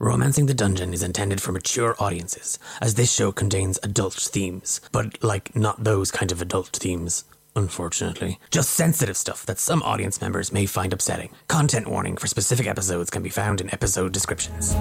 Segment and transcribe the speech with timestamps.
[0.00, 5.20] Romancing the Dungeon is intended for mature audiences, as this show contains adult themes, but
[5.24, 7.24] like not those kind of adult themes.
[7.56, 11.30] Unfortunately, just sensitive stuff that some audience members may find upsetting.
[11.48, 14.76] Content warning for specific episodes can be found in episode descriptions.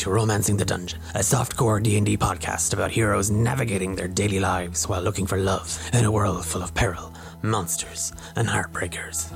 [0.00, 5.02] To Romancing the Dungeon, a softcore D&D podcast about heroes navigating their daily lives while
[5.02, 9.28] looking for love in a world full of peril, monsters, and heartbreakers.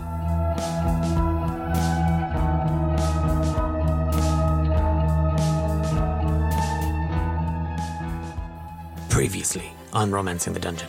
[9.11, 10.89] Previously on Romancing the Dungeon.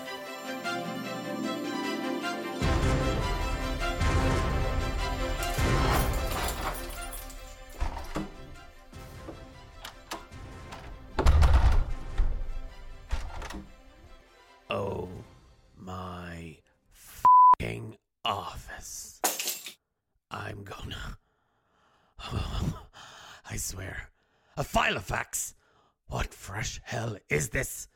[26.08, 27.88] What fresh hell is this?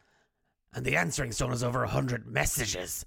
[0.74, 3.06] And the answering stone has over a hundred messages.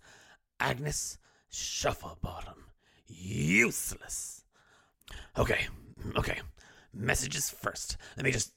[0.60, 1.18] Agnes
[1.50, 2.58] Shufflebottom.
[3.06, 4.44] Useless.
[5.38, 5.66] Okay,
[6.16, 6.40] okay.
[6.92, 7.96] Messages first.
[8.16, 8.52] Let me just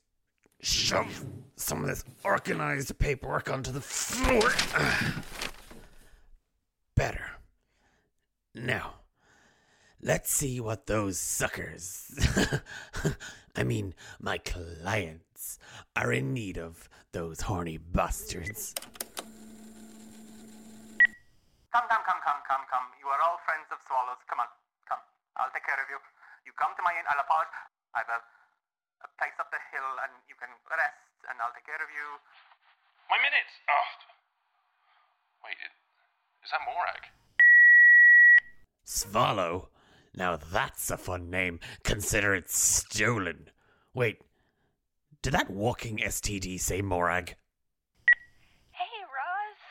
[0.62, 1.26] shove
[1.56, 4.52] some of this organized paperwork onto the floor.
[6.96, 7.32] Better.
[8.54, 8.96] Now,
[10.02, 12.12] let's see what those suckers,
[13.56, 14.38] I mean, my
[15.56, 15.60] clients,
[15.96, 18.74] are in need of, those horny bastards.
[21.72, 22.88] Come, come, come, come, come, come.
[23.00, 24.20] You are all friends of swallows.
[24.30, 24.48] Come on,
[24.88, 25.00] come.
[25.38, 26.00] I'll take care of you.
[26.48, 27.04] You come to my inn.
[27.12, 27.72] I'll apologize.
[27.96, 28.20] I've a,
[29.04, 32.08] a place up the hill, and you can rest, and I'll take care of you.
[33.12, 33.52] My minute!
[33.68, 33.88] Oh.
[35.44, 35.74] Wait, it,
[36.44, 37.04] is that Morag?
[38.84, 39.68] Swallow?
[40.16, 41.60] Now that's a fun name.
[41.84, 43.52] Consider it stolen.
[43.94, 44.20] Wait,
[45.26, 47.34] did that walking STD say Morag?
[48.78, 49.62] Hey, Roz.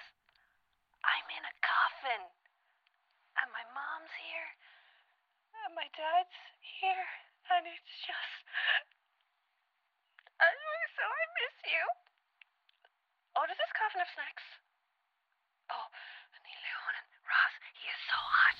[1.06, 2.22] I'm in a coffin.
[3.38, 4.50] And my mom's here.
[5.62, 7.06] And my dad's here.
[7.54, 8.42] And it's just.
[10.42, 10.58] I'm
[10.98, 11.84] so I miss you.
[13.38, 14.46] Oh, does this coffin have snacks?
[15.70, 15.86] Oh,
[16.34, 17.06] and the Leonin.
[17.30, 18.58] Roz, he is so hot.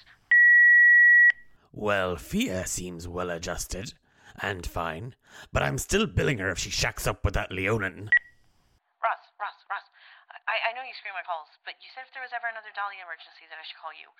[1.75, 3.99] Well, Fia seems well adjusted
[4.41, 5.15] and fine,
[5.53, 8.11] but I'm still billing her if she shacks up with that Leonin.
[9.03, 9.87] Ross, Ross, Roz.
[10.45, 12.75] I, I know you screen my calls, but you said if there was ever another
[12.75, 14.11] Dahlia emergency that I should call you.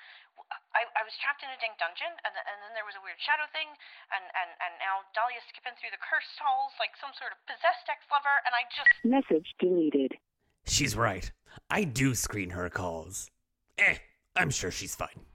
[0.73, 3.03] I, I was trapped in a dank dungeon, and, th- and then there was a
[3.03, 3.69] weird shadow thing,
[4.15, 7.85] and, and, and now Dahlia's skipping through the cursed halls like some sort of possessed
[7.91, 8.89] ex-lover, and I just...
[9.05, 10.17] Message deleted.
[10.65, 11.29] She's right.
[11.69, 13.29] I do screen her calls.
[13.77, 14.01] Eh,
[14.33, 15.29] I'm sure she's fine.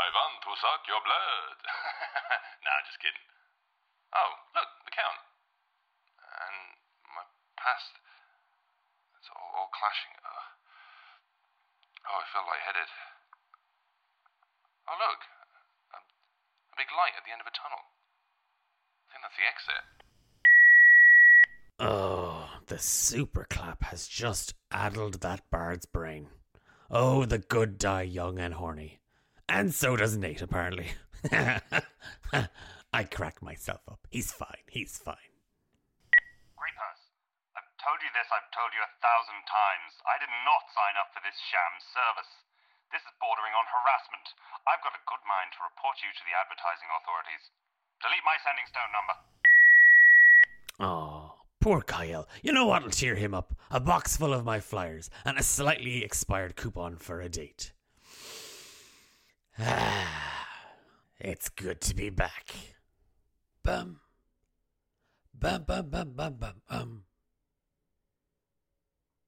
[0.00, 1.58] I want to suck your blood.
[2.64, 3.26] nah, just kidding.
[4.16, 5.20] Oh, look, the Count.
[6.24, 6.56] And
[7.12, 7.24] my
[7.60, 8.00] past.
[9.20, 10.16] It's all, all clashing.
[10.24, 10.44] Uh,
[12.08, 12.88] oh, I feel lightheaded.
[14.88, 15.20] Oh, look.
[15.92, 17.82] A, a big light at the end of a tunnel.
[19.04, 19.84] I think that's the exit.
[21.78, 26.28] Oh, the super clap has just addled that bard's brain.
[26.90, 29.00] Oh, the good die young and horny.
[29.48, 30.88] And so does Nate, apparently.
[32.96, 34.00] I crack myself up.
[34.08, 34.64] He's fine.
[34.72, 35.28] He's fine.
[36.56, 37.00] Creepers,
[37.52, 40.00] I've told you this, I've told you a thousand times.
[40.08, 42.32] I did not sign up for this sham service.
[42.88, 44.32] This is bordering on harassment.
[44.64, 47.44] I've got a good mind to report you to the advertising authorities.
[48.00, 49.16] Delete my sending stone number.
[50.80, 52.24] Oh, poor Kyle.
[52.40, 53.52] You know what'll cheer him up?
[53.68, 57.76] A box full of my flyers and a slightly expired coupon for a date.
[59.60, 60.48] Ah,
[61.20, 62.75] it's good to be back.
[63.66, 63.98] Bum.
[65.34, 67.02] Bum, bum, bum, bum, bum, bum.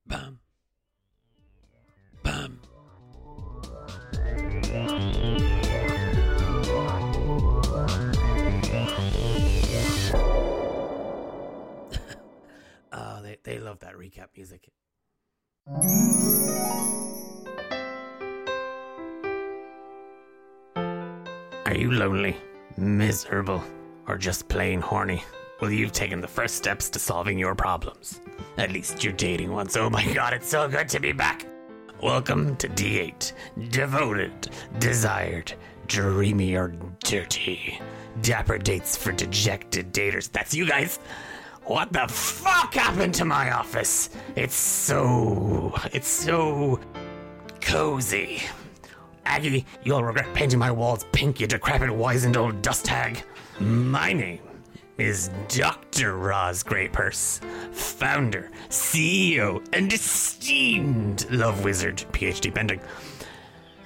[0.06, 0.38] Bum.
[2.22, 2.60] Bum.
[3.34, 3.60] oh,
[12.92, 14.68] ah, they, they love that recap music.
[21.66, 22.36] Are you lonely,
[22.76, 23.64] miserable,
[24.08, 25.22] or just plain horny?
[25.60, 28.20] Well, you've taken the first steps to solving your problems.
[28.56, 29.76] At least you're dating once.
[29.76, 31.46] Oh my god, it's so good to be back.
[32.02, 33.32] Welcome to D8
[33.70, 35.52] Devoted, Desired,
[35.88, 36.72] dreamy or
[37.04, 37.80] dirty.
[38.22, 40.30] Dapper dates for dejected daters.
[40.30, 40.98] That's you guys.
[41.64, 44.10] What the fuck happened to my office?
[44.36, 45.74] It's so.
[45.92, 46.80] It's so.
[47.60, 48.42] cozy.
[49.26, 53.22] Aggie, you'll regret painting my walls pink, you decrepit, wizened old dust hag.
[53.60, 54.40] My name
[54.98, 56.16] is Dr.
[56.16, 57.40] Roz Greypurse,
[57.74, 62.80] founder, CEO, and esteemed love wizard, PhD pending.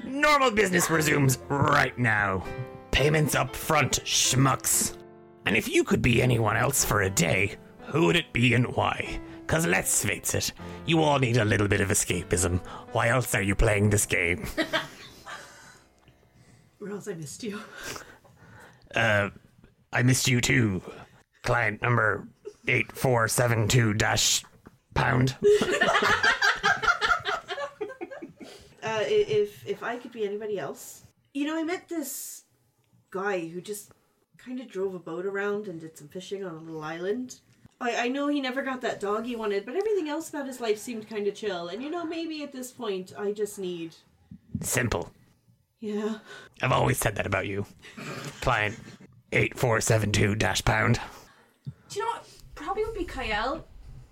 [0.04, 2.44] Normal business resumes right now.
[2.90, 4.98] Payments up front, schmucks.
[5.46, 8.66] And if you could be anyone else for a day, who would it be and
[8.76, 9.18] why?
[9.46, 10.52] Cause let's face it,
[10.84, 12.60] you all need a little bit of escapism.
[12.92, 14.46] Why else are you playing this game?
[16.78, 17.58] Rose, I missed you.
[18.94, 19.30] Uh,
[19.92, 20.82] I missed you too.
[21.42, 22.28] Client number
[22.68, 24.44] 8472 dash
[24.94, 25.36] pound.
[28.84, 31.04] Uh, if if I could be anybody else,
[31.34, 32.42] you know, I met this
[33.12, 33.92] guy who just
[34.38, 37.38] kind of drove a boat around and did some fishing on a little island.
[37.80, 40.60] I, I know he never got that dog he wanted, but everything else about his
[40.60, 41.68] life seemed kind of chill.
[41.68, 43.94] And you know, maybe at this point, I just need,
[44.60, 45.12] Simple.
[45.78, 46.18] yeah.
[46.60, 47.64] I've always said that about you.
[48.40, 48.76] Client
[49.32, 51.00] 8472 dash pound.
[51.88, 52.28] Do you know what?
[52.54, 53.64] Probably would be Kyle,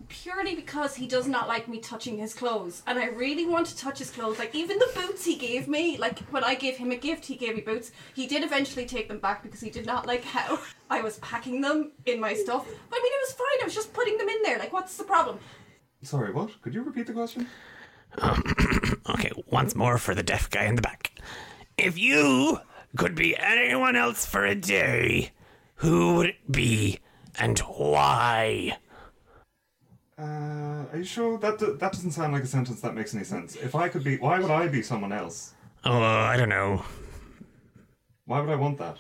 [0.09, 3.77] purely because he does not like me touching his clothes, and I really want to
[3.77, 4.39] touch his clothes.
[4.39, 7.37] Like even the boots he gave me, like when I gave him a gift, he
[7.37, 7.93] gave me boots.
[8.15, 10.59] He did eventually take them back because he did not like how
[10.91, 12.67] I was packing them in my stuff.
[12.67, 13.63] But I mean, it was fine.
[13.63, 14.59] I was just putting them in there.
[14.59, 15.39] Like, what's the problem?
[16.03, 16.61] Sorry, what?
[16.63, 17.47] Could you repeat the question?
[19.09, 21.13] Okay, once more for the deaf guy in the back.
[21.77, 22.61] If you
[22.97, 25.31] could be anyone else for a day,
[25.77, 26.99] who would it be
[27.39, 28.77] and why?
[30.19, 33.25] Uh, are you sure that do- that doesn't sound like a sentence that makes any
[33.25, 33.57] sense?
[33.57, 35.55] If I could be, why would I be someone else?
[35.85, 36.85] Oh, I don't know.
[38.27, 38.99] Why would I want that?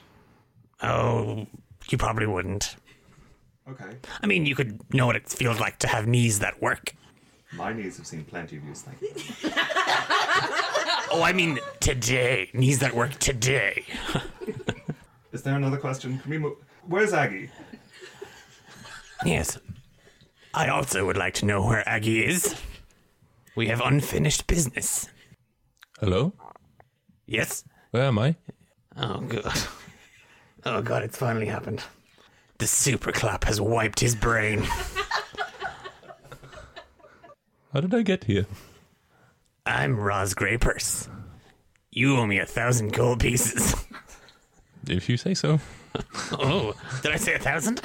[0.83, 1.47] Oh,
[1.91, 2.77] you probably wouldn't.
[3.69, 6.95] Okay, I mean, you could know what it feels like to have knees that work.
[7.53, 8.83] my knees have seen plenty of use.
[8.83, 9.51] Thank you.
[11.11, 12.51] Oh, I mean, today.
[12.55, 13.85] Knees that work today.
[15.33, 16.19] Is there another question?
[16.19, 16.57] Can we move?
[16.87, 17.51] Where's Aggie?
[19.25, 19.59] Yes.
[20.55, 22.55] I also would like to know where Aggie is.
[23.57, 25.09] We have unfinished business.
[26.01, 26.33] Hello?
[27.27, 27.65] Yes?
[27.91, 28.37] Where am I?
[28.97, 29.59] Oh, God.
[30.65, 31.83] Oh, God, it's finally happened.
[32.59, 34.63] The super clap has wiped his brain.
[37.73, 38.47] How did I get here?
[39.71, 41.09] I'm Roz Greypurse.
[41.93, 43.77] You owe me a thousand gold pieces.
[44.89, 45.61] If you say so.
[46.33, 47.79] Oh, did I say a thousand?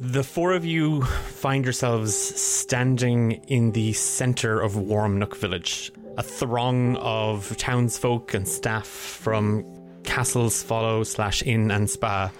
[0.00, 5.92] The four of you find yourselves standing in the center of Warmnook Village.
[6.18, 9.64] A throng of townsfolk and staff from
[10.02, 12.32] Castle Swallow slash inn and spa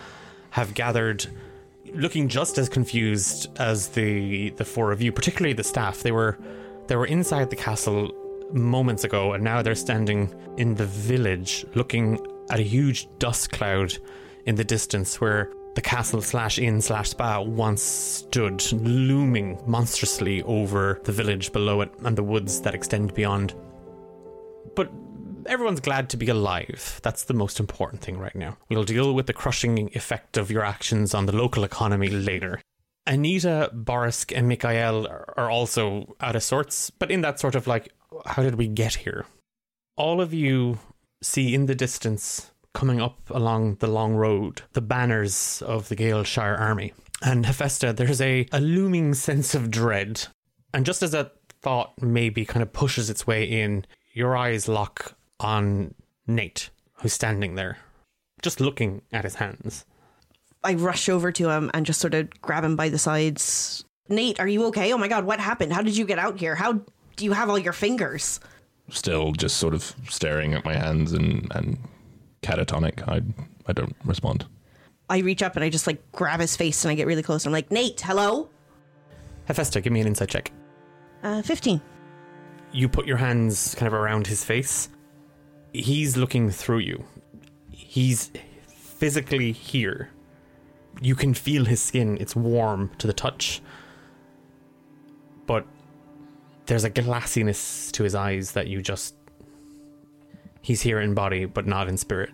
[0.50, 1.24] have gathered
[1.94, 6.02] looking just as confused as the the four of you, particularly the staff.
[6.02, 6.36] They were
[6.88, 8.10] they were inside the castle
[8.52, 12.18] moments ago, and now they're standing in the village, looking
[12.50, 13.96] at a huge dust cloud
[14.44, 21.00] in the distance, where the castle slash inn slash spa once stood, looming monstrously over
[21.04, 23.54] the village below it and the woods that extend beyond.
[24.74, 24.90] But
[25.46, 27.00] everyone's glad to be alive.
[27.02, 28.56] That's the most important thing right now.
[28.68, 32.60] We'll deal with the crushing effect of your actions on the local economy later.
[33.06, 35.06] Anita, Borisk, and Mikhail
[35.36, 37.92] are also out of sorts, but in that sort of like,
[38.26, 39.24] how did we get here?
[39.96, 40.78] All of you
[41.22, 46.54] see in the distance, coming up along the long road, the banners of the Galeshire
[46.54, 46.92] army.
[47.22, 50.26] And Hephaestus, there's a, a looming sense of dread.
[50.72, 53.84] And just as that thought maybe kind of pushes its way in,
[54.18, 55.94] your eyes lock on
[56.26, 57.78] Nate, who's standing there,
[58.42, 59.86] just looking at his hands.
[60.64, 63.84] I rush over to him and just sort of grab him by the sides.
[64.08, 64.92] Nate, are you okay?
[64.92, 65.72] Oh my god, what happened?
[65.72, 66.56] How did you get out here?
[66.56, 68.40] How do you have all your fingers?
[68.90, 71.78] Still just sort of staring at my hands and, and
[72.42, 73.06] catatonic.
[73.08, 73.22] I,
[73.68, 74.46] I don't respond.
[75.08, 77.46] I reach up and I just like grab his face and I get really close.
[77.46, 78.50] I'm like, Nate, hello?
[79.44, 80.50] Hephaestus, give me an insight check.
[81.22, 81.80] Uh, 15.
[82.72, 84.88] You put your hands kind of around his face.
[85.72, 87.04] He's looking through you.
[87.70, 88.30] He's
[88.68, 90.10] physically here.
[91.00, 92.18] You can feel his skin.
[92.20, 93.62] It's warm to the touch.
[95.46, 95.66] But
[96.66, 99.14] there's a glassiness to his eyes that you just.
[100.60, 102.30] He's here in body, but not in spirit.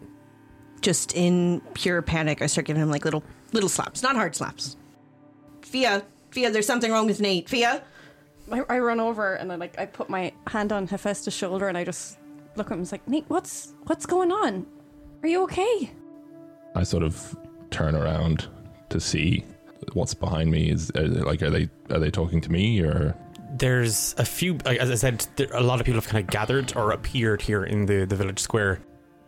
[0.80, 4.76] just in pure panic, I start giving him like little little slaps, not hard slaps.
[5.62, 7.48] Fia, Fia, there's something wrong with Nate.
[7.48, 7.82] Fia,
[8.50, 11.78] I, I run over and I like I put my hand on Hephaestus' shoulder and
[11.78, 12.18] I just
[12.56, 14.66] look at him and like Nate, what's what's going on?
[15.22, 15.90] Are you okay?
[16.74, 17.36] I sort of
[17.70, 18.48] turn around
[18.90, 19.44] to see
[19.94, 20.70] what's behind me.
[20.70, 23.14] Is are like are they are they talking to me or
[23.56, 26.76] There's a few, as I said, there, a lot of people have kind of gathered
[26.76, 28.80] or appeared here in the, the village square.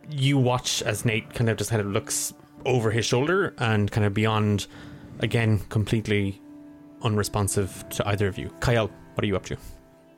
[0.09, 2.33] You watch as Nate kind of just kind of looks
[2.65, 4.67] over his shoulder and kind of beyond,
[5.19, 6.41] again, completely
[7.03, 8.49] unresponsive to either of you.
[8.59, 9.57] Kyle, what are you up to?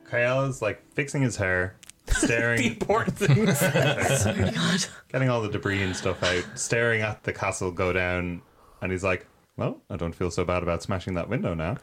[0.04, 1.74] Kyle is like fixing his hair,
[2.08, 2.58] staring.
[2.60, 3.58] the important things.
[4.58, 4.76] Oh
[5.08, 8.42] Getting all the debris and stuff out, staring at the castle go down,
[8.82, 9.26] and he's like,
[9.56, 11.78] Well, I don't feel so bad about smashing that window now.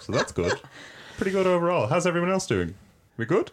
[0.00, 0.58] so that's good.
[1.18, 1.86] Pretty good overall.
[1.86, 2.74] How's everyone else doing?
[3.18, 3.50] We good?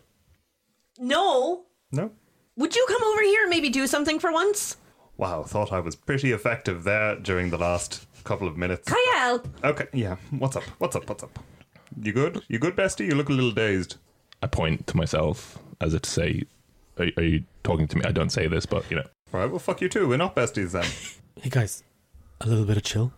[0.97, 1.63] no.
[1.91, 2.11] No?
[2.55, 4.77] Would you come over here and maybe do something for once?
[5.17, 8.89] Wow, thought I was pretty effective there during the last couple of minutes.
[8.89, 9.43] Kyle!
[9.65, 10.15] Okay, yeah.
[10.31, 10.63] What's up?
[10.79, 11.07] What's up?
[11.09, 11.37] What's up?
[12.01, 12.41] You good?
[12.47, 13.07] You good, bestie?
[13.07, 13.95] You look a little dazed.
[14.41, 16.43] I point to myself as if to say,
[16.97, 18.03] are, are you talking to me?
[18.05, 19.05] I don't say this, but you know.
[19.33, 20.07] All right, well, fuck you too.
[20.07, 20.85] We're not besties then.
[21.41, 21.83] hey guys,
[22.41, 23.11] a little bit of chill.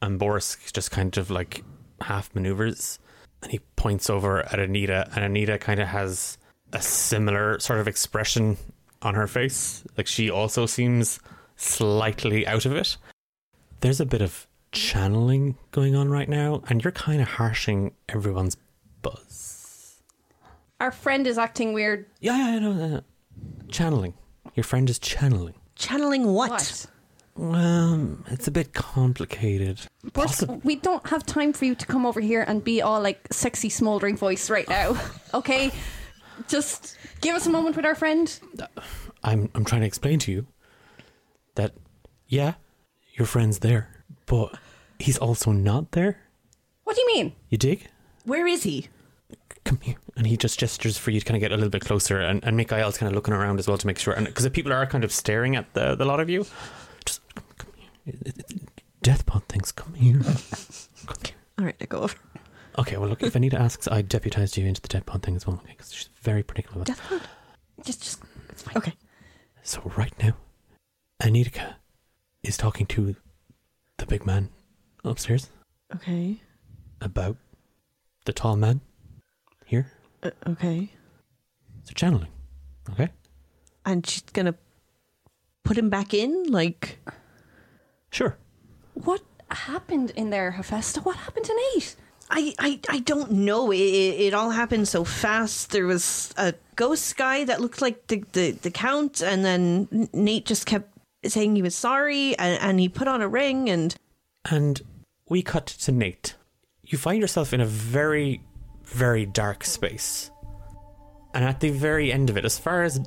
[0.00, 1.64] And Boris just kind of like
[2.00, 2.98] half maneuvers
[3.42, 6.38] and he points over at Anita, and Anita kind of has
[6.72, 8.56] a similar sort of expression
[9.02, 9.84] on her face.
[9.96, 11.20] Like she also seems
[11.56, 12.96] slightly out of it.
[13.80, 18.56] There's a bit of channeling going on right now, and you're kind of harshing everyone's
[19.02, 20.00] buzz.
[20.80, 22.06] Our friend is acting weird.
[22.20, 22.74] Yeah, yeah, I know.
[22.74, 23.04] that.
[23.68, 24.14] Channeling.
[24.54, 25.54] Your friend is channeling.
[25.74, 26.50] Channeling what?
[26.50, 26.86] What?
[27.54, 29.80] Um, it's a bit complicated.
[30.12, 33.28] Boris, we don't have time for you to come over here and be all like
[33.30, 35.00] sexy smoldering voice right now.
[35.34, 35.70] Okay?
[36.48, 38.40] Just give us a moment with our friend.
[39.22, 40.46] I'm I'm trying to explain to you
[41.54, 41.74] that
[42.28, 42.54] yeah,
[43.12, 43.97] your friend's there,
[44.28, 44.54] but
[44.98, 46.18] he's also not there.
[46.84, 47.32] What do you mean?
[47.48, 47.88] You dig?
[48.24, 48.88] Where is he?
[49.64, 49.96] Come here.
[50.16, 52.42] And he just gestures for you to kind of get a little bit closer, and,
[52.44, 54.14] and Mikhail's kind of looking around as well to make sure.
[54.14, 56.46] And because the people are kind of staring at the, the lot of you,
[57.04, 57.70] just come, come
[58.04, 58.14] here.
[58.24, 58.44] It-
[59.02, 60.20] Deathpot things, come here.
[61.06, 61.34] Come here.
[61.58, 62.16] All right, I go over.
[62.78, 65.56] Okay, well, look, if Anita asks, I deputized you into the Deathpot thing as well,
[65.62, 65.74] okay?
[65.76, 67.22] Because she's very particular about Deathpod?
[67.84, 68.76] Just, just, it's fine.
[68.76, 68.94] Okay.
[69.62, 70.36] So right now,
[71.22, 71.74] Anitka
[72.42, 73.14] is talking to
[73.98, 74.48] the big man
[75.04, 75.50] upstairs
[75.94, 76.40] Okay.
[77.00, 77.36] about
[78.24, 78.80] the tall man
[79.64, 79.92] here.
[80.22, 80.90] Uh, okay.
[81.84, 82.28] So channeling,
[82.90, 83.08] okay?
[83.84, 84.54] And she's gonna
[85.64, 86.44] put him back in?
[86.48, 86.98] Like,
[88.10, 88.36] Sure.
[88.94, 91.04] What happened in there, Hephaestus?
[91.04, 91.94] What happened to Nate?
[92.30, 93.70] I, I, I don't know.
[93.70, 95.70] It, it, it all happened so fast.
[95.70, 100.44] There was a ghost guy that looked like the, the, the count, and then Nate
[100.46, 100.90] just kept
[101.24, 103.94] saying he was sorry, and, and he put on a ring, and
[104.50, 104.80] And
[105.28, 106.36] we cut to Nate.
[106.82, 108.40] You find yourself in a very,
[108.84, 110.30] very dark space.
[111.34, 113.00] And at the very end of it, as far as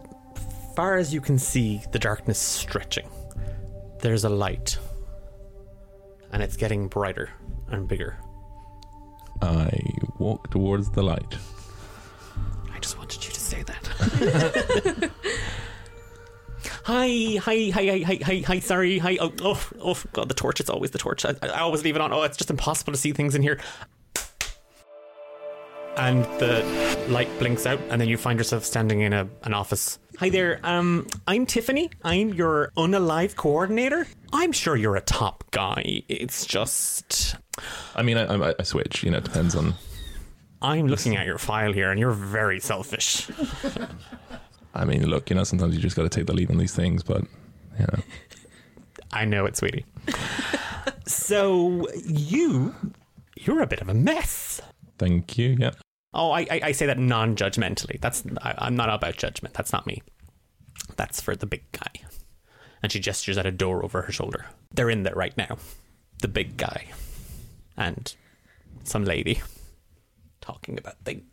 [0.76, 3.10] far as you can see the darkness stretching,
[4.00, 4.78] there's a light.
[6.32, 7.30] And it's getting brighter
[7.70, 8.18] and bigger.
[9.42, 9.72] I
[10.20, 11.36] walk towards the light.
[12.74, 15.12] I just wanted you to say that.
[16.84, 19.18] hi, hi, hi, hi, hi, hi, hi, sorry, hi.
[19.20, 21.26] Oh, oh, oh, God, the torch, it's always the torch.
[21.26, 22.12] I, I always leave it on.
[22.14, 23.60] Oh, it's just impossible to see things in here.
[25.98, 30.00] And the light blinks out, and then you find yourself standing in a, an office.
[30.20, 31.90] Hi there, um, I'm Tiffany.
[32.04, 34.08] I'm your unalive coordinator.
[34.32, 36.04] I'm sure you're a top guy.
[36.08, 37.36] It's just.
[37.96, 39.04] I mean, I, I, I switch.
[39.04, 39.74] You know, it depends on.
[40.62, 43.28] I'm looking at your file here, and you're very selfish.
[44.74, 46.74] I mean, look, you know, sometimes you just got to take the lead on these
[46.76, 47.24] things, but
[47.80, 48.00] you know,
[49.12, 49.86] I know it, sweetie.
[51.06, 52.74] so you,
[53.36, 54.62] you're a bit of a mess.
[54.98, 55.58] thank you.
[55.60, 55.72] Yeah.
[56.14, 58.00] Oh, I, I, I say that non-judgmentally.
[58.02, 59.54] That's I, I'm not about judgment.
[59.54, 60.02] That's not me.
[60.96, 62.06] That's for the big guy.
[62.84, 64.46] And she gestures at a door over her shoulder.
[64.74, 65.58] They're in there right now.
[66.22, 66.88] The big guy
[67.78, 68.14] and
[68.84, 69.42] some lady
[70.42, 71.24] talking about things.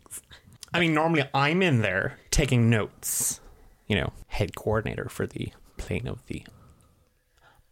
[0.72, 3.40] I mean, normally I'm in there taking notes.
[3.86, 6.44] You know, head coordinator for the plane of the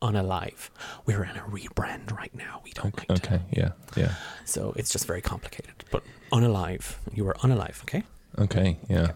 [0.02, 0.70] unalive.
[1.04, 2.60] We're in a rebrand right now.
[2.64, 3.28] We don't like to.
[3.28, 3.42] Okay.
[3.50, 3.72] Yeah.
[3.96, 4.14] Yeah.
[4.44, 5.84] So it's just very complicated.
[5.90, 8.04] But unalive, you are unalive, okay?
[8.38, 8.78] Okay.
[8.88, 9.12] Yeah.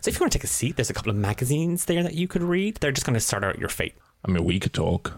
[0.00, 2.14] So if you want to take a seat, there's a couple of magazines there that
[2.14, 2.76] you could read.
[2.76, 3.94] They're just going to start out your fate.
[4.24, 5.12] I mean, we could talk.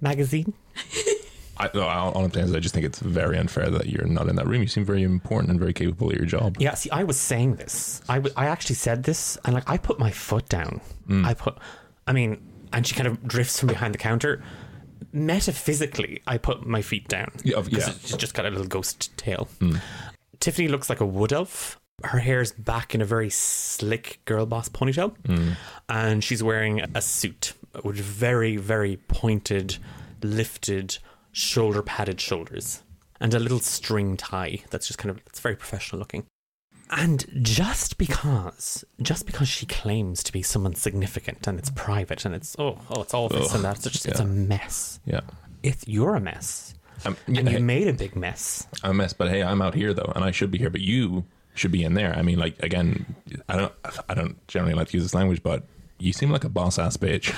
[0.00, 0.54] Magazine?
[1.58, 4.06] I, no, all all I'm saying is, I just think it's very unfair that you're
[4.06, 4.62] not in that room.
[4.62, 6.56] You seem very important and very capable of your job.
[6.58, 8.00] Yeah, see, I was saying this.
[8.08, 10.80] I, w- I actually said this, and like I put my foot down.
[11.08, 11.24] Mm.
[11.24, 11.58] I put
[12.08, 12.40] I mean,
[12.72, 14.42] and she kind of drifts from behind the counter.
[15.12, 17.30] Metaphysically, I put my feet down.
[17.44, 17.90] Yeah, yeah.
[18.02, 19.48] She's just got a little ghost tail.
[19.60, 19.80] Mm.
[20.40, 21.78] Tiffany looks like a wood elf.
[22.04, 25.16] Her hair's back in a very slick girl boss ponytail.
[25.24, 25.56] Mm.
[25.88, 27.52] And she's wearing a suit
[27.84, 29.78] with very, very pointed,
[30.22, 30.98] lifted,
[31.32, 32.82] shoulder padded shoulders.
[33.20, 36.26] And a little string tie that's just kind of, it's very professional looking.
[36.90, 42.34] And just because, just because she claims to be someone significant and it's private and
[42.34, 45.00] it's oh oh it's all this Ugh, and that, it's just it's a mess.
[45.04, 45.20] Yeah.
[45.62, 48.66] It's you're a mess, I'm, and hey, you made a big mess.
[48.82, 50.80] I'm a mess, but hey, I'm out here though, and I should be here, but
[50.80, 52.16] you should be in there.
[52.16, 53.16] I mean, like again,
[53.48, 53.72] I don't,
[54.08, 55.64] I don't generally like to use this language, but
[55.98, 57.34] you seem like a boss ass bitch.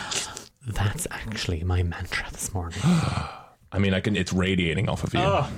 [0.64, 2.78] That's actually my mantra this morning.
[3.72, 4.16] I mean, I can.
[4.16, 5.20] It's radiating off of you.
[5.20, 5.48] Oh.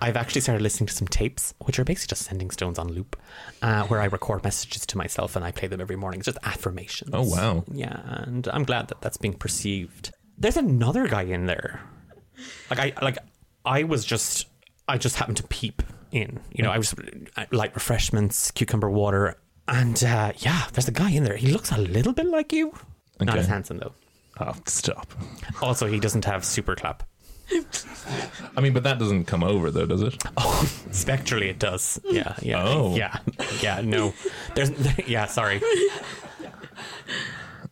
[0.00, 3.16] I've actually started listening to some tapes, which are basically just sending stones on loop,
[3.62, 6.20] uh, where I record messages to myself and I play them every morning.
[6.20, 7.10] It's just affirmations.
[7.14, 7.64] Oh, wow.
[7.72, 10.12] Yeah, and I'm glad that that's being perceived.
[10.36, 11.80] There's another guy in there.
[12.68, 13.16] Like I like
[13.64, 14.46] I was just
[14.86, 15.82] I just happened to peep
[16.12, 16.40] in.
[16.52, 16.94] You know, I was
[17.38, 21.36] uh, light refreshments, cucumber water, and uh, yeah, there's a guy in there.
[21.36, 22.74] He looks a little bit like you.
[23.18, 23.38] Not Okay.
[23.38, 23.92] as handsome though.
[24.38, 25.10] Oh, stop.
[25.62, 27.02] Also, he doesn't have super clap.
[28.56, 30.22] I mean, but that doesn't come over though, does it?
[30.36, 32.00] Oh, spectrally it does.
[32.04, 32.94] Yeah, yeah, Oh.
[32.96, 33.18] yeah,
[33.60, 33.80] yeah.
[33.82, 34.12] No,
[34.54, 34.70] there's
[35.08, 35.26] yeah.
[35.26, 35.60] Sorry.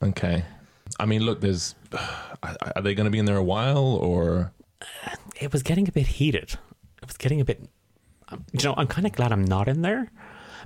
[0.02, 0.44] Okay.
[0.98, 1.74] I mean, look, there's.
[2.42, 4.52] Are they going to be in there a while, or
[5.40, 6.58] It was getting a bit heated.
[7.02, 7.66] It was getting a bit.
[8.28, 10.10] um, You know, I'm kind of glad I'm not in there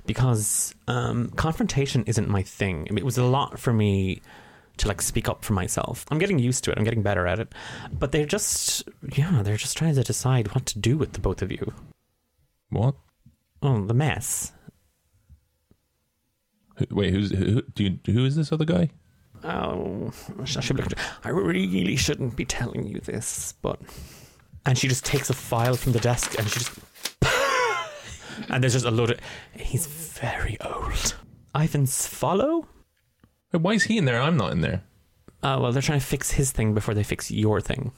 [0.05, 2.85] because um, confrontation isn't my thing.
[2.89, 4.21] I mean, it was a lot for me
[4.79, 6.05] to like speak up for myself.
[6.09, 6.77] I'm getting used to it.
[6.77, 7.53] I'm getting better at it.
[7.91, 11.41] But they're just, yeah, they're just trying to decide what to do with the both
[11.41, 11.73] of you.
[12.69, 12.95] what?
[13.61, 14.53] Oh, the mess.
[16.89, 17.61] Wait, who's who?
[17.61, 18.89] Do you, who is this other guy?
[19.43, 20.97] Oh, I should looking.
[21.23, 23.79] I really shouldn't be telling you this, but.
[24.65, 26.79] And she just takes a file from the desk and she just.
[28.49, 29.19] and there's just a load of.
[29.53, 31.15] He's very old.
[31.53, 32.67] Ivan Swallow?
[33.51, 34.21] Wait, Why is he in there?
[34.21, 34.83] I'm not in there.
[35.41, 37.91] Uh, well, they're trying to fix his thing before they fix your thing.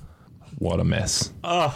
[0.60, 1.34] What a mess.
[1.44, 1.76] Oh.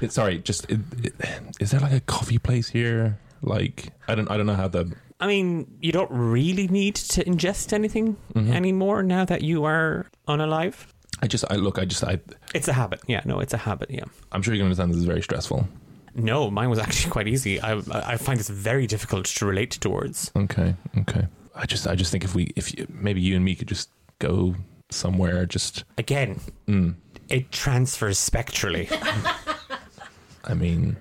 [0.00, 1.14] It, sorry, just it, it,
[1.58, 3.18] is there like a coffee place here?
[3.42, 7.24] Like I don't I don't know how the I mean, you don't really need to
[7.24, 10.86] ingest anything anymore now that you are unalive.
[11.20, 12.20] I just I look I just I
[12.54, 13.00] It's a habit.
[13.06, 13.90] Yeah, no, it's a habit.
[13.90, 14.04] Yeah.
[14.32, 15.68] I'm sure you can understand this is very stressful.
[16.14, 17.60] No, mine was actually quite easy.
[17.60, 20.30] I I find this very difficult to relate towards.
[20.36, 21.26] Okay, okay.
[21.54, 23.90] I just I just think if we if you, maybe you and me could just
[24.18, 24.54] go
[24.90, 26.94] somewhere just Again, mm,
[27.28, 28.88] it transfers spectrally.
[30.44, 30.96] I mean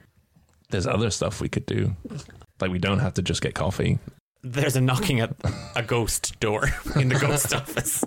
[0.69, 1.95] there's other stuff we could do.
[2.59, 3.99] Like we don't have to just get coffee.
[4.41, 5.35] There's a knocking at
[5.75, 8.03] a ghost door in the ghost office.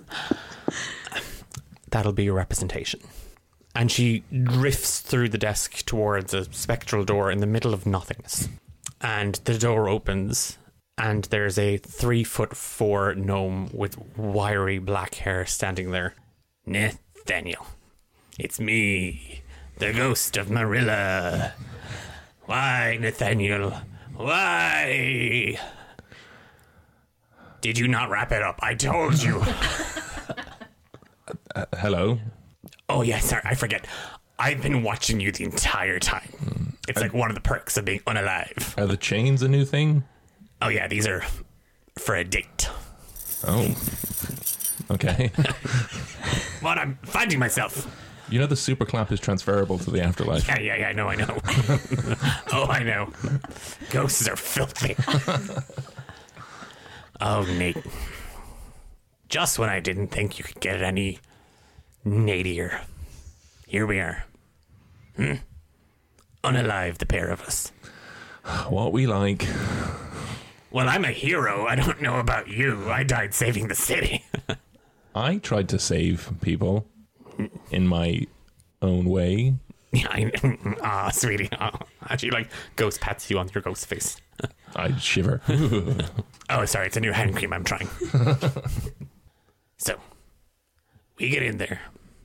[1.90, 3.00] That'll be your representation.
[3.74, 8.48] And she drifts through the desk towards a spectral door in the middle of nothingness.
[9.00, 10.58] And the door opens,
[11.02, 16.14] and there's a three foot four gnome with wiry black hair standing there.
[16.64, 17.66] Nathaniel,
[18.38, 19.42] it's me,
[19.78, 21.54] the ghost of Marilla.
[22.44, 23.72] Why, Nathaniel?
[24.14, 25.58] Why?
[27.60, 28.60] Did you not wrap it up?
[28.62, 29.42] I told you.
[31.54, 32.18] Uh, hello.
[32.88, 33.86] oh, yeah, sorry, I forget.
[34.38, 36.76] I've been watching you the entire time.
[36.88, 38.76] It's like one of the perks of being unalive.
[38.78, 40.04] Are the chains a new thing?
[40.62, 41.22] Oh, yeah, these are
[41.98, 42.68] for a date.
[43.46, 43.74] Oh.
[44.90, 45.30] Okay.
[46.60, 46.78] What?
[46.78, 47.88] I'm finding myself.
[48.30, 50.46] you know the super clap is transferable to the afterlife.
[50.46, 51.26] Yeah, yeah, yeah, I know, I know.
[52.52, 53.10] oh, I know.
[53.90, 54.94] Ghosts are filthy.
[57.20, 57.78] oh, Nate.
[59.28, 61.18] Just when I didn't think you could get it any
[62.06, 62.82] natier.
[63.66, 64.24] Here we are.
[65.16, 65.34] Hmm?
[66.44, 67.72] Unalive, the pair of us.
[68.68, 69.48] What we like.
[70.72, 71.66] Well, I'm a hero.
[71.66, 72.90] I don't know about you.
[72.90, 74.24] I died saving the city.
[75.14, 76.86] I tried to save people
[77.70, 78.26] in my
[78.80, 79.54] own way.
[79.92, 80.32] yeah, I,
[80.82, 81.50] ah, sweetie.
[81.58, 84.16] Ah, actually, like, ghost pats you on your ghost face.
[84.74, 85.42] I shiver.
[86.48, 87.88] Oh, sorry, it's a new hand cream I'm trying.
[89.76, 89.96] so,
[91.18, 91.82] we get in there.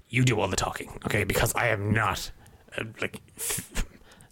[0.08, 1.26] You do all the talking, okay?
[1.26, 2.32] Because I am not
[2.78, 3.22] uh, like.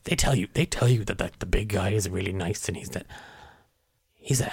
[0.05, 2.77] They tell you, they tell you that, that the big guy is really nice, and
[2.77, 3.05] he's that.
[4.25, 4.51] He's a.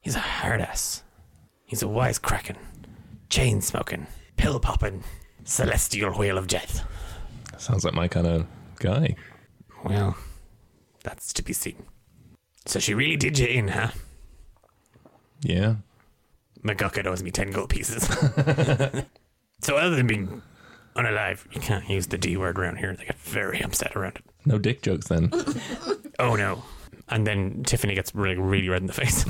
[0.00, 1.02] He's a hard ass.
[1.64, 2.58] He's a wisecracking,
[3.28, 4.06] chain smoking,
[4.36, 5.02] pill popping,
[5.42, 6.86] celestial whale of death.
[7.58, 8.46] Sounds like my kind of
[8.78, 9.16] guy.
[9.84, 10.16] Well,
[11.02, 11.86] that's to be seen.
[12.66, 13.88] So she really did you in, huh?
[15.40, 15.74] Yeah.
[16.62, 18.04] McGucket owes me 10 gold pieces.
[19.60, 20.40] so, other than being
[20.94, 22.94] unalive, you can't use the D word around here.
[22.94, 24.24] They get very upset around it.
[24.44, 25.32] No dick jokes then.
[26.20, 26.62] Oh, no.
[27.08, 29.24] And then Tiffany gets really, really red in the face.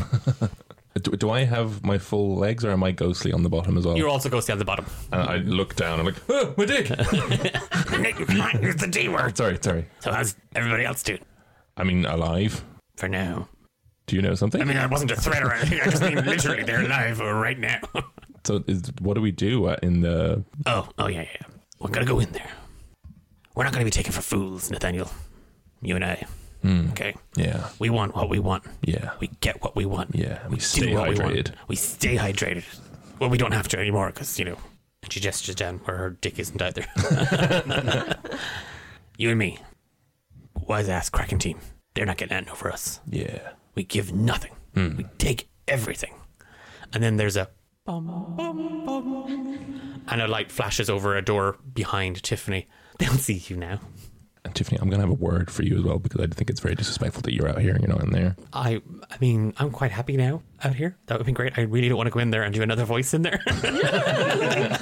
[1.02, 3.86] do, do I have my full legs or am I ghostly on the bottom as
[3.86, 3.96] well?
[3.96, 4.86] You're also ghostly at the bottom.
[5.12, 6.00] and I look down.
[6.00, 6.88] I'm like, oh, my dick.
[6.90, 9.36] Nick, you can't use the D word.
[9.36, 9.86] sorry, sorry.
[10.00, 11.20] So, how's everybody else doing?
[11.76, 12.64] I mean, alive.
[12.96, 13.48] For now.
[14.06, 14.60] Do you know something?
[14.60, 15.80] I mean, that wasn't a threat or anything.
[15.80, 17.80] I just mean literally they're alive right now.
[18.44, 20.44] so, is, what do we do uh, in the?
[20.66, 21.46] oh, oh, yeah, yeah.
[21.80, 22.50] We're going to go in there.
[23.54, 25.10] We're not going to be taken for fools, Nathaniel.
[25.82, 26.24] You and I.
[26.64, 26.90] Mm.
[26.90, 27.14] Okay?
[27.36, 28.64] Yeah, We want what we want.
[28.82, 30.14] yeah, We get what we want.
[30.14, 30.46] yeah.
[30.48, 31.32] We do stay what we want.
[31.34, 31.52] hydrated.
[31.68, 32.64] We stay hydrated.
[33.18, 34.58] Well, we don't have to anymore because, you know,
[35.02, 36.84] and she gestures down um, where her dick isn't either.
[39.18, 39.58] you and me,
[40.66, 41.58] wise ass cracking team.
[41.94, 43.00] They're not getting that over us.
[43.08, 43.50] Yeah.
[43.74, 44.52] We give nothing.
[44.74, 44.96] Mm.
[44.96, 46.14] We take everything.
[46.92, 47.48] And then there's a
[47.84, 52.68] bum, bum, bum, and a light flashes over a door behind Tiffany.
[52.98, 53.80] They'll see you now.
[54.46, 56.60] And Tiffany, I'm gonna have a word for you as well because I think it's
[56.60, 58.36] very disrespectful that you're out here and you're not in there.
[58.52, 58.80] I
[59.10, 60.96] I mean, I'm quite happy now out here.
[61.06, 61.58] That would be great.
[61.58, 63.40] I really don't want to go in there and do another voice in there.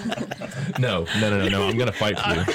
[0.76, 1.68] No, no, no, no, no.
[1.68, 2.42] I'm gonna fight for you.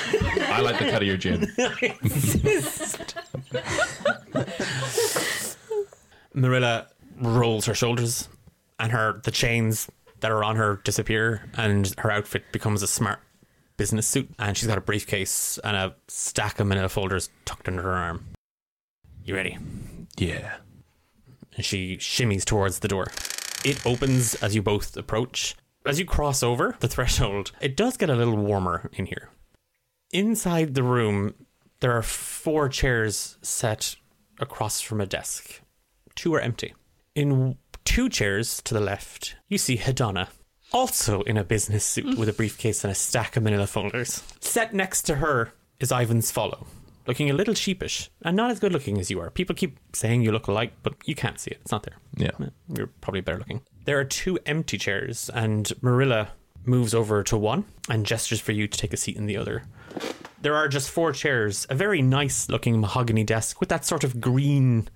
[0.47, 1.47] I like the cut of your gin.
[6.33, 6.87] Marilla
[7.21, 8.27] rolls her shoulders
[8.77, 13.19] and her the chains that are on her disappear and her outfit becomes a smart
[13.79, 17.81] business suit and she's got a briefcase and a stack of manila folders tucked under
[17.81, 18.25] her arm.
[19.23, 19.57] You ready?
[20.17, 20.57] Yeah.
[21.55, 23.07] and she shimmies towards the door.
[23.63, 25.55] It opens as you both approach.
[25.85, 29.29] As you cross over the threshold, it does get a little warmer in here.
[30.11, 31.33] Inside the room,
[31.79, 33.95] there are four chairs set
[34.39, 35.61] across from a desk.
[36.15, 36.73] Two are empty.
[37.15, 40.27] In two chairs to the left, you see Hedona,
[40.71, 42.17] also in a business suit mm.
[42.17, 44.23] with a briefcase and a stack of manila folders.
[44.39, 46.67] Set next to her is Ivan Swallow,
[47.07, 49.29] looking a little sheepish and not as good looking as you are.
[49.29, 51.59] People keep saying you look alike, but you can't see it.
[51.61, 51.97] It's not there.
[52.17, 52.31] Yeah.
[52.41, 53.61] Eh, you're probably better looking.
[53.85, 56.29] There are two empty chairs, and Marilla
[56.65, 59.63] moves over to one and gestures for you to take a seat in the other.
[60.41, 64.21] There are just four chairs, a very nice looking mahogany desk with that sort of
[64.21, 64.87] green,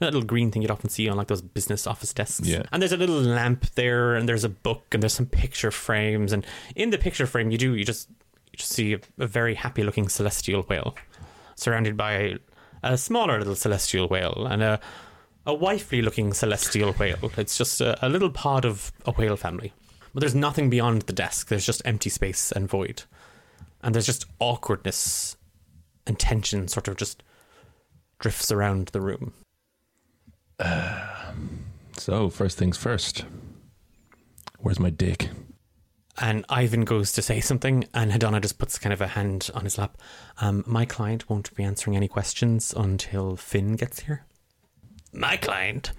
[0.00, 2.46] that little green thing you'd often see on like those business office desks.
[2.46, 2.62] Yeah.
[2.72, 6.32] And there's a little lamp there, and there's a book, and there's some picture frames.
[6.32, 8.08] And in the picture frame, you do, you just,
[8.50, 10.96] you just see a, a very happy looking celestial whale
[11.54, 12.38] surrounded by
[12.82, 14.80] a smaller little celestial whale and a
[15.46, 17.30] a wifely looking celestial whale.
[17.36, 19.72] It's just a, a little pod of a whale family.
[20.12, 21.48] But there's nothing beyond the desk.
[21.48, 23.04] There's just empty space and void.
[23.82, 25.36] And there's just awkwardness
[26.06, 27.22] and tension sort of just
[28.18, 29.32] drifts around the room.
[31.96, 33.24] So first things first.
[34.58, 35.28] Where's my dick?
[36.18, 39.64] And Ivan goes to say something, and Hedona just puts kind of a hand on
[39.64, 39.96] his lap.
[40.38, 44.24] Um, my client won't be answering any questions until Finn gets here.
[45.12, 45.92] My client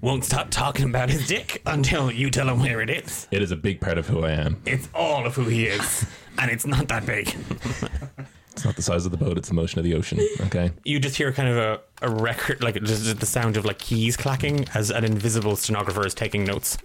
[0.00, 3.26] won't stop talking about his dick until you tell him where it is.
[3.30, 4.62] It is a big part of who I am.
[4.64, 6.06] It's all of who he is,
[6.38, 7.34] and it's not that big.
[8.56, 10.18] It's not the size of the boat; it's the motion of the ocean.
[10.46, 10.70] Okay.
[10.82, 14.16] You just hear kind of a, a record, like just the sound of like keys
[14.16, 16.78] clacking as an invisible stenographer is taking notes.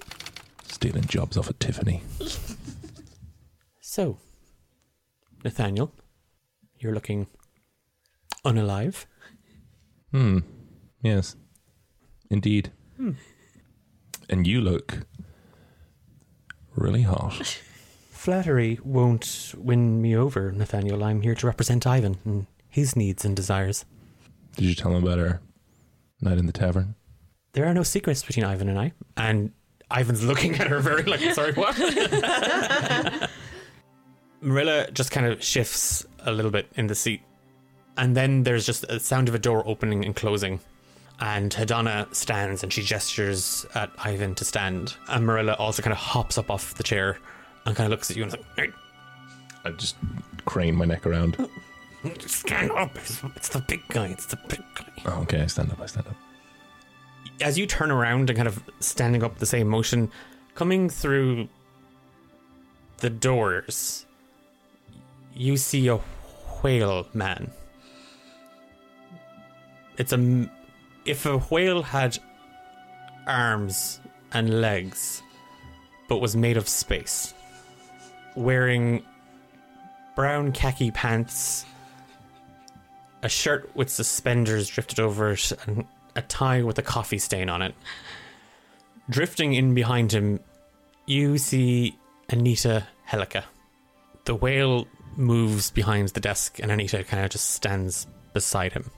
[0.67, 2.03] Stealing jobs off of Tiffany.
[3.79, 4.17] So,
[5.45, 5.93] Nathaniel,
[6.77, 7.27] you're looking
[8.45, 9.05] unalive.
[10.11, 10.39] Hmm.
[11.01, 11.37] Yes.
[12.29, 12.71] Indeed.
[14.29, 15.05] And you look
[16.75, 17.61] really hot.
[18.21, 21.03] Flattery won't win me over, Nathaniel.
[21.03, 23.83] I'm here to represent Ivan and his needs and desires.
[24.55, 25.41] Did you tell him about our
[26.21, 26.93] night in the tavern?
[27.53, 28.91] There are no secrets between Ivan and I.
[29.17, 29.53] And
[29.91, 31.75] Ivan's looking at her very like, sorry, what?
[34.41, 37.23] Marilla just kind of shifts a little bit in the seat.
[37.97, 40.59] And then there's just a sound of a door opening and closing.
[41.19, 44.95] And Hedona stands and she gestures at Ivan to stand.
[45.09, 47.17] And Marilla also kind of hops up off the chair
[47.65, 48.73] and kind of looks at you and is like, "Hey,
[49.63, 49.95] I just
[50.45, 51.37] crane my neck around.
[52.25, 52.95] stand up.
[52.95, 54.07] It's, it's the big guy.
[54.07, 54.85] It's the big guy.
[55.05, 55.79] Oh, okay, I stand up.
[55.81, 56.15] I stand up.
[57.41, 60.11] as you turn around and kind of standing up the same motion,
[60.55, 61.47] coming through
[62.97, 64.05] the doors,
[65.33, 65.97] you see a
[66.61, 67.51] whale man.
[69.97, 70.49] It's a.
[71.05, 72.17] If a whale had
[73.27, 73.99] arms
[74.33, 75.23] and legs,
[76.07, 77.33] but was made of space,
[78.35, 79.03] wearing
[80.15, 81.65] brown khaki pants,
[83.23, 87.61] a shirt with suspenders drifted over it, and a tie with a coffee stain on
[87.61, 87.75] it.
[89.09, 90.39] Drifting in behind him,
[91.05, 91.97] you see
[92.29, 93.43] Anita Helica.
[94.25, 98.91] The whale moves behind the desk, and Anita kind of just stands beside him.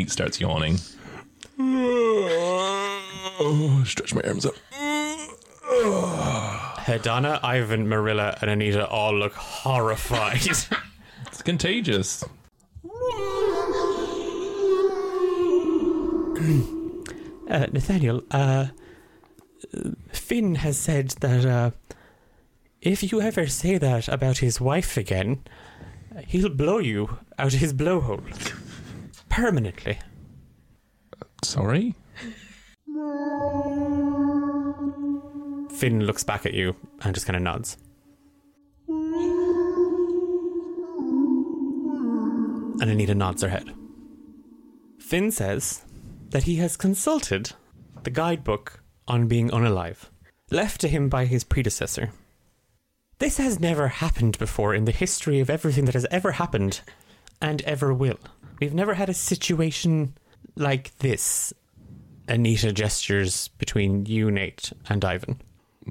[0.00, 0.78] Nate starts yawning.
[3.38, 4.54] Oh, stretch my arms up.
[6.86, 10.40] Hedona, Ivan, Marilla, and Anita all look horrified.
[11.26, 12.24] It's contagious.
[17.50, 18.68] uh, Nathaniel, uh,
[20.12, 21.72] Finn has said that uh,
[22.80, 25.42] if you ever say that about his wife again,
[26.26, 28.22] he'll blow you out of his blowhole.
[29.30, 29.98] Permanently.
[31.42, 31.94] Sorry?
[35.70, 37.78] Finn looks back at you and just kind of nods.
[42.80, 43.72] And Anita nods her head.
[44.98, 45.84] Finn says
[46.30, 47.52] that he has consulted
[48.02, 50.10] the guidebook on being unalive,
[50.50, 52.10] left to him by his predecessor.
[53.18, 56.80] This has never happened before in the history of everything that has ever happened
[57.40, 58.18] and ever will.
[58.60, 60.16] We've never had a situation
[60.54, 61.52] like this.
[62.28, 65.40] Anita gestures between you, Nate, and Ivan.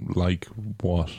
[0.07, 0.45] Like
[0.81, 1.09] what?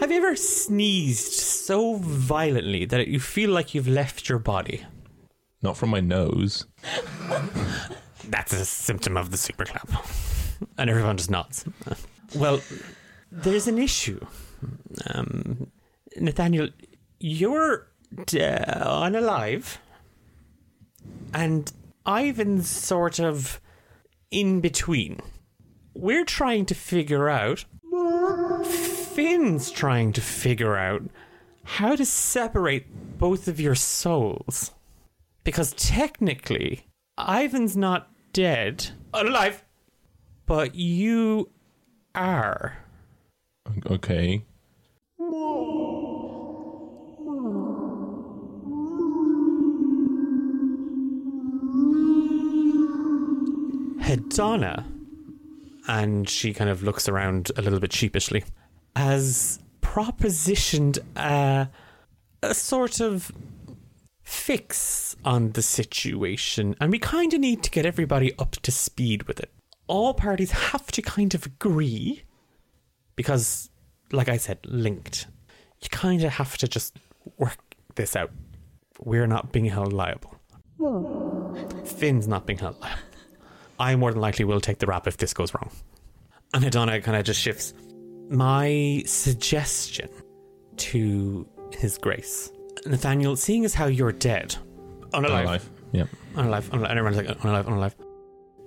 [0.00, 4.84] Have you ever sneezed so violently that you feel like you've left your body?
[5.62, 6.66] Not from my nose.
[8.28, 9.88] That's a symptom of the super clap.
[10.76, 11.64] And everyone just nods.
[12.34, 12.60] Well,
[13.32, 14.20] there's an issue.
[15.06, 15.70] Um,
[16.16, 16.68] Nathaniel,
[17.18, 17.88] you're
[18.18, 19.78] Uh, unalive,
[21.32, 21.72] and
[22.06, 23.60] Ivan's sort of
[24.30, 25.20] in between.
[25.94, 27.64] We're trying to figure out.
[28.64, 31.02] Finn's trying to figure out
[31.62, 34.72] how to separate both of your souls.
[35.44, 36.86] Because technically,
[37.18, 39.64] Ivan's not dead, alive,
[40.46, 41.50] but you
[42.14, 42.78] are.
[43.90, 44.44] Okay.
[54.14, 54.84] Hedona,
[55.88, 58.44] and she kind of looks around a little bit sheepishly,
[58.94, 61.68] has propositioned a,
[62.42, 63.32] a sort of
[64.22, 69.24] fix on the situation, and we kind of need to get everybody up to speed
[69.24, 69.50] with it.
[69.86, 72.22] All parties have to kind of agree,
[73.16, 73.70] because,
[74.12, 75.26] like I said, linked.
[75.82, 76.96] You kind of have to just
[77.36, 77.58] work
[77.96, 78.30] this out.
[78.98, 80.36] We're not being held liable.
[81.84, 83.02] Finn's not being held liable.
[83.78, 85.70] I more than likely will take the rap if this goes wrong.
[86.52, 87.74] And Hedona kind of just shifts.
[88.30, 90.08] My suggestion
[90.76, 92.50] to His Grace,
[92.86, 94.56] Nathaniel, seeing as how you're dead,
[95.12, 95.62] unalive, Unalive.
[95.92, 96.08] Yep.
[96.34, 97.94] unalive, unalive, and everyone's like unalive, unalive.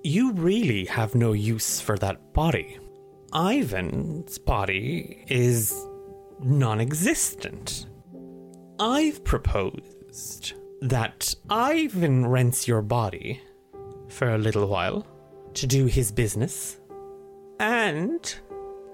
[0.03, 2.77] You really have no use for that body.
[3.33, 5.73] Ivan's body is
[6.39, 7.87] non-existent.
[8.79, 13.41] I've proposed that Ivan rents your body
[14.17, 15.05] for a little while
[15.53, 16.79] to do his business.
[17.59, 18.35] And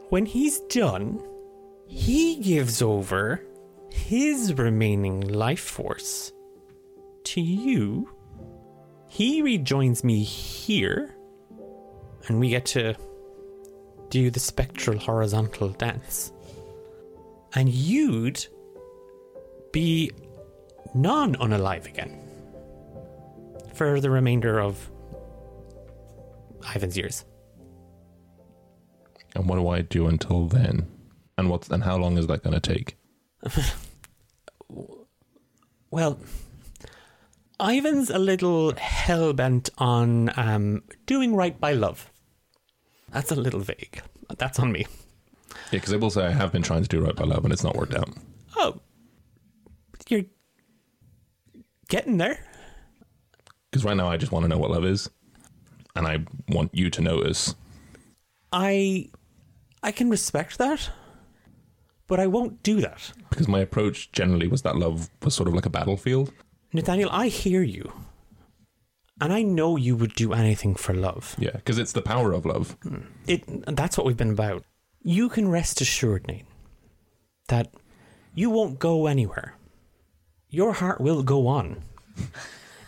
[0.10, 1.24] when he's done,
[1.88, 3.42] he gives over
[3.90, 6.34] his remaining life force
[7.24, 8.10] to you.
[9.08, 11.16] He rejoins me here,
[12.28, 12.96] and we get to
[14.10, 16.34] do the spectral horizontal dance.
[17.56, 18.46] And you'd
[19.72, 20.12] be
[20.94, 22.20] non unalive again
[23.74, 24.90] for the remainder of
[26.76, 27.26] Ivan's years.
[29.36, 30.88] And what do I do until then?
[31.38, 32.98] And what's and how long is that going to take?
[35.94, 36.20] Well,
[37.62, 42.12] Ivan's a little hell bent on um, doing right by love.
[43.12, 44.02] That's a little vague.
[44.40, 44.88] That's on me.
[45.52, 47.54] Yeah, because I will say I have been trying to do right by love, and
[47.54, 48.10] it's not worked out.
[48.56, 48.82] Oh,
[50.10, 50.24] you're
[51.90, 52.44] getting there.
[53.70, 55.12] Because right now I just want to know what love is,
[55.96, 57.56] and I want you to notice.
[58.52, 59.10] I,
[59.82, 60.90] I can respect that,
[62.08, 63.12] but I won't do that.
[63.30, 66.32] Because my approach generally was that love was sort of like a battlefield.
[66.72, 67.92] Nathaniel, I hear you,
[69.22, 71.36] and I know you would do anything for love.
[71.38, 72.78] Yeah, because it's the power of love.
[73.28, 73.44] It
[73.76, 74.64] that's what we've been about.
[75.02, 76.46] You can rest assured, Nate,
[77.48, 77.74] that
[78.34, 79.56] you won't go anywhere.
[80.50, 81.84] Your heart will go on.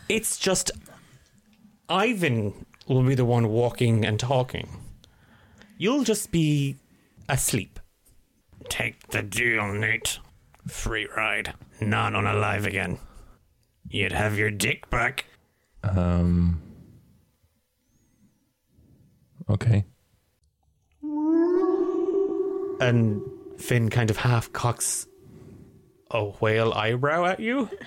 [0.08, 0.72] It's just
[1.90, 4.70] Ivan will be the one walking and talking.
[5.78, 6.78] You'll just be
[7.28, 7.80] asleep.
[8.70, 10.20] Take the deal, Nate.
[10.68, 11.54] Free ride.
[11.82, 12.98] Not on alive again.
[13.90, 15.26] You'd have your dick back.
[15.84, 16.62] Um.
[19.50, 19.86] Okay.
[22.82, 23.22] And
[23.58, 25.08] Finn kind of half cocks
[26.12, 27.70] a whale eyebrow at you.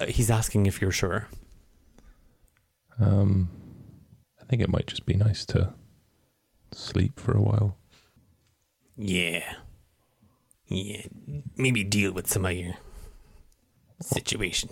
[0.00, 1.28] Uh, He's asking if you're sure.
[3.00, 3.50] Um.
[4.40, 5.74] I think it might just be nice to
[6.72, 7.76] sleep for a while.
[8.96, 9.54] Yeah.
[10.68, 11.02] Yeah.
[11.56, 12.74] Maybe deal with some of your
[14.00, 14.70] situation.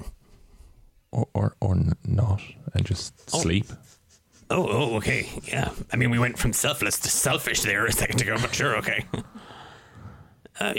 [1.10, 2.40] Or, or, or not,
[2.72, 3.40] and just Oh.
[3.40, 3.66] sleep.
[4.48, 5.28] Oh, oh, okay.
[5.44, 5.70] Yeah.
[5.92, 9.04] I mean, we went from selfless to selfish there a second ago, but sure, okay.
[10.60, 10.72] Uh,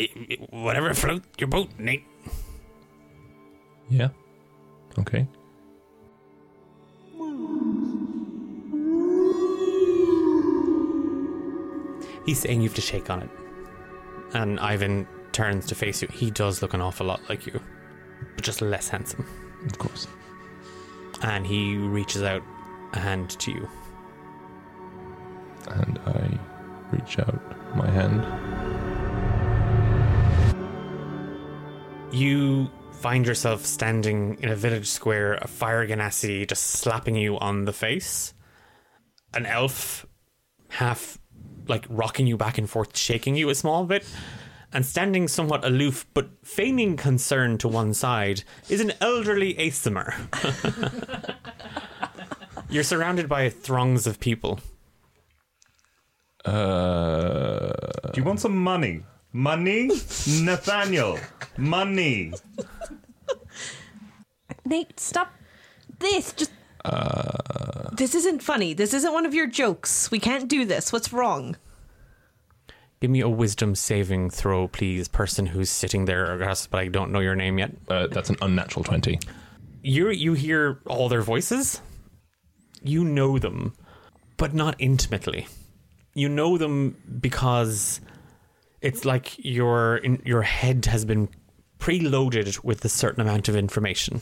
[0.52, 2.06] whatever float your boat, Nate.
[3.90, 4.08] Yeah.
[4.98, 5.28] Okay.
[12.26, 13.30] He's saying you have to shake on it.
[14.34, 16.08] And Ivan turns to face you.
[16.12, 17.62] He does look an awful lot like you,
[18.36, 19.28] but just less handsome.
[19.66, 20.08] Of course.
[21.22, 22.42] And he reaches out
[22.94, 23.70] a hand to you.
[25.68, 26.40] And I
[26.92, 28.24] reach out my hand.
[32.12, 32.70] You
[33.00, 37.74] find yourself standing in a village square, a fire genasi just slapping you on the
[37.74, 38.34] face.
[39.34, 40.06] An elf
[40.70, 41.20] half
[41.68, 44.06] like rocking you back and forth, shaking you a small bit.
[44.74, 50.14] And standing somewhat aloof but feigning concern to one side is an elderly Aasimar.
[52.70, 54.60] You're surrounded by throngs of people.
[56.44, 57.72] Uh.
[58.12, 59.04] Do you want some money?
[59.36, 59.88] Money?
[60.44, 61.20] Nathaniel,
[61.58, 62.32] money.
[64.64, 65.34] Nate, stop
[66.00, 66.32] this.
[66.32, 66.52] Just.
[66.86, 67.90] Uh.
[67.92, 68.74] This isn't funny.
[68.74, 70.10] This isn't one of your jokes.
[70.10, 70.94] We can't do this.
[70.94, 71.58] What's wrong?
[73.02, 77.12] Give me a wisdom saving throw, please, person who's sitting there, across, but I don't
[77.12, 77.72] know your name yet.
[77.90, 79.20] Uh, that's an unnatural 20.
[79.84, 81.82] you you hear all their voices
[82.82, 83.74] you know them
[84.38, 85.46] but not intimately
[86.14, 88.00] you know them because
[88.86, 91.28] it's like your in, your head has been
[91.80, 94.22] preloaded with a certain amount of information.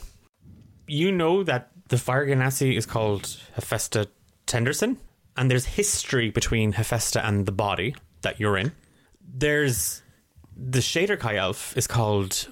[0.87, 4.07] You know that the fire genasi is called Hephaestus
[4.45, 4.97] Tenderson
[5.35, 8.71] and there's history between Hephaestus and the body that you're in.
[9.21, 10.01] There's
[10.55, 12.47] the Shadar-kai elf is called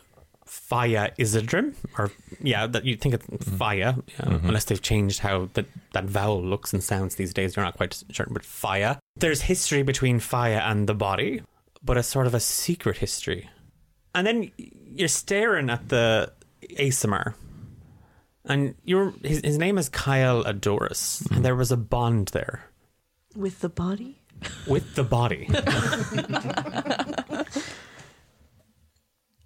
[0.45, 3.55] Faya Isidrim, or yeah, that you think it's mm-hmm.
[3.55, 4.47] Faya, yeah, mm-hmm.
[4.47, 7.55] unless they've changed how that that vowel looks and sounds these days.
[7.55, 8.97] You're not quite certain, but Faya.
[9.15, 11.41] There's history between Faya and the body,
[11.83, 13.49] but a sort of a secret history.
[14.13, 16.31] And then you're staring at the
[16.77, 17.33] Aasimar,
[18.45, 21.41] and you're his, his name is Kyle Adoris, and mm-hmm.
[21.43, 22.65] there was a bond there
[23.35, 24.21] With the body?
[24.67, 25.47] with the body.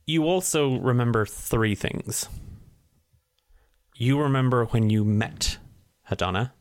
[0.06, 2.30] you also remember three things.
[3.96, 5.58] You remember when you met
[6.10, 6.52] Hedona.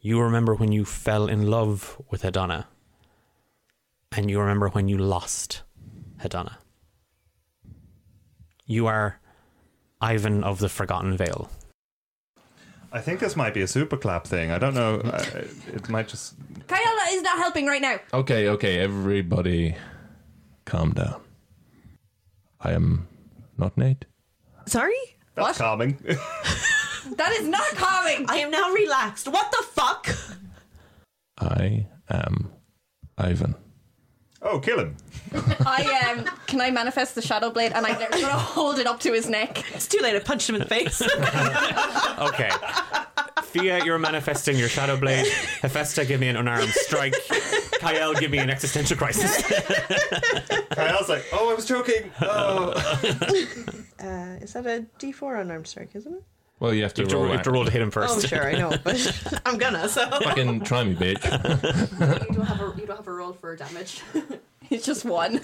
[0.00, 2.66] You remember when you fell in love with Hedona.
[4.12, 5.62] And you remember when you lost
[6.20, 6.56] Hedona.
[8.66, 9.20] You are
[10.00, 11.50] Ivan of the Forgotten Vale.
[12.90, 14.50] I think this might be a super clap thing.
[14.50, 15.00] I don't know.
[15.04, 15.44] I,
[15.74, 16.34] it might just.
[16.68, 17.98] Kyle is not helping right now.
[18.14, 19.74] Okay, okay, everybody
[20.64, 21.20] calm down.
[22.60, 23.06] I am
[23.58, 24.06] not Nate.
[24.66, 24.96] Sorry?
[25.34, 25.56] That's What?
[25.56, 25.98] calming.
[27.16, 28.26] That is not calming.
[28.28, 29.28] I am now relaxed.
[29.28, 30.08] What the fuck?
[31.38, 32.52] I am
[33.16, 33.54] Ivan.
[34.42, 34.96] Oh, kill him.
[35.66, 39.12] I um, can I manifest the shadow blade and I'm gonna hold it up to
[39.12, 39.64] his neck.
[39.74, 40.16] It's too late.
[40.16, 41.02] I punched him in the face.
[42.18, 42.50] Okay.
[43.44, 45.24] Fia, you're manifesting your shadow blade.
[45.62, 47.14] Hephaestus, give me an unarmed strike.
[47.78, 49.40] Kyle, give me an existential crisis.
[50.70, 52.10] Kyle's like, oh, I was joking.
[52.20, 52.70] Oh.
[54.00, 56.22] uh, is that a D4 unarmed strike, isn't it?
[56.60, 57.26] Well, you have to You have to, roll.
[57.26, 58.16] you have to roll to hit him oh, first.
[58.16, 60.08] Oh, sure, I know, but I'm gonna, so.
[60.10, 61.22] Fucking try me, bitch.
[62.28, 64.02] You don't have a you don't have a roll for damage.
[64.70, 65.40] It's just one.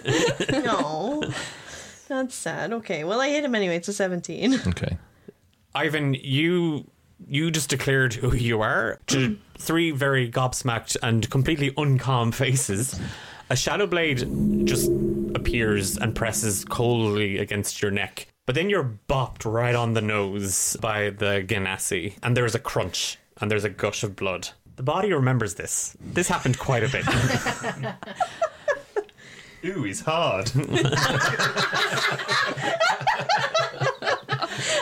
[0.51, 1.23] No.
[2.09, 2.75] That's sad.
[2.75, 3.77] Okay, well, I hit him anyway.
[3.77, 4.61] It's a 17.
[4.67, 4.99] Okay.
[5.75, 6.87] Ivan, you
[7.27, 13.01] you just declared who you are to three very gobsmacked and completely uncalm faces.
[13.49, 14.91] A shadow blade just
[15.35, 18.27] appears and presses coldly against your neck.
[18.47, 23.19] But then you're bopped right on the nose by the Genasi, and there's a crunch,
[23.41, 24.51] and there's a gush of blood.
[24.77, 25.97] The body remembers this.
[26.01, 27.07] This happened quite a bit.
[29.77, 30.51] Ooh, he's hard.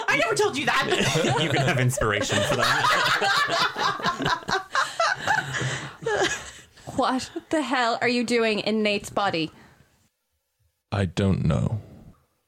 [0.09, 1.37] I never told you that.
[1.41, 3.69] you can have inspiration for that.
[6.97, 9.51] What the hell are you doing in Nate's body?
[10.91, 11.81] I don't know.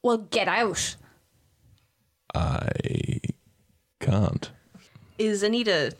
[0.03, 0.97] Well, get out.
[2.35, 2.68] I
[4.01, 4.51] can't.
[5.18, 5.95] Is Anita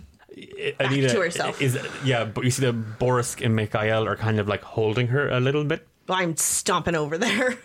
[0.81, 1.61] Anita to herself.
[1.63, 5.29] is yeah, but you see that Boris and Mikhail are kind of like holding her
[5.29, 5.87] a little bit.
[6.09, 7.59] I'm stomping over there.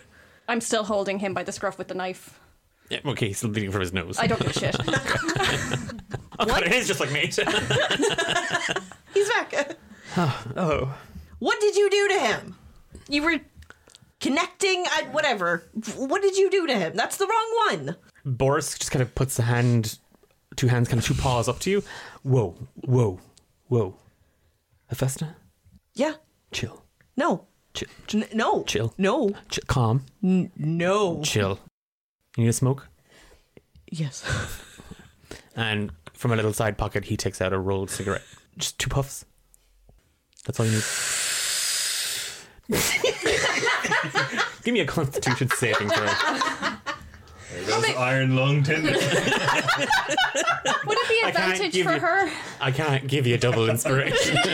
[0.48, 2.38] I'm still holding him by the scruff with the knife.
[2.88, 4.18] Yeah, okay, he's still bleeding from his nose.
[4.18, 4.76] I don't give a shit.
[6.40, 7.20] Oh, God, it is just like me.
[9.14, 9.76] He's back.
[10.56, 10.96] oh.
[11.38, 12.56] What did you do to him?
[13.10, 13.40] You were
[14.20, 15.64] connecting at whatever.
[15.96, 16.94] What did you do to him?
[16.94, 17.96] That's the wrong one.
[18.36, 19.98] Boris just kind of puts the hand,
[20.56, 21.82] two hands, kind of two paws up to you.
[22.22, 22.54] Whoa,
[22.84, 23.18] whoa,
[23.68, 23.96] whoa.
[24.88, 25.28] Hephaestus,
[25.94, 26.14] Yeah.
[26.52, 26.82] chill,
[27.16, 27.46] No.
[27.74, 28.64] chill, N- no.
[28.64, 29.30] chill, No.
[29.48, 31.22] chill, calm, N- no.
[31.22, 31.58] chill.
[32.36, 32.88] You need a smoke?
[33.90, 34.24] Yes.
[35.56, 38.22] And from a little side pocket, he takes out a rolled cigarette.
[38.56, 39.24] Just two puffs.
[40.46, 40.84] That's all you need.
[44.62, 46.06] Give me a constitution saving throw.
[47.70, 48.90] There goes iron lung tinder.
[48.92, 49.08] Would it
[51.08, 52.30] be I can't advantage give for you- her?
[52.60, 54.36] I can't give you a double inspiration.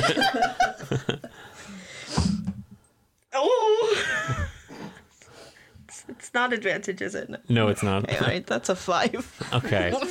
[3.32, 4.02] oh.
[5.88, 7.30] It's, it's not advantage, is it?
[7.48, 8.04] no, it's not.
[8.04, 9.46] Okay, all right, that's a five.
[9.52, 9.92] Okay.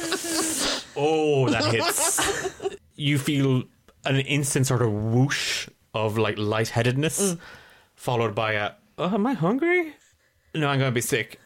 [0.97, 2.78] Oh, that hits.
[2.95, 3.64] You feel
[4.06, 7.39] an instant sort of whoosh of like lightheadedness, mm.
[7.95, 9.93] followed by a, oh, am I hungry?
[10.53, 11.41] No, I'm going to be sick.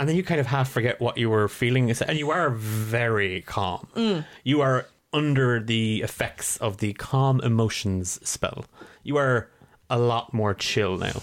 [0.00, 1.90] And then you kind of half forget what you were feeling.
[1.90, 4.24] And you are very calm.
[4.42, 8.64] You are under the effects of the calm emotions spell.
[9.02, 9.50] You are
[9.90, 11.20] a lot more chill now.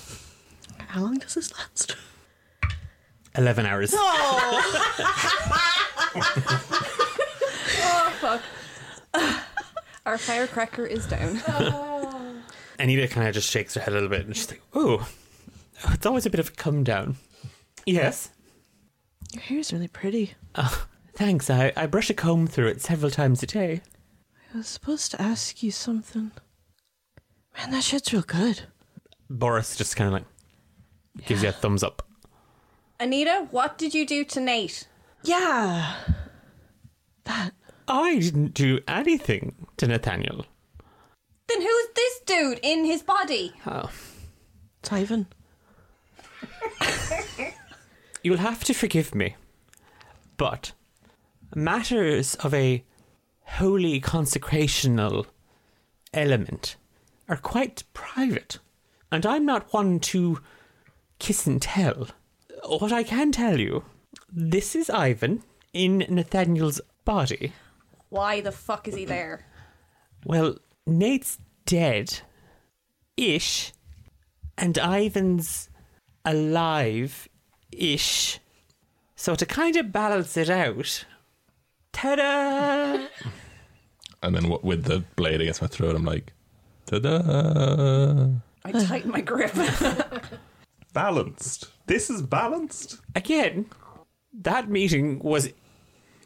[0.89, 1.95] How long does this last?
[3.35, 3.93] 11 hours.
[7.79, 8.41] Oh, fuck.
[10.05, 11.41] Our firecracker is down.
[12.79, 15.07] Anita kind of just shakes her head a little bit and she's like, oh,
[15.89, 17.17] it's always a bit of a come down.
[17.85, 18.29] Yes.
[19.33, 20.33] Your hair's really pretty.
[20.55, 21.49] Oh, Thanks.
[21.49, 23.81] I, I brush a comb through it several times a day.
[24.53, 26.31] I was supposed to ask you something.
[27.57, 28.61] Man, that shit's real good.
[29.29, 30.25] Boris just kind of like
[31.25, 32.07] gives you a thumbs up.
[32.99, 34.87] Anita, what did you do to Nate?
[35.23, 35.95] Yeah.
[37.25, 37.51] That.
[37.87, 40.45] I didn't do anything to Nathaniel.
[41.47, 43.53] Then who's this dude in his body?
[43.65, 43.89] Oh.
[44.81, 45.25] It's Ivan.
[48.23, 49.35] You'll have to forgive me,
[50.37, 50.71] but
[51.55, 52.83] matters of a
[53.43, 55.25] holy consecrational
[56.13, 56.75] element
[57.29, 58.59] are quite private,
[59.11, 60.39] and I'm not one to
[61.19, 62.07] kiss and tell.
[62.65, 63.85] What I can tell you,
[64.31, 65.43] this is Ivan
[65.73, 67.53] in Nathaniel's body.
[68.09, 69.45] Why the fuck is he there?
[70.25, 72.21] Well, Nate's dead
[73.15, 73.73] ish,
[74.57, 75.69] and Ivan's
[76.25, 77.29] alive
[77.71, 78.39] ish.
[79.15, 81.05] So to kind of balance it out,
[81.91, 83.07] ta da!
[84.23, 86.33] And then what, with the blade against my throat, I'm like,
[86.85, 88.29] ta-da!
[88.65, 89.53] I tighten my grip.
[90.93, 91.69] balanced.
[91.85, 92.99] This is balanced.
[93.15, 93.67] Again,
[94.33, 95.53] that meeting was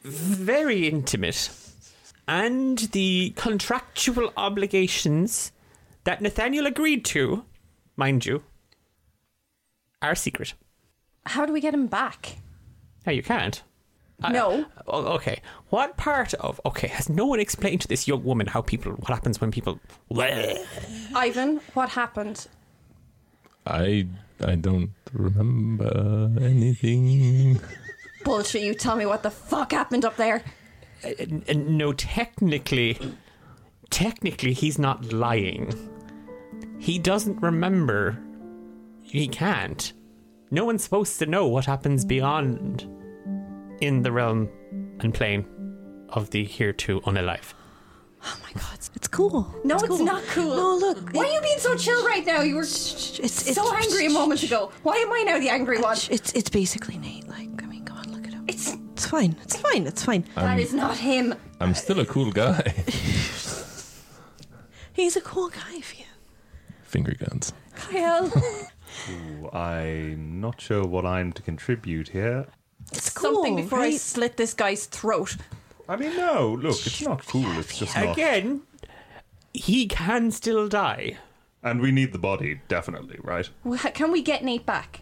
[0.04, 1.50] very intimate,
[2.28, 5.52] and the contractual obligations
[6.06, 7.46] that Nathaniel agreed to,
[7.96, 8.44] mind you,
[10.02, 10.54] are secret.
[11.26, 12.38] How do we get him back?
[13.05, 13.61] No, you can't.
[14.30, 14.65] No.
[14.88, 15.41] Oh, okay.
[15.69, 19.09] What part of okay has no one explained to this young woman how people what
[19.09, 19.80] happens when people
[21.15, 22.47] Ivan, what happened?
[23.65, 24.07] I
[24.45, 27.59] I don't remember anything.
[28.24, 30.43] Bullshit, you tell me what the fuck happened up there.
[31.03, 32.99] N- n- no technically
[33.89, 35.74] technically he's not lying.
[36.78, 38.19] He doesn't remember.
[39.01, 39.93] He can't.
[40.54, 42.86] No one's supposed to know what happens beyond
[43.80, 44.49] in the realm
[44.99, 45.45] and plane
[46.10, 47.54] of the here to unalive.
[48.24, 48.78] Oh my god.
[48.93, 49.47] It's cool.
[49.64, 50.04] No, it's, cool.
[50.04, 50.56] not cool.
[50.56, 51.12] No, look.
[51.14, 52.41] Why are you being so chill right now?
[52.41, 54.72] You were It's, it's so angry a moment ago.
[54.84, 55.97] Why am I now the angry one?
[56.10, 57.28] It's it's basically Nate.
[57.28, 58.45] Like, I mean, come on, look at him.
[58.47, 59.36] It's It's fine.
[59.41, 59.88] It's fine.
[59.88, 60.26] It's fine.
[60.36, 61.34] that is not him.
[61.60, 62.74] I'm still a cool guy.
[64.93, 66.06] He's a cool guy for you.
[66.84, 67.54] Finger guns.
[67.76, 68.30] Kyle.
[69.10, 72.48] Ooh, I'm not sure what I'm to contribute here.
[72.92, 73.36] It's cool.
[73.36, 75.38] Something before I slit this guy's throat.
[75.88, 77.50] I mean, no, look, it's not cool.
[77.60, 78.14] It's just not.
[78.14, 78.62] Again,
[79.54, 81.18] he can still die.
[81.64, 83.50] And we need the body, definitely, right?
[83.64, 85.02] Wha- Can we get Nate back?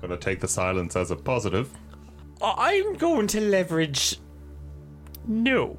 [0.00, 1.70] Gonna take the silence as a positive.
[2.42, 4.18] I'm going to leverage.
[5.26, 5.78] No.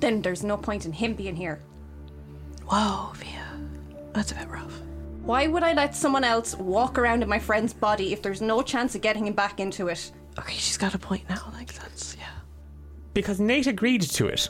[0.00, 1.60] Then there's no point in him being here.
[2.66, 3.39] Whoa, Via.
[4.12, 4.80] That's a bit rough.
[5.22, 8.62] Why would I let someone else walk around in my friend's body if there's no
[8.62, 10.10] chance of getting him back into it?
[10.38, 11.50] Okay, she's got a point now.
[11.52, 12.24] Like, that's, yeah.
[13.14, 14.48] Because Nate agreed to it.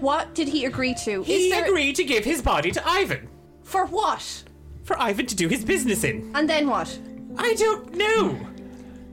[0.00, 1.22] What did he agree to?
[1.22, 3.28] He there agreed to give his body to Ivan.
[3.62, 4.44] for what?
[4.84, 6.30] For Ivan to do his business in.
[6.34, 6.98] And then what?
[7.38, 8.38] I don't know.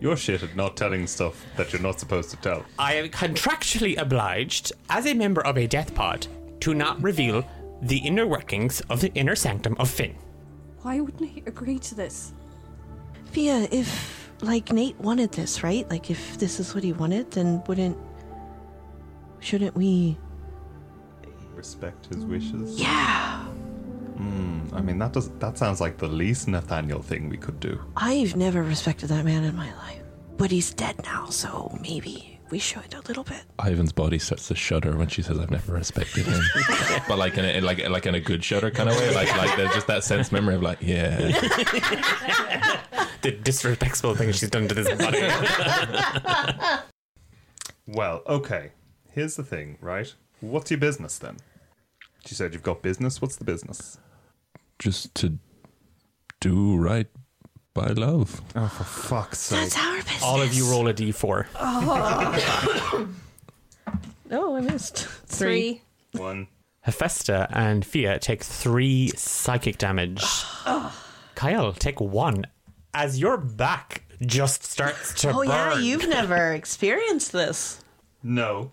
[0.02, 2.66] You're shit at not telling stuff that you're not supposed to tell.
[2.78, 6.26] I am contractually obliged, as a member of a death pod,
[6.62, 7.46] to not reveal
[7.82, 10.16] the inner workings of the inner sanctum of Finn.
[10.82, 12.34] Why wouldn't he agree to this?
[13.32, 15.90] Via, if, like, Nate wanted this, right?
[15.90, 17.98] Like, if this is what he wanted, then wouldn't.
[19.40, 20.18] Shouldn't we.
[21.54, 22.80] Respect his wishes.
[22.80, 23.44] Yeah!
[24.18, 24.62] Hmm.
[24.74, 27.80] I mean, that does that sounds like the least Nathaniel thing we could do.
[27.96, 30.02] I've never respected that man in my life.
[30.38, 33.42] But he's dead now, so maybe we should a little bit.
[33.66, 36.42] Ivan's body starts to shudder when she says, "I've never respected him,"
[37.08, 39.56] but like in a, like like in a good shudder kind of way, like like
[39.58, 41.18] there's just that sense memory of like, yeah,
[43.22, 45.22] The disrespectful thing she's done to this body.
[47.92, 48.72] Well, okay.
[49.12, 50.14] Here's the thing, right?
[50.42, 51.38] What's your business then?
[52.24, 53.20] She said you've got business.
[53.20, 53.98] What's the business?
[54.78, 55.38] just to
[56.40, 57.08] do right
[57.80, 58.42] by love.
[58.56, 59.60] Oh, for fuck's sake!
[59.70, 60.24] That's our business.
[60.24, 61.46] All of you roll a d4.
[64.32, 65.08] Oh, I missed.
[65.26, 65.82] Three.
[66.12, 66.48] One.
[66.82, 70.24] Hephaestus and Fia take three psychic damage.
[71.36, 72.46] Kyle, take one.
[72.94, 75.48] As your back just starts to Oh, burn.
[75.48, 77.82] yeah, you've never experienced this.
[78.24, 78.72] No.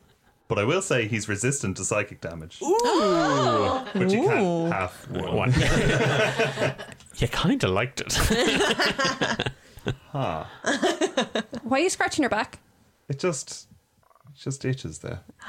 [0.48, 2.60] But I will say he's resistant to psychic damage.
[2.62, 2.78] Ooh.
[3.94, 5.34] But you can't half one.
[5.34, 5.52] one.
[7.18, 8.12] you kind of liked it.
[10.10, 10.44] Huh.
[11.62, 12.58] Why are you scratching your back?
[13.08, 13.68] It just
[14.28, 15.20] it just itches there.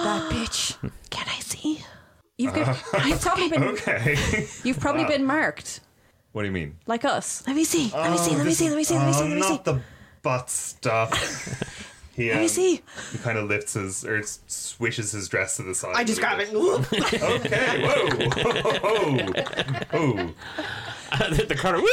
[0.00, 0.76] That bitch.
[1.10, 1.84] Can I see?
[2.38, 2.68] You've, got,
[3.06, 4.16] you've probably been Okay.
[4.64, 5.80] you've probably been marked
[6.32, 6.78] what do you mean?
[6.86, 7.42] like us.
[7.46, 7.90] Let me see.
[7.94, 8.34] Let me see.
[8.36, 8.68] Let me see.
[8.68, 8.94] Let me see.
[8.94, 9.20] Let me see.
[9.24, 9.48] Oh, Let me see.
[9.50, 9.80] not the
[10.22, 11.76] butt stuff.
[12.12, 12.82] He, Let me um, see.
[13.12, 15.94] He kind of lifts his or s- swishes his dress to the side.
[15.94, 16.48] I just grab it.
[16.52, 17.82] Okay.
[18.82, 19.28] Whoa.
[19.92, 20.34] Oh.
[21.12, 21.30] Oh.
[21.30, 21.84] the crowd, woo!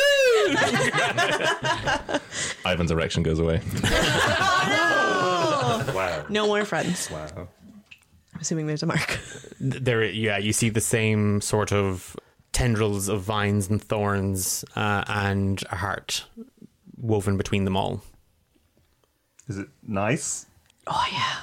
[2.72, 3.62] Ivan's erection goes away.
[5.94, 6.26] Wow.
[6.30, 7.10] No more friends.
[7.10, 7.28] Wow.
[7.36, 9.20] I'm assuming there's a mark.
[9.60, 12.16] there, yeah, you see the same sort of
[12.52, 16.26] tendrils of vines and thorns uh, and a heart
[16.98, 18.02] woven between them all.
[19.48, 20.46] Is it nice?
[20.88, 21.38] Oh, yeah.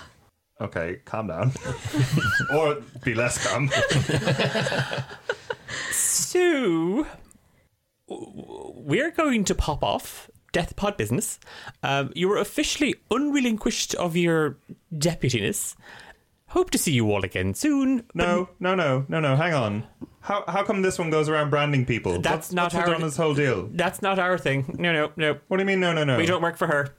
[0.61, 1.53] Okay, calm down.
[2.55, 3.70] or be less calm.
[5.91, 7.07] So, w-
[8.09, 11.38] we're going to pop off Death Pod business.
[11.82, 14.59] Um, you were officially unrelinquished of your
[14.96, 15.74] deputiness.
[16.48, 18.05] Hope to see you all again soon.
[18.14, 19.34] No, no, no, no, no.
[19.34, 19.84] Hang on.
[20.20, 22.20] How how come this one goes around branding people?
[22.20, 23.68] That's what's, not what's how with it- Donna's whole deal.
[23.72, 24.76] That's not our thing.
[24.78, 25.38] No, no, no.
[25.48, 25.80] What do you mean?
[25.80, 26.16] No, no, no.
[26.16, 26.94] We don't work for her.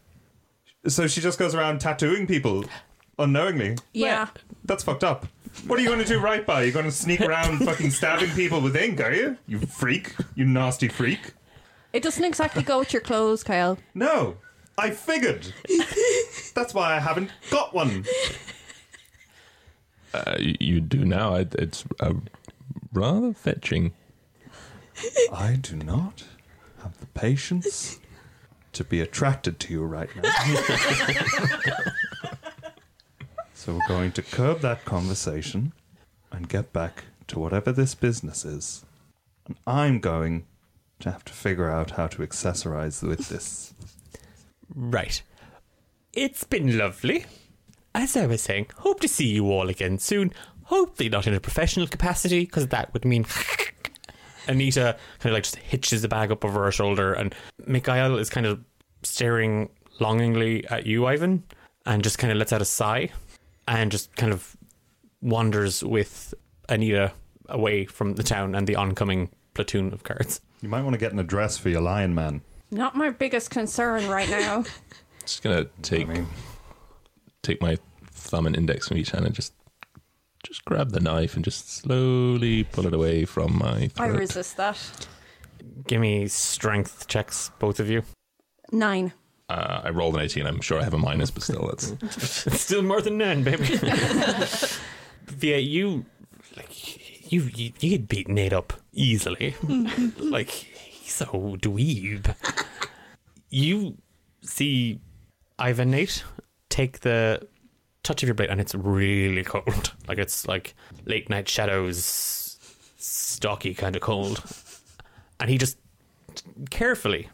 [0.87, 2.65] So she just goes around tattooing people
[3.19, 3.77] unknowingly.
[3.93, 4.27] Yeah.
[4.63, 5.27] That's fucked up.
[5.67, 6.63] What are you going to do right by?
[6.63, 9.37] You're going to sneak around fucking stabbing people with ink, are you?
[9.47, 10.15] You freak.
[10.35, 11.33] You nasty freak.
[11.93, 13.77] It doesn't exactly go with your clothes, Kyle.
[13.93, 14.37] No.
[14.77, 15.53] I figured.
[16.53, 18.05] That's why I haven't got one.
[20.13, 21.35] Uh, you, you do now.
[21.35, 22.13] I, it's uh,
[22.91, 23.93] rather fetching.
[25.31, 26.25] I do not
[26.83, 27.99] have the patience
[28.73, 30.31] to be attracted to you right now.
[33.65, 35.73] so we're going to curb that conversation
[36.31, 38.85] and get back to whatever this business is.
[39.47, 40.45] And I'm going
[40.99, 43.73] to have to figure out how to accessorize with this.
[44.75, 45.23] Right.
[46.13, 47.25] It's been lovely.
[47.95, 50.31] As I was saying, hope to see you all again soon.
[50.65, 53.25] Hopefully not in a professional capacity, because that would mean
[54.47, 57.33] Anita kind of like just hitches the bag up over her shoulder, and
[57.65, 58.63] Mikhail is kind of
[59.01, 61.43] staring longingly at you, Ivan,
[61.87, 63.09] and just kind of lets out a sigh,
[63.67, 64.55] and just kind of
[65.21, 66.33] wanders with
[66.69, 67.11] Anita
[67.49, 70.41] away from the town and the oncoming platoon of guards.
[70.61, 72.41] You might want to get an address for your lion man.
[72.71, 74.63] Not my biggest concern right now.
[75.21, 76.07] Just gonna take
[77.41, 77.77] take my
[78.11, 79.53] thumb and index from each hand and just
[80.43, 84.77] just grab the knife and just slowly pull it away from my I resist that.
[85.87, 88.03] Give me strength checks, both of you.
[88.71, 89.13] Nine.
[89.47, 90.45] Uh, I rolled an 18.
[90.45, 91.91] I'm sure I have a minus, but still, that's
[92.47, 93.63] It's still more than none, baby.
[95.27, 96.05] Via you,
[96.57, 99.55] like you, you, you could beat Nate up easily.
[100.17, 102.33] like he's so dweeb.
[103.49, 103.97] You
[104.41, 104.99] see
[105.59, 106.23] Ivan Nate
[106.69, 107.47] take the
[108.03, 109.93] touch of your blade, and it's really cold.
[110.07, 110.75] Like it's like
[111.05, 112.57] late night shadows,
[112.97, 114.43] stocky kind of cold.
[115.39, 115.77] And he just
[116.69, 117.29] carefully,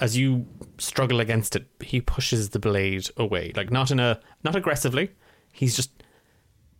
[0.00, 0.46] as you
[0.78, 3.52] struggle against it, he pushes the blade away.
[3.54, 5.10] Like not in a not aggressively.
[5.52, 6.02] He's just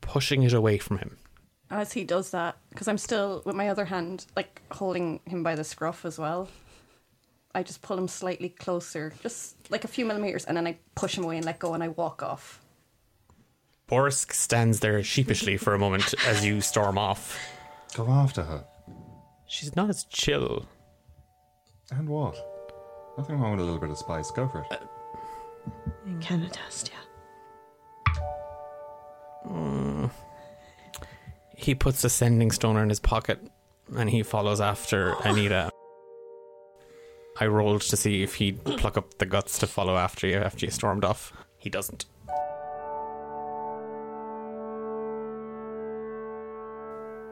[0.01, 1.19] pushing it away from him.
[1.71, 5.55] As he does that, because I'm still with my other hand, like holding him by
[5.55, 6.49] the scruff as well.
[7.55, 11.17] I just pull him slightly closer, just like a few millimeters, and then I push
[11.17, 12.61] him away and let go, and I walk off.
[13.89, 17.39] Borisk stands there sheepishly for a moment as you storm off.
[17.95, 18.65] Go after her.
[19.49, 20.67] She's not as chill.
[21.91, 22.50] And what?
[23.21, 24.31] Nothing wrong with a little bit of spice.
[24.31, 24.81] Go for it.
[26.09, 28.15] I can attest, yeah.
[29.47, 30.11] Mm.
[31.55, 33.39] He puts a sending stoner in his pocket
[33.95, 35.69] and he follows after Anita.
[37.39, 40.65] I rolled to see if he'd pluck up the guts to follow after you after
[40.65, 41.35] you stormed off.
[41.59, 42.07] He doesn't.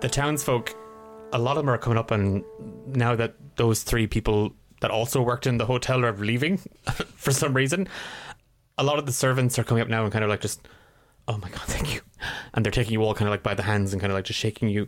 [0.03, 0.75] The townsfolk,
[1.33, 2.45] a lot of them are coming up, and
[2.89, 6.59] now that those three people that also worked in the hotel are leaving
[7.17, 7.89] for some reason,
[8.77, 10.67] a lot of the servants are coming up now and kind of like just,
[11.27, 12.01] oh my god, thank you.
[12.55, 14.25] And they're taking you all kind of like by the hands and kind of like
[14.25, 14.87] just shaking you.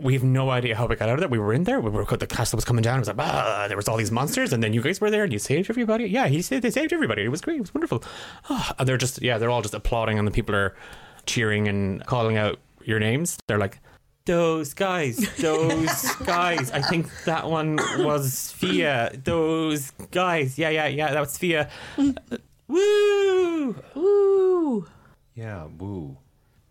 [0.00, 1.28] We have no idea how we got out of there.
[1.30, 1.80] We were in there.
[1.80, 2.96] We were the castle was coming down.
[2.96, 5.24] It was like, ah, there was all these monsters, and then you guys were there
[5.24, 6.04] and you saved everybody.
[6.04, 7.24] Yeah, he said they saved everybody.
[7.24, 7.56] It was great.
[7.56, 8.04] It was wonderful.
[8.50, 10.76] Ah, and they're just, yeah, they're all just applauding, and the people are
[11.24, 13.38] cheering and calling out your names.
[13.46, 13.80] They're like,
[14.28, 16.70] those guys, those guys.
[16.70, 19.10] I think that one was Fia.
[19.24, 20.58] Those guys.
[20.58, 21.14] Yeah, yeah, yeah.
[21.14, 21.70] That was Fia.
[22.68, 23.74] Woo!
[23.94, 24.86] Woo!
[25.34, 26.18] Yeah, woo.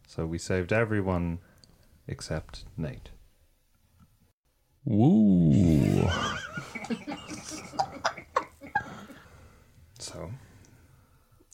[0.08, 1.39] So we saved everyone
[2.08, 3.10] except Nate.
[4.86, 6.08] Woo.
[9.99, 10.32] So,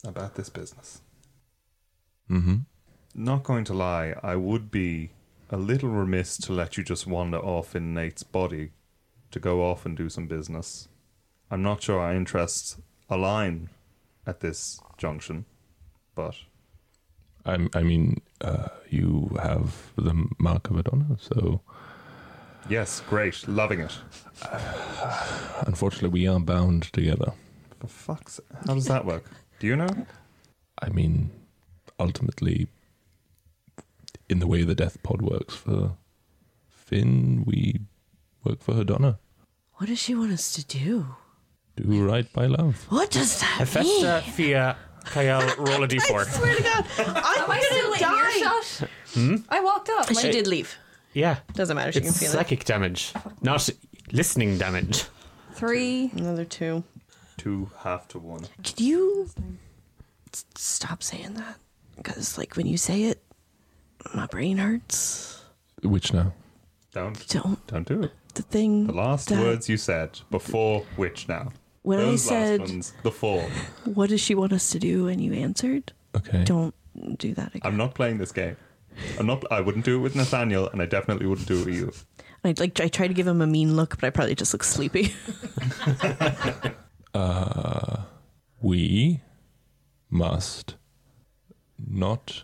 [0.06, 1.00] about this business.
[2.30, 2.58] Mm-hmm.
[3.16, 5.10] Not going to lie, I would be
[5.54, 8.72] a little remiss to let you just wander off in Nate's body
[9.30, 10.88] to go off and do some business.
[11.48, 12.78] I'm not sure our interests
[13.08, 13.68] align
[14.26, 15.44] at this junction,
[16.16, 16.34] but
[17.46, 21.60] I, I mean, uh, you have the mark of Hedona, so
[22.68, 23.96] yes, great, loving it.
[25.68, 27.32] unfortunately, we are bound together.
[27.78, 29.30] For fuck's how does that work?
[29.60, 30.06] Do you know?
[30.82, 31.30] I mean,
[32.00, 32.66] ultimately,
[34.34, 35.92] in the way the death pod works for
[36.68, 37.80] Finn, we
[38.42, 39.18] work for Hedona.
[39.74, 41.06] What does she want us to do?
[41.76, 42.84] Do right by love.
[42.88, 44.34] What does that Hephaestus, mean?
[44.34, 46.24] Fia, Kyle, roll a d4.
[46.26, 48.36] swear to God, I'm Am I still gonna in die.
[48.38, 48.90] earshot?
[49.14, 49.36] Hmm?
[49.48, 50.08] I walked up.
[50.08, 50.76] She like- did leave.
[51.12, 51.38] Yeah.
[51.52, 51.92] Doesn't matter.
[51.92, 52.32] She It's can feel it.
[52.32, 53.68] psychic damage, not
[54.12, 55.04] listening damage.
[55.52, 56.10] Three.
[56.16, 56.82] Another two.
[57.36, 58.46] Two half to one.
[58.64, 59.30] Could you
[60.32, 61.56] s- stop saying that?
[61.96, 63.22] Because, like, when you say it,
[64.14, 65.42] my brain hurts.
[65.82, 66.32] Which now?
[66.92, 67.66] Don't Don't.
[67.66, 68.12] don't do it.
[68.34, 68.86] The thing.
[68.86, 71.52] The last that- words you said before which now?
[71.82, 73.42] When I Those last said- ones, the four.
[73.84, 75.06] What does she want us to do?
[75.08, 75.92] And you answered.
[76.16, 76.42] Okay.
[76.44, 76.74] Don't
[77.18, 77.62] do that again.
[77.64, 78.56] I'm not playing this game.
[79.18, 79.44] I'm not.
[79.52, 81.92] I wouldn't do it with Nathaniel, and I definitely wouldn't do it with you.
[82.44, 82.78] I like.
[82.80, 85.12] I try to give him a mean look, but I probably just look sleepy.
[87.14, 88.02] Uh,
[88.60, 89.20] we
[90.10, 90.74] must
[91.78, 92.42] not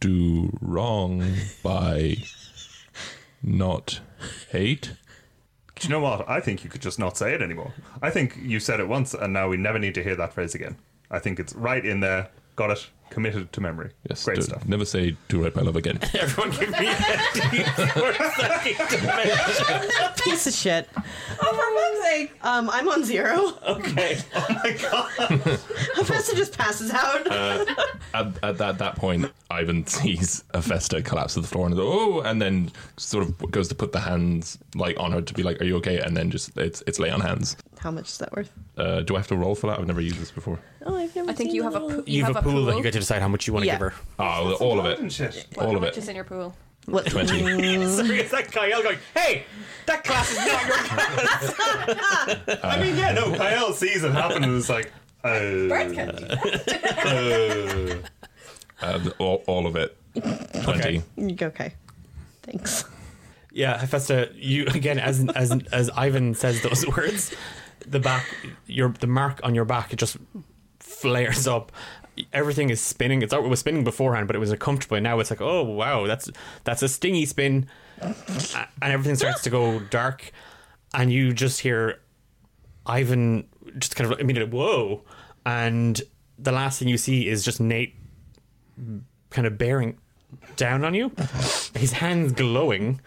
[0.00, 1.24] do wrong
[1.62, 2.16] by
[3.42, 4.00] not
[4.50, 4.92] hate.
[5.76, 6.28] Do you know what?
[6.28, 7.72] I think you could just not say it anymore.
[8.02, 10.54] I think you said it once, and now we never need to hear that phrase
[10.54, 10.76] again.
[11.10, 12.30] I think it's right in there.
[12.56, 12.88] Got it.
[13.10, 13.90] Committed to memory.
[14.08, 14.66] Yes, Great do- stuff.
[14.68, 15.98] Never say do right by love again.
[16.14, 20.16] Everyone give me a d4 psychic damage.
[20.22, 20.88] Piece of shit.
[20.94, 22.32] Oh, for fuck's sake!
[22.44, 23.54] Um, I'm on zero.
[23.66, 24.18] Okay.
[25.94, 27.26] Professor just passes out.
[27.30, 27.64] Uh,
[28.14, 32.20] at, at that, that point, Ivan sees Hephaestus collapse to the floor and goes, oh,
[32.20, 35.60] and then sort of goes to put the hands like on her to be like,
[35.60, 35.98] are you okay?
[36.00, 37.56] And then just it's it's lay on hands.
[37.78, 38.50] How much is that worth?
[38.76, 39.78] Uh, do I have to roll for that?
[39.78, 40.58] I've never used this before.
[40.84, 41.30] Oh, I've never.
[41.30, 41.88] I think you have a that.
[41.98, 43.66] po- You have a pool that you get to decide how much you want to
[43.68, 43.74] Yeah.
[43.74, 43.94] give her.
[44.18, 45.98] Oh, all of it, What- all how of much it.
[45.98, 46.54] is in your pool?
[46.86, 47.06] What?
[47.06, 47.38] Twenty.
[47.86, 49.44] Sorry, it's that Kyle going, hey,
[49.86, 50.76] that class is not your
[52.46, 52.58] class.
[52.64, 53.34] I mean, yeah, no.
[53.36, 54.90] Kyle sees it happen, and it's like,
[55.24, 55.28] uh,
[55.68, 56.24] Bird candy.
[56.30, 57.96] uh,
[58.80, 59.96] Uh, all, all of it.
[60.62, 61.02] Twenty.
[61.42, 61.74] Okay.
[62.42, 62.84] Thanks.
[63.52, 67.34] Yeah, Hephaestus, you again as as as Ivan says those words,
[67.90, 68.26] the back
[68.66, 70.16] your the mark on your back it just
[70.80, 71.72] flares up.
[72.32, 73.22] Everything is spinning.
[73.22, 74.96] It's it was spinning beforehand, but it was uncomfortable.
[74.96, 76.30] And now it's like, oh wow, that's
[76.64, 77.68] that's a stingy spin,
[78.00, 80.32] and everything starts to go dark,
[80.94, 82.00] and you just hear
[82.86, 83.46] Ivan
[83.78, 85.04] just kind of immediately, whoa.
[85.46, 86.00] And
[86.38, 87.94] the last thing you see is just Nate
[89.30, 89.98] kind of bearing
[90.56, 91.12] down on you,
[91.74, 93.00] his hands glowing.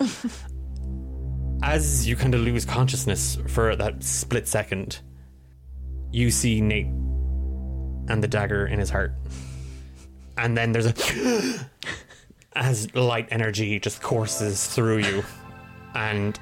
[1.63, 4.99] As you kind of lose consciousness for that split second,
[6.11, 9.13] you see Nate and the dagger in his heart.
[10.37, 10.93] And then there's a.
[12.53, 15.23] as light energy just courses through you.
[15.93, 16.39] And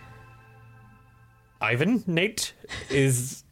[1.62, 2.54] Ivan, Nate,
[2.90, 3.44] is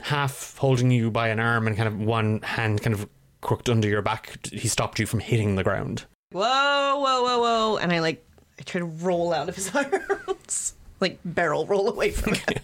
[0.00, 3.08] half holding you by an arm and kind of one hand kind of
[3.40, 4.46] crooked under your back.
[4.46, 6.04] He stopped you from hitting the ground.
[6.32, 7.76] Whoa, whoa, whoa, whoa.
[7.76, 8.26] And I like,
[8.58, 10.74] I try to roll out of his arms.
[11.04, 12.62] Like barrel roll away from him.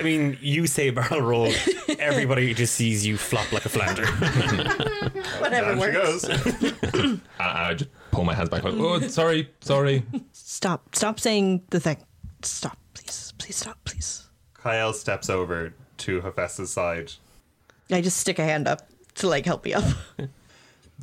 [0.00, 1.52] I mean, you say barrel roll,
[1.98, 4.06] everybody just sees you flop like a flounder.
[5.40, 6.26] Whatever Down she works.
[6.26, 7.20] goes.
[7.38, 10.04] I, I just pull my hands back like, oh, sorry, sorry.
[10.32, 10.94] Stop.
[10.94, 11.98] Stop saying the thing.
[12.42, 13.32] Stop, please.
[13.38, 14.28] Please stop, please.
[14.54, 17.12] Kyle steps over to Hephaestus' side.
[17.90, 19.84] I just stick a hand up to like help me up.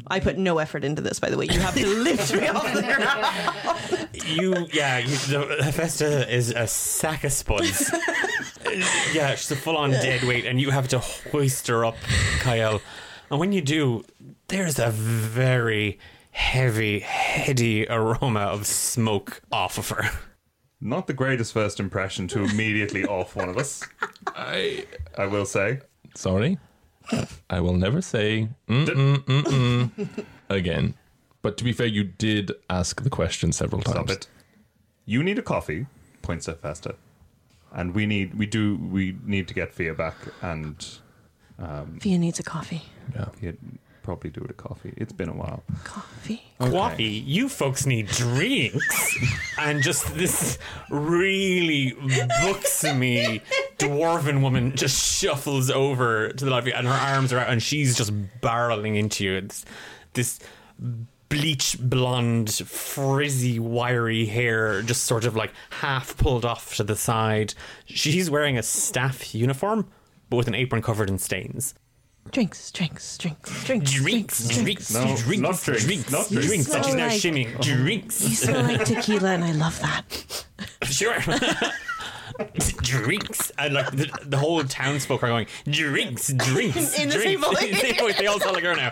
[0.07, 1.45] I put no effort into this, by the way.
[1.45, 4.09] You have to lift me off the ground.
[4.25, 7.91] you, yeah, you, the, Hephaestus is a sack of spuds.
[9.13, 11.95] yeah, she's a full on dead weight, and you have to hoist her up,
[12.39, 12.81] Kyle.
[13.29, 14.03] And when you do,
[14.47, 15.99] there's a very
[16.31, 20.09] heavy, heady aroma of smoke off of her.
[20.79, 23.83] Not the greatest first impression to immediately off one of us,
[24.27, 24.85] I
[25.17, 25.81] I will say.
[26.15, 26.57] sorry.
[27.49, 30.95] I will never say mm-mm, mm-mm again.
[31.41, 33.95] But to be fair, you did ask the question several times.
[33.95, 34.27] Stop it.
[35.05, 35.87] You need a coffee,
[36.21, 36.95] points at Festa.
[37.73, 40.85] And we need we do we need to get Fia back and
[41.57, 42.83] um, Fia needs a coffee.
[43.15, 43.25] Yeah.
[43.29, 43.53] Fia
[44.03, 44.93] probably do it a coffee.
[44.97, 45.63] It's been a while.
[45.83, 46.43] Coffee.
[46.59, 49.15] Coffee, you folks need drinks.
[49.59, 50.57] and just this
[50.89, 51.91] really
[52.41, 53.41] buxomy
[53.87, 57.95] dwarven woman just shuffles over to the lobby and her arms are out and she's
[57.97, 58.11] just
[58.41, 59.33] barreling into you.
[59.35, 59.65] It's
[60.13, 60.39] this
[61.29, 67.53] bleach blonde, frizzy, wiry hair just sort of like half pulled off to the side.
[67.85, 69.89] She's wearing a staff uniform,
[70.29, 71.73] but with an apron covered in stains.
[72.31, 73.93] Drinks, drinks, drinks, drinks.
[73.93, 76.47] Drinks, drinks, No, drinks, not drinks, drinks, not drinks.
[76.47, 76.69] drinks.
[76.73, 77.61] And she's now Like- shimmying.
[77.61, 78.21] Drinks.
[78.21, 80.45] You smell like tequila, and I love that.
[80.83, 81.15] Sure.
[82.81, 83.51] drinks.
[83.57, 86.99] And like the, the whole townsfolk are going, drinks, drinks.
[86.99, 87.71] In the same drinks." voice.
[87.71, 88.17] The same voice.
[88.17, 88.91] They all sound like her now.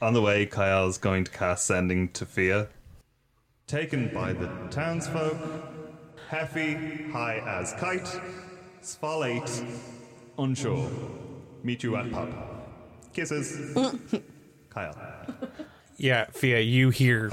[0.00, 2.68] On the way, Kyle's going to cast Sending to Fia.
[3.66, 5.36] Taken by the townsfolk,
[6.30, 8.20] Heffy, high as kite,
[8.80, 9.66] Svalate,
[10.38, 10.88] unsure.
[11.62, 12.32] Meet you at pub.
[13.12, 13.76] Kisses.
[14.70, 14.96] Kyle.
[15.96, 17.30] Yeah, Fia, you hear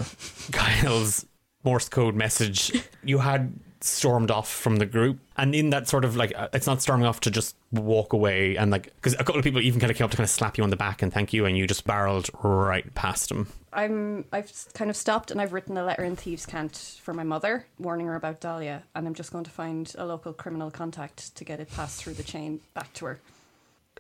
[0.52, 1.26] Kyle's
[1.64, 2.72] Morse code message.
[3.04, 3.54] You had
[3.86, 7.06] stormed off from the group, and in that sort of like, uh, it's not storming
[7.06, 9.98] off to just walk away and like, because a couple of people even kind of
[9.98, 11.68] came up to kind of slap you on the back and thank you, and you
[11.68, 13.48] just barreled right past them.
[13.74, 17.24] I'm I've kind of stopped and I've written a letter in Thieves' Cant for my
[17.24, 21.36] mother, warning her about Dahlia, and I'm just going to find a local criminal contact
[21.36, 23.20] to get it passed through the chain back to her.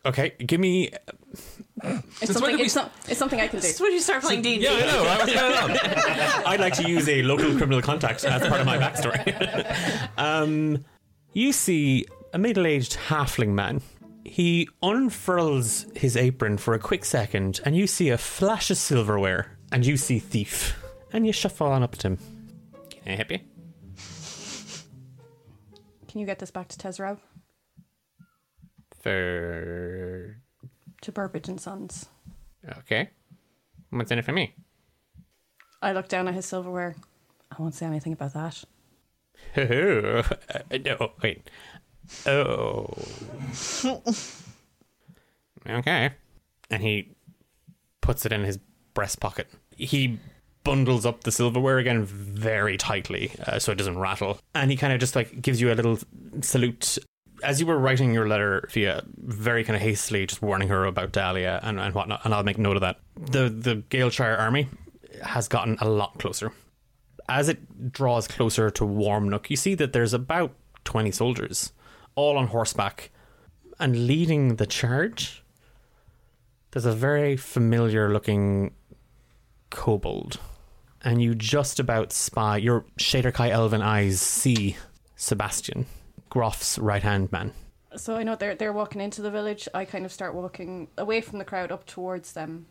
[0.06, 0.92] Okay, give me.
[2.22, 2.60] It's something.
[2.60, 3.62] It's, some, it's something I can do.
[3.62, 4.64] This is when you start playing D&D.
[4.64, 5.04] Yeah, I know.
[5.04, 5.20] Right?
[5.20, 5.72] What's going on?
[6.46, 10.10] I'd like to use a local criminal contact as part of my backstory.
[10.18, 10.86] um,
[11.34, 13.82] you see a middle aged halfling man.
[14.24, 19.58] He unfurls his apron for a quick second, and you see a flash of silverware,
[19.72, 20.82] and you see Thief.
[21.14, 22.18] And you shuffle on up to him.
[22.90, 23.40] Can I help you?
[26.08, 27.18] Can you get this back to Tezrao?
[29.06, 30.36] For.
[31.02, 32.10] To Burbage and Sons.
[32.80, 33.12] Okay.
[33.92, 34.56] What's in it for me?
[35.80, 36.96] I look down at his silverware.
[37.52, 38.64] I won't say anything about that.
[39.56, 40.24] Oh,
[40.86, 41.48] no, wait.
[42.26, 42.88] Oh.
[45.70, 46.10] okay.
[46.72, 47.12] And he
[48.02, 48.58] puts it in his
[48.96, 49.50] breast pocket.
[49.70, 50.18] He
[50.64, 54.40] bundles up the silverware again very tightly uh, so it doesn't rattle.
[54.56, 56.00] And he kind of just like gives you a little
[56.42, 56.98] salute.
[57.46, 61.12] As you were writing your letter, Fia, very kind of hastily, just warning her about
[61.12, 63.00] Dahlia and, and whatnot, and I'll make note of that.
[63.16, 64.68] The the Galeshire army
[65.24, 66.52] has gotten a lot closer
[67.28, 71.72] as it draws closer to Warmnook, you see that there's about 20 soldiers,
[72.16, 73.12] all on horseback,
[73.80, 75.44] and leading the charge.
[76.72, 78.74] There's a very familiar looking
[79.70, 80.40] kobold,
[81.04, 84.78] and you just about spy, your Shadar-kai elven eyes see
[85.16, 85.86] Sebastian,
[86.36, 87.54] Groff's right hand man.
[87.96, 89.70] So I know they're they're walking into the village.
[89.74, 92.66] I kind of start walking away from the crowd up towards them.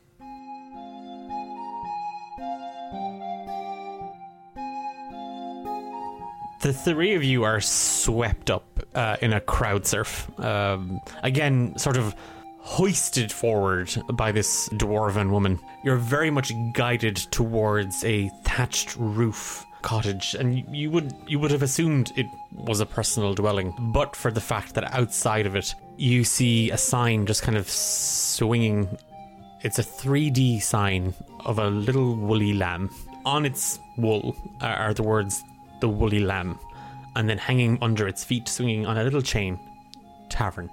[6.61, 10.31] The three of you are swept up uh, in a crowd surf.
[10.39, 12.15] Um, again, sort of
[12.65, 15.61] hoisted forward by this dwarven woman.
[15.85, 21.62] You're very much guided towards a thatched roof cottage, and you would you would have
[21.62, 26.25] assumed it was a personal dwelling, but for the fact that outside of it you
[26.25, 28.89] see a sign just kind of swinging.
[29.61, 32.91] It's a 3D sign of a little woolly lamb.
[33.27, 35.45] On its wool are the words
[35.81, 36.59] "the woolly lamb,"
[37.15, 39.61] and then hanging under its feet, swinging on a little chain,
[40.31, 40.71] tavern.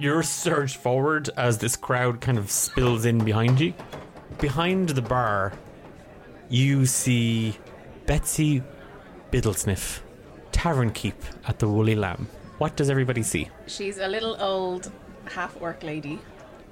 [0.00, 3.74] You're surged forward as this crowd kind of spills in behind you.
[4.38, 5.52] Behind the bar,
[6.48, 7.58] you see
[8.06, 8.62] Betsy
[9.32, 9.98] Biddlesniff,
[10.52, 11.16] tavern keep
[11.48, 12.28] at the Woolly Lamb.
[12.58, 13.48] What does everybody see?
[13.66, 14.92] She's a little old
[15.32, 16.20] half orc lady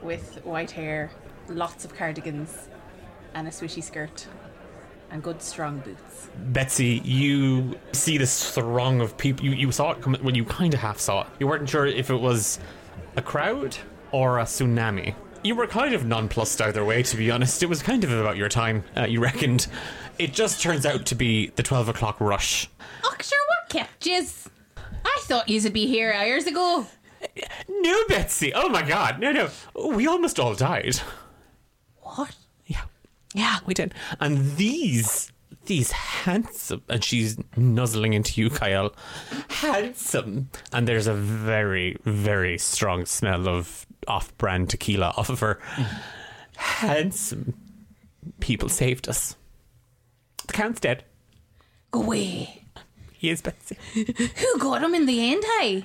[0.02, 1.10] with white hair,
[1.48, 2.68] lots of cardigans,
[3.34, 4.28] and a swishy skirt,
[5.10, 6.28] and good strong boots.
[6.52, 9.44] Betsy, you see this throng of people.
[9.46, 11.26] You, you saw it come when you kind of half saw it.
[11.40, 12.60] You weren't sure if it was
[13.16, 13.76] a crowd
[14.12, 15.14] or a tsunami.
[15.42, 17.62] You were kind of nonplussed either way, to be honest.
[17.62, 19.66] It was kind of about your time, uh, you reckoned.
[20.18, 22.68] It just turns out to be the 12 o'clock rush.
[23.04, 24.48] Oh, sure, what kept yous?
[25.04, 26.86] I thought would be here hours ago.
[27.68, 28.52] No, Betsy!
[28.54, 29.50] Oh my god, no, no.
[29.74, 30.96] We almost all died.
[32.00, 32.34] What?
[32.66, 32.82] Yeah.
[33.34, 33.94] Yeah, we did.
[34.20, 35.32] And these,
[35.66, 38.94] these handsome, and she's nuzzling into you, Kyle.
[39.48, 40.50] Handsome.
[40.72, 45.60] And there's a very, very strong smell of off brand tequila off of her.
[46.56, 47.54] Handsome
[48.40, 49.36] people saved us.
[50.46, 51.04] The Count's dead.
[51.90, 52.62] Go away.
[53.12, 53.76] He is Betsy.
[53.94, 55.84] Who got him in the end, hey?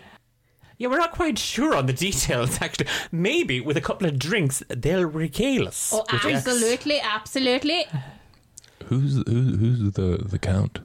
[0.78, 2.88] Yeah, we're not quite sure on the details, actually.
[3.12, 5.92] Maybe with a couple of drinks, they'll regale us.
[5.94, 7.86] Oh, absolutely, absolutely.
[8.92, 10.80] Who's who's, who's the the count?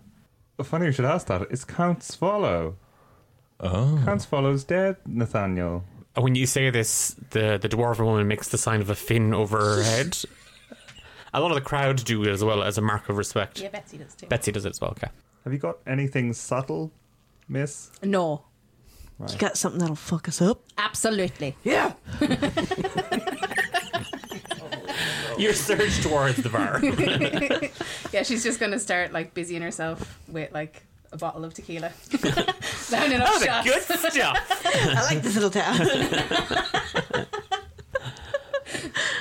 [0.62, 1.42] Funny you should ask that.
[1.50, 2.76] It's Count Swallow.
[3.58, 4.00] Oh.
[4.04, 5.82] Count Swallow's dead, Nathaniel.
[6.14, 9.34] Oh, when you say this, the the dwarven woman makes the sign of a fin
[9.34, 10.16] over her head.
[11.34, 13.60] A lot of the crowd do it as well as a mark of respect.
[13.60, 14.28] Yeah, Betsy does too.
[14.28, 14.92] Betsy does it as well.
[14.92, 15.08] Okay.
[15.42, 16.92] Have you got anything subtle,
[17.48, 17.90] miss?
[18.04, 18.44] No,
[19.18, 20.62] You got something that'll fuck us up?
[20.78, 21.56] Absolutely.
[21.64, 21.94] Yeah.
[25.38, 26.80] You're surged towards the bar.
[28.12, 31.92] yeah, she's just gonna start like busying herself with like a bottle of tequila,
[32.90, 33.68] lining up Oh, shots.
[33.68, 34.64] good stuff.
[34.66, 35.78] I like this little town.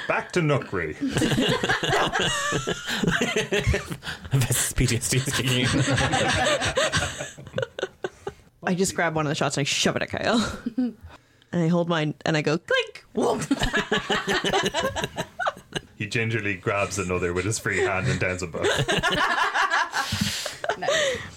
[0.07, 0.95] Back to Nookery.
[4.31, 5.67] This PTSD is kicking in.
[8.63, 10.59] I just grab one of the shots and I shove it at Kyle.
[10.77, 10.95] and
[11.51, 13.05] I hold mine and I go clink.
[13.13, 13.39] Whoa.
[15.95, 18.65] He gingerly grabs another with his free hand and downs them both.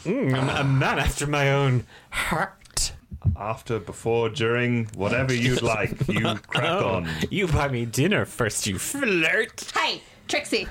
[0.05, 2.93] Mm, I'm a man after my own heart.
[3.37, 7.09] After, before, during, whatever you'd like, you crack Oh, on.
[7.31, 9.71] You buy me dinner first, you flirt.
[9.77, 10.67] Hey, Trixie,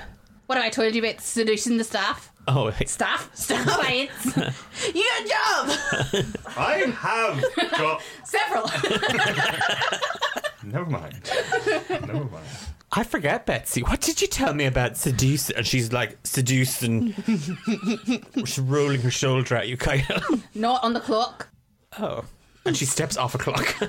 [0.46, 2.32] what have I told you about seducing the staff?
[2.48, 2.86] Oh, hey.
[2.86, 3.30] Staff?
[3.34, 4.26] Staff clients?
[4.94, 6.34] you got a job.
[6.56, 8.02] I have got.
[8.24, 8.64] Several.
[10.64, 11.30] Never mind.
[11.88, 12.46] Never mind.
[12.92, 13.82] I forget, Betsy.
[13.82, 15.50] What did you tell me about seduce?
[15.50, 17.14] And she's like seduce and
[18.36, 20.02] she's rolling her shoulder at you, Kyle.
[20.54, 21.48] Not on the clock.
[21.98, 22.24] Oh.
[22.64, 23.74] And she steps off a clock.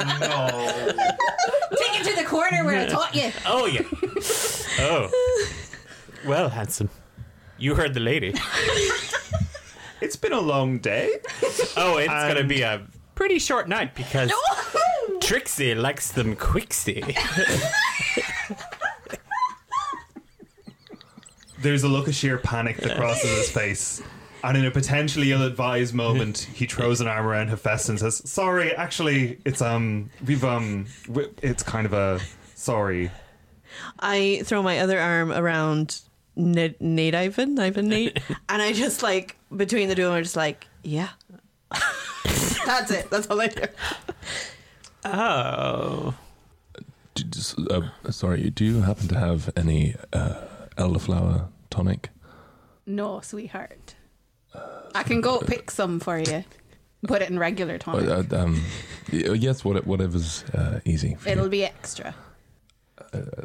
[0.00, 1.76] Oh, no.
[1.76, 3.30] Take it to the corner where I taught you.
[3.46, 3.82] oh yeah.
[4.80, 5.10] Oh.
[6.26, 6.90] Well, handsome.
[7.58, 8.34] You heard the lady.
[10.00, 11.18] It's been a long day.
[11.76, 14.32] Oh, it's gonna be a pretty short night because
[15.20, 17.02] Trixie likes them quicksy.
[21.60, 24.02] There's a look of sheer panic that crosses his face.
[24.44, 28.72] And in a potentially ill-advised moment, he throws an arm around Hephaestus and says, "Sorry,
[28.72, 32.20] actually, it's um, we've um, w- it's kind of a
[32.54, 33.10] sorry."
[33.98, 36.00] I throw my other arm around
[36.36, 40.22] Nate, Nate Ivan, Ivan Nate, and I just like between the two of them, I'm
[40.22, 41.08] just like, yeah.
[42.64, 43.10] That's it.
[43.10, 43.64] That's all I do.
[45.04, 46.14] Oh.
[47.14, 47.24] D-
[47.70, 50.34] uh, sorry, do you happen to have any uh,
[50.76, 52.10] elderflower tonic?
[52.86, 53.94] No, sweetheart.
[54.94, 56.44] I can go pick some for you.
[57.06, 58.32] Put it in regular Uh, tonic.
[58.32, 58.62] uh, um,
[59.12, 61.14] yes, whatever's uh, easy.
[61.16, 61.50] For It'll you.
[61.50, 62.14] be extra.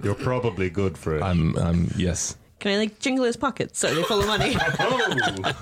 [0.03, 1.23] You're probably good for it.
[1.23, 2.35] I'm, I'm, yes.
[2.59, 4.55] Can I like jingle his pockets so they're full of money?
[4.79, 5.53] oh,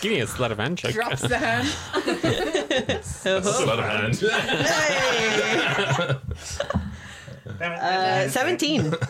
[0.00, 0.92] Give me a sleight of hand check.
[0.94, 1.68] Drops the hand.
[1.96, 4.16] a Sleight of hand.
[7.60, 8.92] Uh, Seventeen.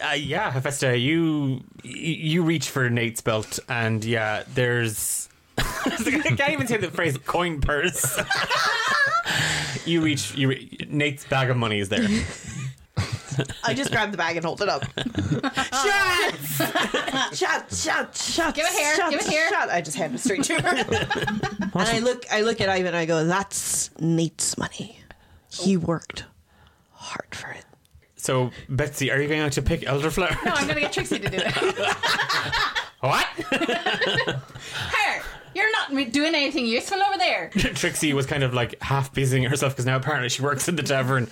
[0.00, 5.28] Uh, yeah, Hephaestus, you you reach for Nate's belt, and yeah, there's
[5.58, 8.16] I can't even say the phrase coin purse.
[9.86, 10.36] you reach.
[10.36, 12.06] You re- Nate's bag of money is there.
[13.64, 14.84] I just grab the bag and hold it up.
[15.72, 16.58] Shots!
[17.36, 18.54] Shot, shot, shot.
[18.54, 19.48] Give it here, Shot, give it here.
[19.48, 19.68] Shot.
[19.68, 20.76] I just hand it straight to her.
[20.76, 25.00] and I look I look at Ivan and I go, That's Nate's money.
[25.50, 26.24] He worked
[27.08, 27.64] hard for it.
[28.16, 30.36] So Betsy, are you going out to pick elderflower?
[30.44, 31.96] No, I'm gonna get Trixie to do it.
[33.00, 33.24] What?
[33.36, 35.22] Her,
[35.54, 37.48] you're not doing anything useful over there.
[37.54, 40.82] Trixie was kind of like half busying herself because now apparently she works in the
[40.82, 41.30] tavern.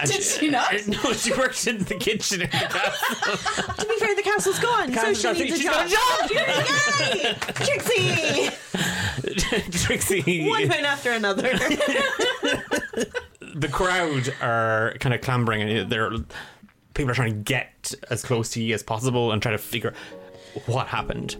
[0.00, 0.74] And Did she not?
[0.88, 3.36] No, she works in the kitchen in the castle.
[3.74, 5.88] To be fair, the castle's gone, so castle's she gone, needs a she's job.
[5.88, 6.34] got a
[7.14, 7.34] Yay!
[7.54, 8.50] Trixie!
[9.70, 10.48] Trixie.
[10.48, 11.56] One win after another.
[13.58, 16.12] The crowd are kind of clambering and they're
[16.94, 19.94] people are trying to get as close to you as possible and try to figure
[20.66, 21.36] what happened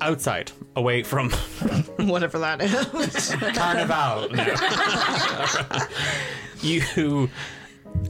[0.00, 1.30] outside away from
[1.98, 3.34] Whatever that is.
[3.54, 5.86] carnival now.
[6.60, 7.30] you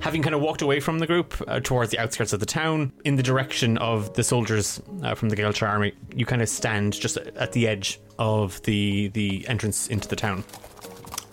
[0.01, 2.93] having kind of walked away from the group uh, towards the outskirts of the town
[3.05, 6.93] in the direction of the soldiers uh, from the Gaeltar army you kind of stand
[6.93, 10.45] just at the edge of the the entrance into the town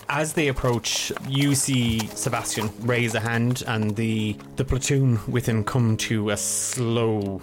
[0.10, 5.64] as they approach, you see Sebastian raise a hand, and the the platoon with him
[5.64, 7.42] come to a slow,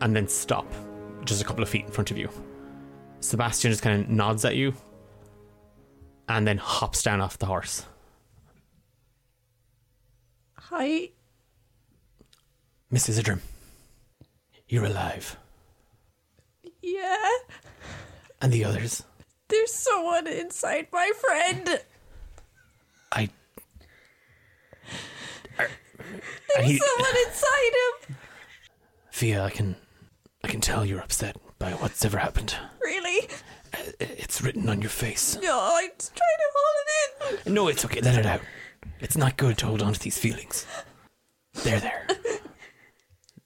[0.00, 0.66] and then stop,
[1.24, 2.30] just a couple of feet in front of you.
[3.20, 4.74] Sebastian just kind of nods at you,
[6.28, 7.84] and then hops down off the horse.
[10.76, 11.10] Hi.
[12.90, 13.38] Miss Isidrum,
[14.66, 15.36] you're alive,
[16.82, 17.28] Yeah.
[18.42, 19.04] and the others.
[19.46, 21.80] There's someone inside my friend.
[23.12, 23.28] I.
[26.56, 27.72] There's he- someone inside
[28.08, 28.16] him.
[29.12, 29.76] Fia, I can,
[30.42, 32.56] I can tell you're upset by what's ever happened.
[32.82, 33.28] Really?
[33.72, 35.38] Uh, it's written on your face.
[35.40, 37.54] No, I'm trying to hold it in.
[37.54, 38.00] No, it's okay.
[38.00, 38.40] Let it out.
[39.00, 40.66] It's not good to hold on to these feelings.
[41.62, 42.06] They're there.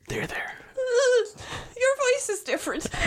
[0.08, 0.52] They're there.
[1.76, 2.86] Your voice is different.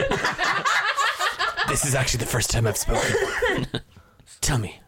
[1.67, 3.65] This is actually the first time I've spoken.
[4.41, 4.81] Tell me,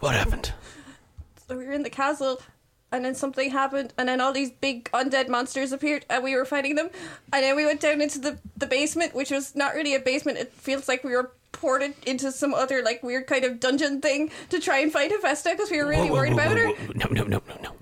[0.00, 0.52] what happened?
[1.46, 2.42] so we were in the castle,
[2.92, 6.44] and then something happened, and then all these big undead monsters appeared, and we were
[6.44, 6.90] fighting them.
[7.32, 10.36] And then we went down into the, the basement, which was not really a basement.
[10.36, 14.30] It feels like we were ported into some other like weird kind of dungeon thing
[14.50, 16.94] to try and find Hephaestus because we were really Whoa, whoa, worried whoa, about her.
[16.94, 17.72] No, no, no, no, no.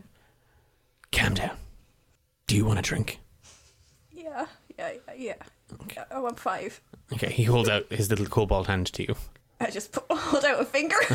[1.12, 1.57] Calm down.
[2.47, 3.20] Do you want a drink?
[4.12, 4.47] Yeah,
[4.79, 5.35] yeah, yeah.
[5.97, 6.05] yeah.
[6.11, 6.81] Oh, I'm five.
[7.12, 9.16] Okay, he holds out his little cobalt hand to you.
[9.61, 10.97] I just put, hold out a finger.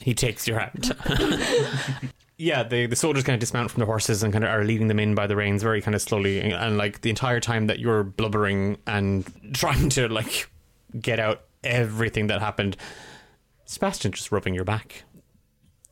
[0.00, 0.94] He takes your hand.
[2.38, 4.86] yeah, the the soldiers kind of dismount from the horses and kind of are leading
[4.88, 7.66] them in by the reins very kind of slowly, and, and like the entire time
[7.66, 10.48] that you're blubbering and trying to like
[11.00, 12.76] get out everything that happened,
[13.64, 15.04] Sebastian just rubbing your back.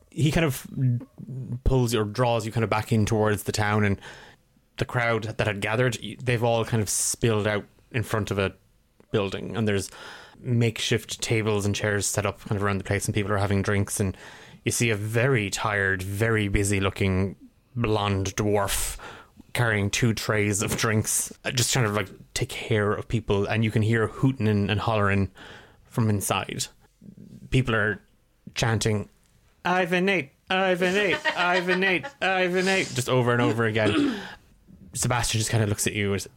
[0.09, 0.65] He kind of
[1.63, 4.01] pulls or draws you kind of back in towards the town, and
[4.77, 8.53] the crowd that had gathered, they've all kind of spilled out in front of a
[9.11, 9.89] building, and there's
[10.39, 13.61] makeshift tables and chairs set up kind of around the place, and people are having
[13.61, 14.15] drinks, and
[14.65, 17.35] you see a very tired, very busy looking
[17.75, 18.97] blonde dwarf
[19.53, 23.63] carrying two trays of drinks, uh, just trying to like take care of people, and
[23.63, 25.31] you can hear hooting and, and hollering
[25.85, 26.67] from inside.
[27.49, 28.01] People are
[28.55, 29.09] chanting,
[29.65, 34.15] Ivan Nate, Ivan Nate, Ivan Nate, Ivan Nate, just over and over again.
[34.93, 36.27] Sebastian just kind of looks at you as,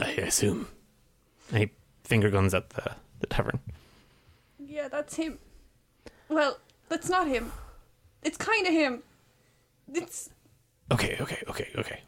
[0.00, 0.68] I assume.
[1.50, 1.70] And he
[2.04, 3.58] finger guns at the, the tavern.
[4.58, 5.38] yeah, that's him.
[6.28, 7.52] Well, that's not him.
[8.22, 9.02] It's kind of him.
[9.92, 10.30] It's
[10.92, 12.00] Okay, okay, okay, okay.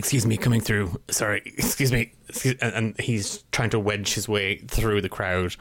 [0.00, 0.98] Excuse me, coming through.
[1.10, 2.14] Sorry, excuse me.
[2.30, 5.56] Excuse, and, and he's trying to wedge his way through the crowd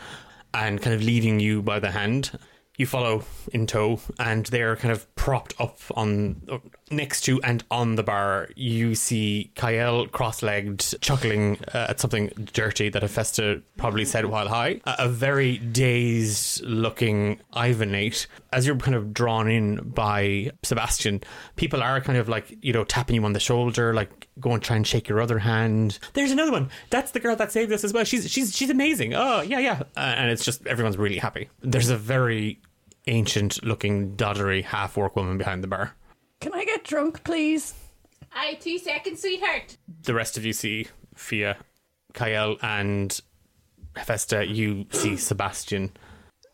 [0.54, 2.40] and kind of leading you by the hand.
[2.78, 6.42] You follow in tow, and they're kind of propped up on
[6.90, 8.48] next to and on the bar.
[8.56, 14.80] You see Kyle cross-legged, chuckling uh, at something dirty that Hephaestus probably said while high.
[14.86, 18.28] A, a very dazed-looking Ivanate.
[18.54, 21.22] As you're kind of drawn in by Sebastian,
[21.58, 24.62] people are kind of like you know tapping you on the shoulder, like go and
[24.64, 26.00] try and shake your other hand.
[26.14, 26.70] There's another one.
[26.90, 28.04] That's the girl that saved us as well.
[28.04, 29.14] She's she's she's amazing.
[29.14, 29.84] Oh yeah yeah.
[29.96, 31.50] Uh, and it's just everyone's really happy.
[31.62, 32.62] There's a very
[33.08, 35.96] ancient looking doddery half orc woman behind the bar.
[36.40, 37.74] Can I get drunk, please?
[38.32, 39.78] Aye, two seconds, sweetheart.
[40.04, 41.58] The rest of you see Fia,
[42.14, 43.20] Kyle, and
[43.96, 44.50] Hephaestus.
[44.50, 45.92] You see Sebastian.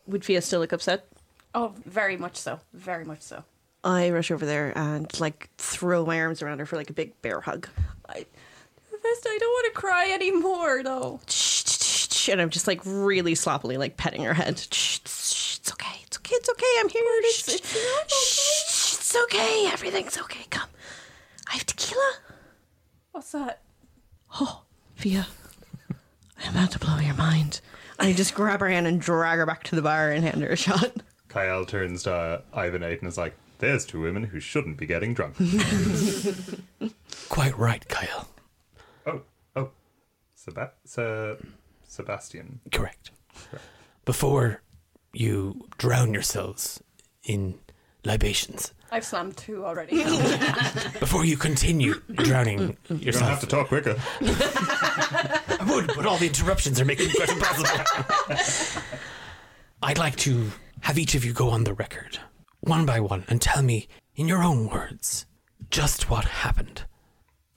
[0.06, 1.06] Would Fia still look upset?
[1.54, 2.60] Oh, very much so.
[2.72, 3.44] Very much so.
[3.86, 7.20] I rush over there and like throw my arms around her for like a big
[7.22, 7.68] bear hug.
[8.08, 8.26] I,
[8.90, 11.20] Festa, I don't want to cry anymore, though.
[12.28, 14.58] And I'm just like really sloppily like petting her head.
[14.58, 16.00] Shh, shh, it's okay.
[16.04, 16.34] It's okay.
[16.34, 16.66] It's okay.
[16.80, 17.02] I'm here.
[17.32, 19.68] Shh, It's not shh, it's okay.
[19.72, 20.44] Everything's okay.
[20.50, 20.68] Come.
[21.48, 22.12] I have tequila.
[23.12, 23.62] What's that?
[24.40, 24.62] Oh,
[24.96, 25.28] Fia.
[26.44, 27.60] I'm about to blow your mind.
[28.00, 30.48] I just grab her hand and drag her back to the bar and hand her
[30.48, 30.90] a shot.
[31.28, 34.86] Kyle turns to uh, Ivan Eight and is like, "There's two women who shouldn't be
[34.86, 35.36] getting drunk."
[37.28, 38.28] Quite right, Kyle.
[39.06, 39.22] oh,
[39.56, 39.70] oh,
[40.34, 41.36] Seba- Se-
[41.86, 42.60] Sebastian.
[42.72, 43.10] Correct.
[44.04, 44.62] Before
[45.12, 46.82] you drown yourselves
[47.24, 47.58] in
[48.04, 49.96] libations, I've slammed two already.
[51.00, 53.96] before you continue drowning You're gonna yourself, have to talk quicker.
[54.20, 58.82] I would, but all the interruptions are making it quite impossible.
[59.82, 60.50] I'd like to
[60.80, 62.18] have each of you go on the record,
[62.66, 65.26] one by one, and tell me, in your own words,
[65.70, 66.84] just what happened.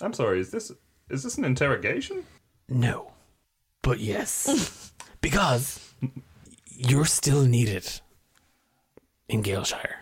[0.01, 0.39] I'm sorry.
[0.39, 0.72] Is this
[1.10, 2.24] is this an interrogation?
[2.68, 3.14] No,
[3.82, 5.93] but yes, because
[6.70, 8.01] you're still needed
[9.28, 9.97] in Galeshire,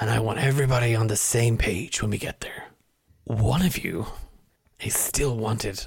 [0.00, 2.64] and I want everybody on the same page when we get there.
[3.24, 4.06] One of you
[4.80, 5.86] is still wanted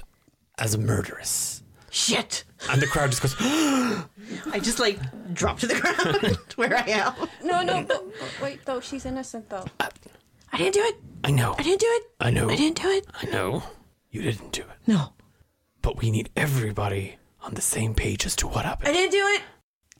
[0.58, 1.62] as a murderess.
[1.90, 2.44] Shit.
[2.70, 4.98] And the crowd just goes, I just like
[5.34, 7.14] drop to the ground where I am.
[7.42, 9.64] no, no, but, but wait, though, she's innocent, though.
[9.80, 10.96] I didn't do it.
[11.24, 11.54] I know.
[11.58, 12.02] I didn't do it.
[12.20, 12.48] I know.
[12.48, 13.06] I didn't do it.
[13.22, 13.62] I know.
[14.10, 14.68] You didn't do it.
[14.86, 15.12] No.
[15.82, 18.88] But we need everybody on the same page as to what happened.
[18.88, 19.42] I didn't do it.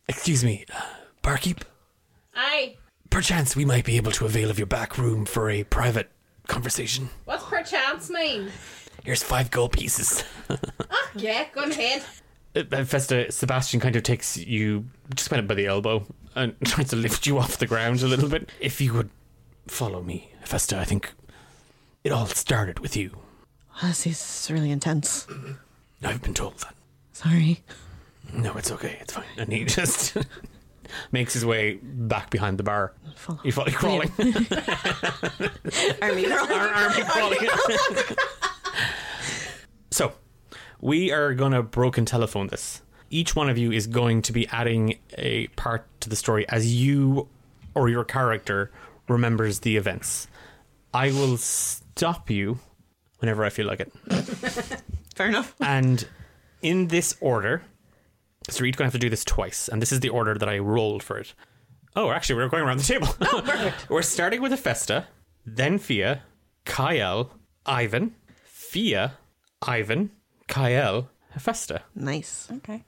[0.08, 0.80] Excuse me, uh,
[1.22, 1.64] barkeep.
[2.34, 2.76] Aye.
[3.10, 6.10] Perchance we might be able to avail of your back room for a private
[6.46, 7.10] conversation.
[7.24, 8.50] What's perchance mean?
[9.02, 10.24] Here's five gold pieces.
[10.90, 12.02] Ah, yeah, go ahead.
[12.56, 14.84] Uh, Festa, Sebastian kind of takes you
[15.14, 18.06] just kind of by the elbow and tries to lift you off the ground a
[18.06, 18.48] little bit.
[18.60, 19.10] If you would
[19.66, 21.12] follow me, Festa, I think
[22.04, 23.16] it all started with you.
[23.82, 25.26] This is really intense.
[26.02, 26.74] I've been told that.
[27.12, 27.62] Sorry.
[28.32, 28.98] No, it's okay.
[29.00, 29.24] It's fine.
[29.36, 30.16] And he just
[31.10, 32.92] makes his way back behind the bar.
[33.16, 33.40] Follow.
[33.42, 34.10] You follow crawling.
[36.02, 36.46] Army girl.
[36.50, 37.48] army crawling.
[39.90, 40.12] so,
[40.80, 42.82] we are going to broken telephone this.
[43.10, 46.74] Each one of you is going to be adding a part to the story as
[46.74, 47.28] you
[47.74, 48.70] or your character
[49.08, 50.28] remembers the events.
[50.92, 52.58] I will stop you
[53.18, 53.92] whenever I feel like it.
[55.14, 55.54] Fair enough.
[55.60, 56.06] And
[56.62, 57.62] in this order,
[58.48, 60.34] so you're each going to have to do this twice, and this is the order
[60.34, 61.34] that I rolled for it.
[61.96, 63.08] Oh, actually, we're going around the table.
[63.20, 63.88] Oh, perfect.
[63.88, 65.06] we're starting with Festa,
[65.46, 66.22] then Fia,
[66.64, 67.30] Kyle,
[67.64, 68.14] Ivan,
[68.44, 69.14] Fia,
[69.62, 70.10] Ivan,
[70.48, 71.82] Kyle, Festa.
[71.94, 72.48] Nice.
[72.50, 72.82] Okay.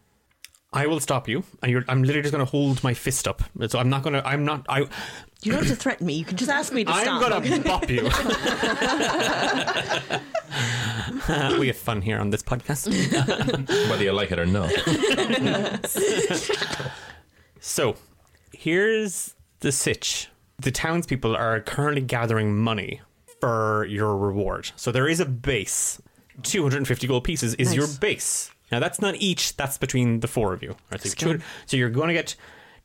[0.72, 3.42] I will stop you, and you're, I'm literally just going to hold my fist up.
[3.68, 4.26] So I'm not going to.
[4.26, 4.66] I'm not.
[4.68, 4.80] I.
[5.42, 6.14] You don't have to threaten me.
[6.14, 7.22] You can just ask me to stop.
[7.22, 7.59] I'm gonna okay?
[7.62, 8.02] bop you.
[11.61, 12.88] we have fun here on this podcast.
[13.90, 14.70] Whether you like it or not.
[17.61, 17.96] So,
[18.52, 20.28] here's the sitch.
[20.59, 23.00] The townspeople are currently gathering money
[23.40, 24.70] for your reward.
[24.76, 26.00] So there is a base.
[26.43, 28.51] 250 gold pieces is your base.
[28.70, 30.76] Now that's not each, that's between the four of you.
[30.91, 31.01] Right?
[31.01, 32.37] So, so you're going to get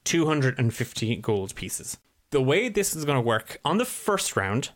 [0.03, 1.97] 250 gold pieces.
[2.31, 4.69] The way this is going to work, on the first round,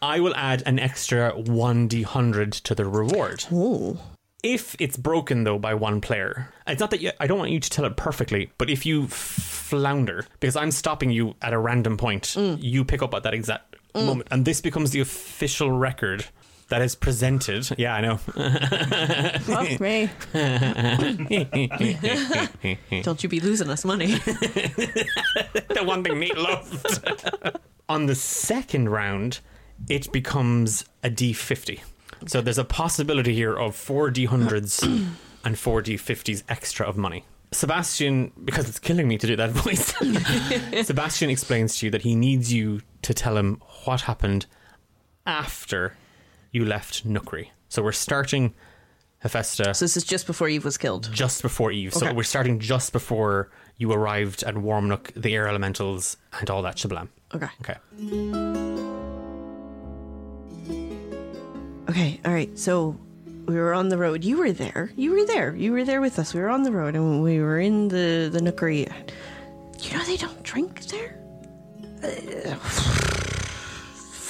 [0.00, 3.44] I will add an extra 1d100 to the reward.
[3.52, 3.98] Ooh.
[4.42, 7.60] If it's broken though by one player, it's not that you, I don't want you
[7.60, 11.96] to tell it perfectly, but if you flounder, because I'm stopping you at a random
[11.96, 12.60] point, mm.
[12.60, 14.04] you pick up at that exact mm.
[14.04, 16.24] moment, and this becomes the official record
[16.72, 17.68] that is presented.
[17.76, 18.16] Yeah, I know.
[18.16, 20.08] Fuck me.
[23.02, 24.06] Don't you be losing us money.
[24.14, 27.10] the one thing Nate loved.
[27.90, 29.40] On the second round,
[29.90, 31.80] it becomes a D50.
[32.26, 35.06] So there's a possibility here of four D100s
[35.44, 37.26] and four D50s extra of money.
[37.50, 39.92] Sebastian, because it's killing me to do that voice,
[40.86, 44.46] Sebastian explains to you that he needs you to tell him what happened
[45.26, 45.98] after
[46.52, 47.48] you left Nookery.
[47.68, 48.54] So we're starting
[49.20, 51.08] Hephaestus so this is just before Eve was killed.
[51.12, 51.94] just before Eve.
[51.94, 56.62] So we're starting just before you arrived at Warm Warmnook, the air elementals, and all
[56.62, 57.08] that shablam.
[57.34, 57.48] Okay.
[57.60, 57.76] Okay.
[61.88, 62.20] Okay.
[62.24, 62.58] All right.
[62.58, 62.98] So
[63.46, 64.24] we were on the road.
[64.24, 64.92] You were there.
[64.96, 65.54] You were there.
[65.54, 66.34] You were there with us.
[66.34, 68.90] We were on the road and we were in the the nookery.
[69.80, 71.18] You know they don't drink there.
[72.02, 73.18] Uh,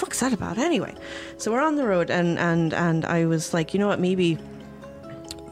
[0.02, 0.58] fuck's that about?
[0.58, 0.92] Anyway,
[1.38, 4.00] so we're on the road and and and I was like, you know what?
[4.00, 4.36] Maybe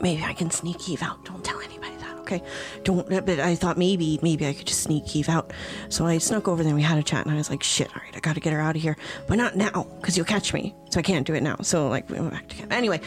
[0.00, 1.24] maybe I can sneak Eve out.
[1.24, 2.42] Don't tell anybody that, okay,
[2.82, 3.08] don't.
[3.08, 5.52] But I thought maybe, maybe I could just sneak Eve out.
[5.88, 6.70] So I snuck over there.
[6.70, 8.40] and We had a chat, and I was like, shit, all right, I got to
[8.40, 8.96] get her out of here,
[9.28, 10.74] but not now because you'll catch me.
[10.90, 11.58] So I can't do it now.
[11.62, 12.72] So like we went back to camp.
[12.72, 13.00] Anyway,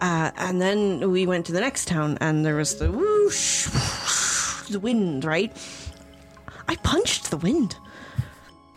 [0.00, 4.68] uh, and then we went to the next town, and there was the whoosh, whoosh
[4.70, 5.52] the wind, right?
[6.66, 7.76] I punched the wind.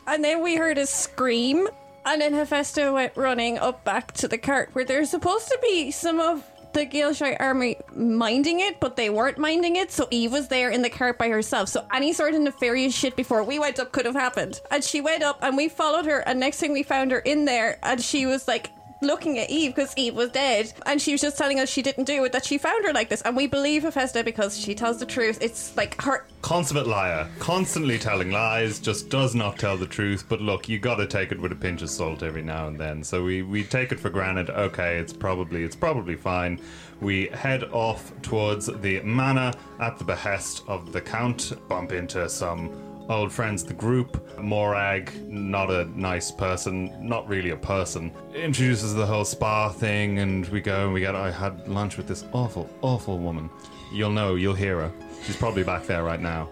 [0.08, 1.68] And then we heard a scream,
[2.06, 5.92] and then Hephaestus went running up back to the cart where there's supposed to be
[5.92, 10.48] some of the Galeshire army minding it, but they weren't minding it, so Eve was
[10.48, 11.70] there in the cart by herself.
[11.70, 14.62] So any sort of nefarious shit before we went up could have happened.
[14.72, 17.46] And she went up, and we followed her, and next thing we found her in
[17.46, 18.72] there, and she was like
[19.02, 22.06] looking at Eve because Eve was dead, and she was just telling us she didn't
[22.06, 25.00] do it, that she found her like this, and we believe Hephaestus because she tells
[25.00, 25.38] the truth.
[25.42, 30.26] It's like her Consummate liar, constantly telling lies, just does not tell the truth.
[30.28, 32.80] But look, you got to take it with a pinch of salt every now and
[32.80, 33.04] then.
[33.04, 34.50] So we we take it for granted.
[34.50, 36.60] Okay, it's probably it's probably fine.
[37.00, 41.54] We head off towards the manor at the behest of the count.
[41.68, 42.72] Bump into some
[43.12, 44.40] old friends, the group.
[44.40, 50.48] Morag, not a nice person, not really a person, introduces the whole spa thing, and
[50.48, 51.16] we go and we get.
[51.16, 53.50] I had lunch with this awful, awful woman.
[53.94, 54.92] You'll know, you'll hear her.
[55.24, 56.50] She's probably back there right now.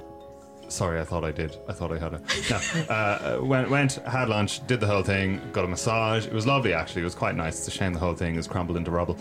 [0.67, 1.57] Sorry, I thought I did.
[1.67, 2.21] I thought I had her.
[2.49, 6.27] No, uh, went, went, had lunch, did the whole thing, got a massage.
[6.27, 7.01] It was lovely, actually.
[7.01, 7.57] It was quite nice.
[7.57, 9.17] It's a shame the whole thing has crumbled into rubble.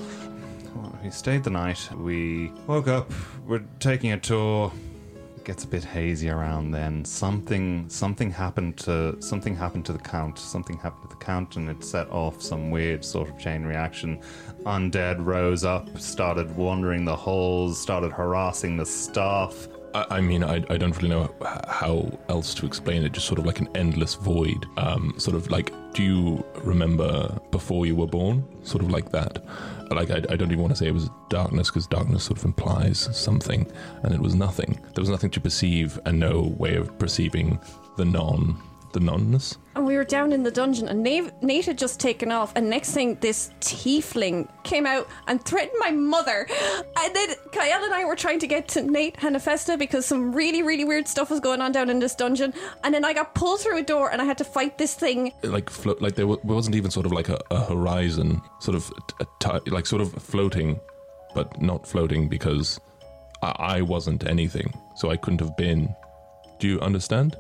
[1.03, 1.89] We stayed the night.
[1.97, 3.11] We woke up.
[3.47, 4.73] We're taking a tour.
[5.49, 7.07] Gets a bit hazy around then.
[7.07, 10.39] Something, something happened to something happened to the count.
[10.39, 14.21] Something happened to the count, and it set off some weird sort of chain reaction.
[14.67, 19.69] Undead rose up, started wandering the halls, started harassing the staff.
[19.95, 21.35] I, I mean, I, I don't really know
[21.67, 23.13] how else to explain it.
[23.13, 24.67] Just sort of like an endless void.
[24.77, 28.45] Um, sort of like, do you remember before you were born?
[28.65, 29.43] Sort of like that.
[29.91, 32.45] Like, I, I don't even want to say it was darkness because darkness sort of
[32.45, 33.71] implies something,
[34.03, 34.79] and it was nothing.
[34.95, 37.59] There was nothing to perceive and no way of perceiving
[37.97, 38.61] the non,
[38.93, 39.57] the nonness.
[39.79, 42.53] And we were down in the dungeon, and Nate, Nate had just taken off.
[42.57, 46.49] And next thing, this tiefling came out and threatened my mother.
[47.01, 50.65] And then Kyle and I were trying to get to Nate Hephaestus because some really,
[50.65, 52.55] really weird stuff was going on down in this dungeon.
[52.83, 55.33] And then I got pulled through a door, and I had to fight this thing.
[55.45, 58.93] like like there wa- wasn't even sort of like a, a horizon sort of
[59.69, 60.81] like sort of floating
[61.37, 62.81] but not floating because
[63.43, 65.95] I, I wasn't anything so i couldn't have been
[66.59, 67.37] do you understand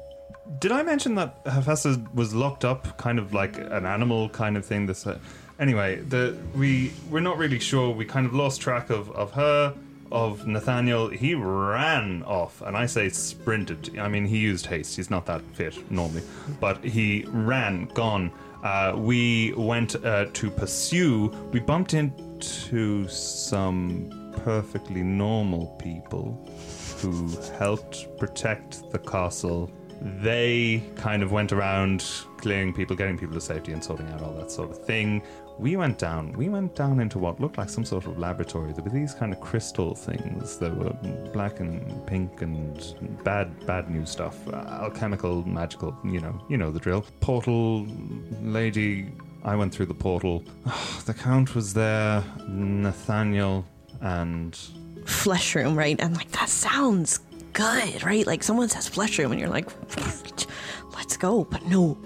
[0.58, 4.64] Did I mention that Hephaestus was locked up, kind of like an animal kind of
[4.64, 4.86] thing?
[4.86, 5.18] This, uh,
[5.60, 7.90] anyway, the we we're not really sure.
[7.90, 9.74] We kind of lost track of of her,
[10.10, 11.08] of Nathaniel.
[11.08, 13.98] He ran off, and I say sprinted.
[13.98, 14.96] I mean, he used haste.
[14.96, 16.22] He's not that fit normally,
[16.60, 18.32] but he ran, gone.
[18.62, 21.28] Uh, we went uh, to pursue.
[21.52, 26.48] We bumped into some perfectly normal people
[26.96, 29.70] who helped protect the castle.
[30.00, 32.04] They kind of went around
[32.38, 35.22] clearing people, getting people to safety, and sorting out all that sort of thing.
[35.58, 36.32] We went down.
[36.32, 38.72] We went down into what looked like some sort of laboratory.
[38.72, 40.56] There were these kind of crystal things.
[40.58, 40.92] that were
[41.32, 44.36] black and pink and bad, bad new stuff.
[44.46, 45.96] Uh, alchemical, magical.
[46.04, 47.04] You know, you know the drill.
[47.20, 47.86] Portal
[48.40, 49.10] lady.
[49.44, 50.44] I went through the portal.
[51.06, 52.22] the count was there.
[52.48, 53.64] Nathaniel
[54.00, 54.56] and
[55.06, 55.98] flesh room, right?
[55.98, 57.20] And like that sounds
[57.58, 58.24] good, right?
[58.26, 59.68] Like someone says flesh room, and you're like,
[60.94, 61.44] let's go.
[61.44, 61.98] But no,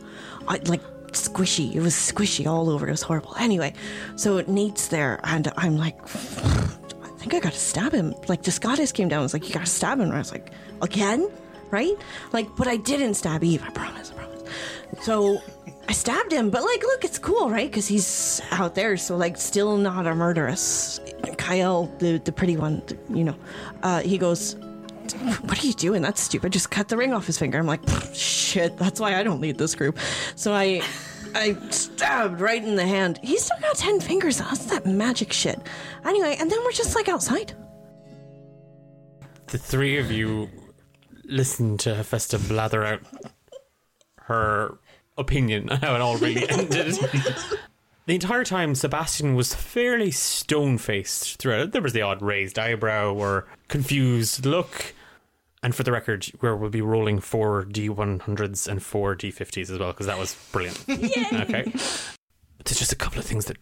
[0.49, 1.74] I like squishy.
[1.74, 2.89] It was squishy all over.
[2.89, 3.35] It was horrible.
[3.39, 3.74] Anyway,
[4.16, 8.15] so Nate's there, and I'm like, I think I gotta stab him.
[8.29, 10.07] Like this goddess came down, and was like, you gotta stab him.
[10.07, 11.29] And I was like, again,
[11.70, 11.97] right?
[12.33, 13.62] Like, but I didn't stab Eve.
[13.62, 14.11] I promise.
[14.11, 14.43] I promise.
[15.03, 15.39] So
[15.87, 17.70] I stabbed him, but like, look, it's cool, right?
[17.70, 20.99] Because he's out there, so like, still not a murderess.
[21.37, 23.37] Kyle, the the pretty one, you know,
[23.83, 24.57] uh, he goes,
[25.14, 26.02] "What are you doing?
[26.02, 26.52] That's stupid.
[26.52, 27.80] Just cut the ring off his finger." I'm like,
[28.14, 29.98] "Shit, that's why I don't lead this group."
[30.36, 30.82] So I.
[31.34, 33.18] I stabbed right in the hand.
[33.22, 34.36] He's still got 10 fingers.
[34.36, 35.59] That's that magic shit.
[36.05, 37.55] Anyway, and then we're just like outside.
[39.47, 40.51] The three of you
[41.24, 43.01] listen to Hephaestus blather out
[44.24, 44.76] her
[45.16, 46.97] opinion on how it all really ended.
[48.06, 51.72] the entire time, Sebastian was fairly stone faced throughout.
[51.72, 54.94] There was the odd raised eyebrow or confused look.
[55.62, 59.93] And for the record, where we'll be rolling four D100s and four D50s as well,
[59.93, 60.84] because that was brilliant.
[60.89, 61.64] Okay.
[62.59, 63.59] But there's just a couple of things that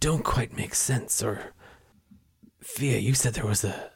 [0.00, 1.22] don't quite make sense.
[1.22, 1.52] Or,
[2.60, 3.90] Fia, you said there was a,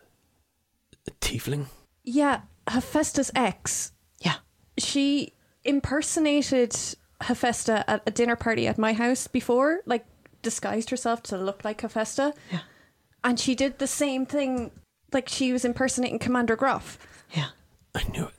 [1.06, 1.66] a tiefling?
[2.04, 3.92] Yeah, Hephaestus X.
[4.20, 4.36] Yeah.
[4.78, 6.74] She impersonated
[7.20, 10.06] Hephaestus at a dinner party at my house before, like
[10.42, 12.34] disguised herself to look like Hephaestus.
[12.50, 12.60] Yeah.
[13.24, 14.70] And she did the same thing
[15.12, 16.98] like she was impersonating Commander Groff.
[17.32, 17.48] Yeah.
[17.94, 18.34] I knew it.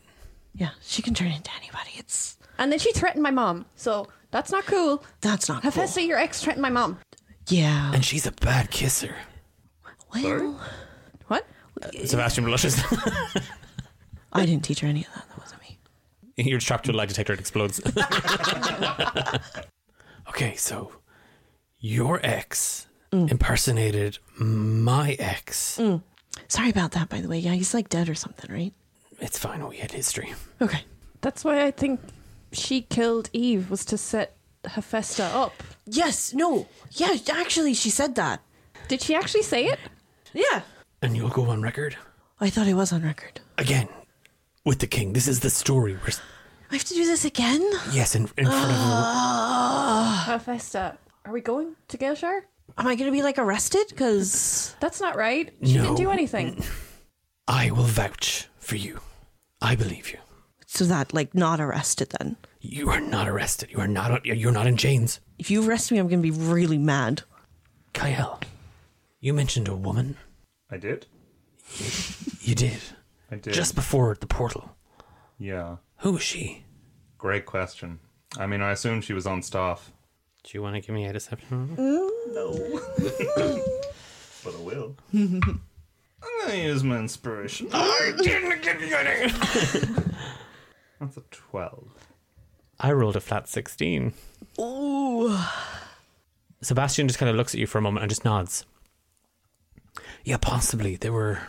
[0.54, 1.92] Yeah, she can turn into anybody.
[1.96, 3.66] It's And then she threatened my mom.
[3.76, 5.04] So that's not cool.
[5.22, 5.72] that's not cool.
[5.72, 7.00] Hephaestus, your ex threatened my mom.
[7.48, 7.92] Yeah.
[7.94, 9.16] And she's a bad kisser.
[10.14, 10.60] Well,
[11.28, 11.46] What?
[11.82, 12.82] Uh, Sebastian blushes.
[14.34, 15.30] I didn't teach her any of that.
[15.30, 15.80] That wasn't me.
[16.38, 17.80] You're trapped to a lie detector, it explodes.
[20.30, 20.92] Okay, so
[21.80, 23.30] your ex mm.
[23.30, 25.78] impersonated my ex.
[25.78, 26.04] Mm.
[26.50, 27.40] Sorry about that, by the way.
[27.40, 28.74] Yeah, he's like dead or something, right?
[29.20, 29.66] It's fine.
[29.68, 30.34] We had history.
[30.62, 30.82] Okay.
[31.22, 32.00] That's why I think
[32.52, 34.36] she killed Eve was to set
[34.66, 35.54] Hephaestus up.
[35.86, 36.34] Yes.
[36.34, 36.68] No.
[36.92, 37.16] Yeah.
[37.32, 38.42] Actually, she said that.
[38.88, 39.80] Did she actually say it?
[40.34, 40.62] Yeah.
[41.02, 41.96] And you'll go on record
[42.42, 43.40] I thought it was on record.
[43.58, 43.88] again
[44.66, 45.14] with the king.
[45.14, 45.94] This is the story.
[45.94, 46.14] We're,
[46.72, 47.62] I have to do this again.
[47.92, 52.46] yes, in, in front of Uh, Hephaestus, are we going to Galeshire?
[52.78, 53.86] Am I going to be like arrested?
[53.90, 55.54] Because That's not right.
[55.64, 56.64] She didn't do anything.
[57.48, 59.00] I will vouch for you.
[59.62, 60.20] I believe you.
[60.68, 62.38] so that like not arrested then.
[62.62, 63.70] You are not arrested.
[63.72, 64.26] You are not.
[64.26, 65.20] You're not in chains.
[65.38, 67.24] If you arrest me, I'm going to be really mad.
[67.94, 68.40] Kyle,
[69.20, 70.18] you mentioned a woman.
[70.70, 71.08] I did.
[72.42, 72.80] You did
[73.32, 73.54] I did.
[73.54, 74.76] just before the portal.
[75.38, 75.78] yeah.
[76.00, 76.64] Who is she?
[77.18, 78.00] Great question.
[78.38, 79.92] I mean, I assume she was on staff,
[80.44, 81.76] Do you want to give me a deception?
[81.78, 82.82] No.
[84.44, 84.96] but I will.
[85.14, 85.62] I'm
[86.42, 87.70] gonna use my inspiration.
[87.74, 89.32] I didn't get any.
[91.00, 91.94] That's a twelve.
[92.80, 94.14] I rolled a flat 16.
[94.60, 95.38] Ooh.
[96.62, 98.66] Sebastian just kind of looks at you for a moment and just nods.
[100.24, 100.96] Yeah, possibly.
[100.96, 101.40] There were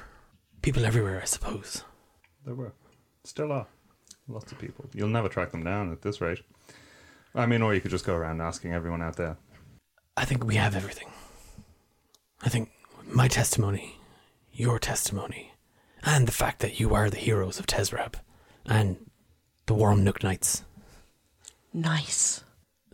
[0.63, 1.85] people everywhere, I suppose.
[2.45, 2.73] There were.
[3.23, 3.67] Still are.
[4.27, 4.87] Lots of people.
[4.93, 6.41] You'll never track them down at this rate.
[7.35, 9.37] I mean, or you could just go around asking everyone out there.
[10.17, 11.09] I think we have everything.
[12.43, 12.71] I think
[13.05, 14.01] my testimony,
[14.53, 15.53] your testimony,
[16.03, 18.15] and the fact that you are the heroes of Tezrab
[18.67, 18.97] and
[19.67, 20.65] the Warmnook Knights.
[21.73, 22.43] Nice.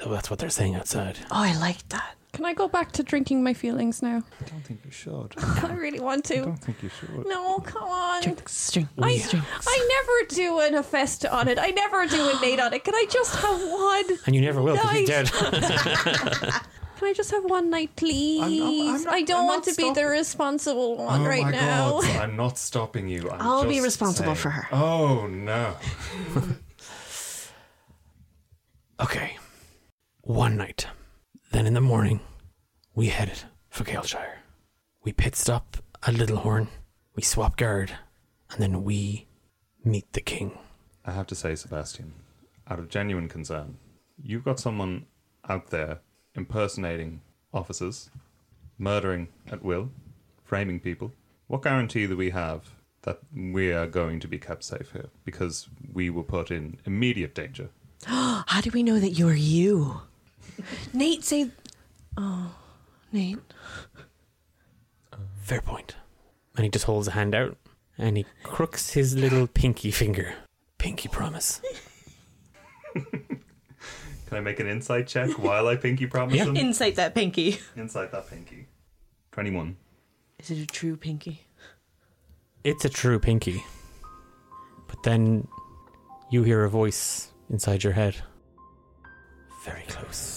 [0.00, 1.18] Oh, that's what they're saying outside.
[1.30, 2.15] Oh, I like that.
[2.36, 4.22] Can I go back to drinking my feelings now?
[4.40, 5.32] I don't think you should.
[5.38, 6.34] I really want to.
[6.34, 6.44] I to.
[6.44, 7.26] don't think you should.
[7.26, 8.22] No, come on.
[8.22, 9.66] Drinks, drink, I, drinks.
[9.66, 11.58] I never do an Hephaestus on it.
[11.58, 12.84] I never do a Nate on it.
[12.84, 14.18] Can I just have one?
[14.26, 15.32] And you never will because he's Night.
[15.32, 16.52] dead.
[16.98, 18.42] Can I just have one night, please?
[18.42, 21.42] I'm not- I don't I'm want not to be the stopping- responsible one oh right
[21.42, 22.00] my now.
[22.00, 22.04] god!
[22.22, 23.30] I'm not stopping you.
[23.30, 24.36] I'm I'll be responsible saying.
[24.36, 24.68] for her.
[24.72, 25.74] Oh no!
[29.00, 29.36] Okay.
[30.22, 30.86] One night.
[31.52, 32.20] Then in the morning,
[32.94, 33.38] we headed
[33.70, 34.40] for Galeshire.
[35.04, 36.68] We pit stop at Littlehorn.
[37.14, 37.92] We swap guard.
[38.50, 39.26] And then we
[39.84, 40.58] meet the king.
[41.04, 42.12] I have to say, Sebastian,
[42.68, 43.78] out of genuine concern,
[44.22, 45.06] you've got someone
[45.48, 46.00] out there
[46.34, 47.22] impersonating
[47.54, 48.10] officers,
[48.78, 49.90] murdering at will,
[50.44, 51.12] framing people.
[51.46, 55.10] What guarantee do we have that we are going to be kept safe here?
[55.24, 57.68] Because we were put in immediate danger.
[58.04, 60.00] How do we know that you're you?
[60.92, 61.50] Nate, say.
[62.16, 62.54] Oh,
[63.12, 63.38] Nate.
[65.42, 65.94] Fair point.
[66.56, 67.56] and he just holds a hand out
[67.98, 70.34] and he crooks his little pinky finger.
[70.78, 71.60] Pinky promise.
[72.94, 76.46] Can I make an insight check while I pinky promise Yeah.
[76.46, 76.56] them?
[76.56, 77.58] Insight that pinky.
[77.76, 78.66] Insight that pinky.
[79.32, 79.76] 21.
[80.40, 81.46] Is it a true pinky?
[82.64, 83.62] It's a true pinky.
[84.88, 85.46] But then
[86.30, 88.16] you hear a voice inside your head.
[89.64, 90.35] Very close.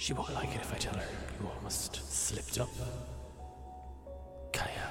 [0.00, 1.04] She won't like it if I tell her
[1.38, 2.70] you almost slipped up.
[4.50, 4.88] Kaya.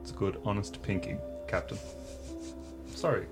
[0.00, 1.16] It's a good, honest pinky,
[1.48, 1.76] Captain.
[2.94, 3.26] Sorry.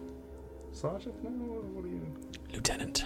[0.72, 1.22] Sergeant?
[1.22, 2.04] No, what are you?
[2.52, 3.04] Lieutenant.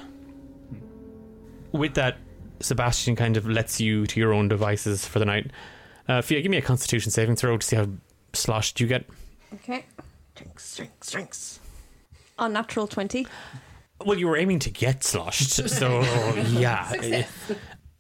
[1.72, 2.16] With that,
[2.60, 5.50] Sebastian kind of lets you to your own devices for the night.
[6.08, 7.88] Uh, Fia, give me a constitution saving throw to see how
[8.32, 9.04] sloshed you get.
[9.52, 9.84] Okay.
[10.34, 11.60] Drinks, drinks, drinks.
[12.38, 13.26] Unnatural 20.
[14.04, 16.00] Well, you were aiming to get sloshed, so
[16.50, 17.26] yeah.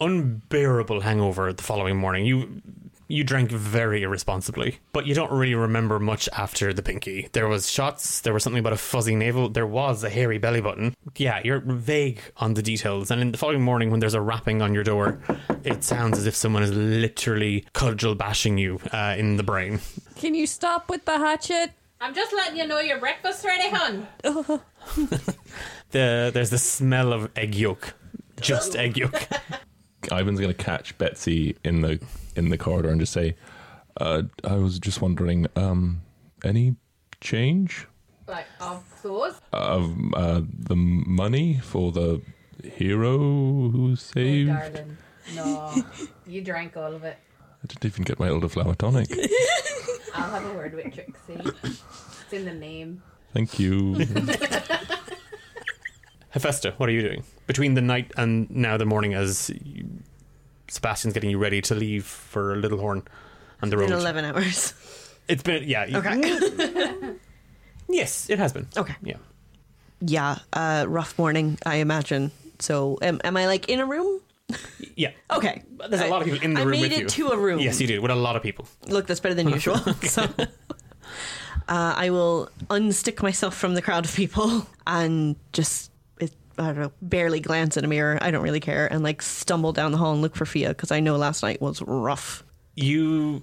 [0.00, 2.26] Unbearable hangover the following morning.
[2.26, 2.60] You
[3.08, 7.28] you drank very irresponsibly, but you don't really remember much after the pinky.
[7.32, 10.60] There was shots, there was something about a fuzzy navel, there was a hairy belly
[10.60, 10.94] button.
[11.16, 13.10] Yeah, you're vague on the details.
[13.10, 15.20] And in the following morning when there's a rapping on your door,
[15.62, 19.80] it sounds as if someone is literally cudgel bashing you uh, in the brain.
[20.16, 21.72] Can you stop with the hatchet?
[22.00, 24.06] I'm just letting you know your breakfast's ready, hun.
[25.90, 27.94] The there's the smell of egg yolk.
[28.40, 29.28] Just egg yolk.
[30.12, 32.00] Ivan's going to catch Betsy in the
[32.36, 33.36] in the corridor and just say,
[34.00, 36.02] uh, "I was just wondering, um,
[36.44, 36.76] any
[37.20, 37.86] change
[38.28, 39.40] Like, of those.
[39.52, 42.20] of uh, the money for the
[42.62, 44.96] hero who saved?" Darling.
[45.34, 45.74] No.
[46.26, 47.16] you drank all of it.
[47.64, 49.08] I didn't even get my elderflower tonic.
[50.14, 51.58] I'll have a word with Trixie.
[51.64, 53.02] It's in the name.
[53.32, 53.96] Thank you.
[56.36, 59.88] Hephaestus, what are you doing between the night and now the morning as you,
[60.68, 63.02] Sebastian's getting you ready to leave for Little Horn
[63.62, 63.90] and the road?
[63.90, 64.74] In 11 hours.
[65.28, 65.86] It's been yeah.
[65.86, 67.14] you- Okay.
[67.88, 68.68] yes, it has been.
[68.76, 68.94] Okay.
[69.02, 69.16] Yeah.
[70.00, 72.30] yeah, uh, rough morning, I imagine.
[72.58, 74.20] So, am, am I like in a room?
[74.94, 75.12] Yeah.
[75.30, 75.62] Okay.
[75.88, 76.68] There's a lot of people in the room.
[76.68, 77.08] I room made with it you.
[77.08, 77.60] to a room.
[77.60, 78.02] Yes, you do.
[78.02, 78.68] With a lot of people.
[78.88, 79.76] Look, that's better than usual.
[80.02, 80.22] so,
[81.68, 85.90] uh, I will unstick myself from the crowd of people and just,
[86.58, 88.18] I don't know, barely glance in a mirror.
[88.20, 88.86] I don't really care.
[88.90, 91.60] And like stumble down the hall and look for Fia because I know last night
[91.60, 92.42] was rough.
[92.74, 93.42] You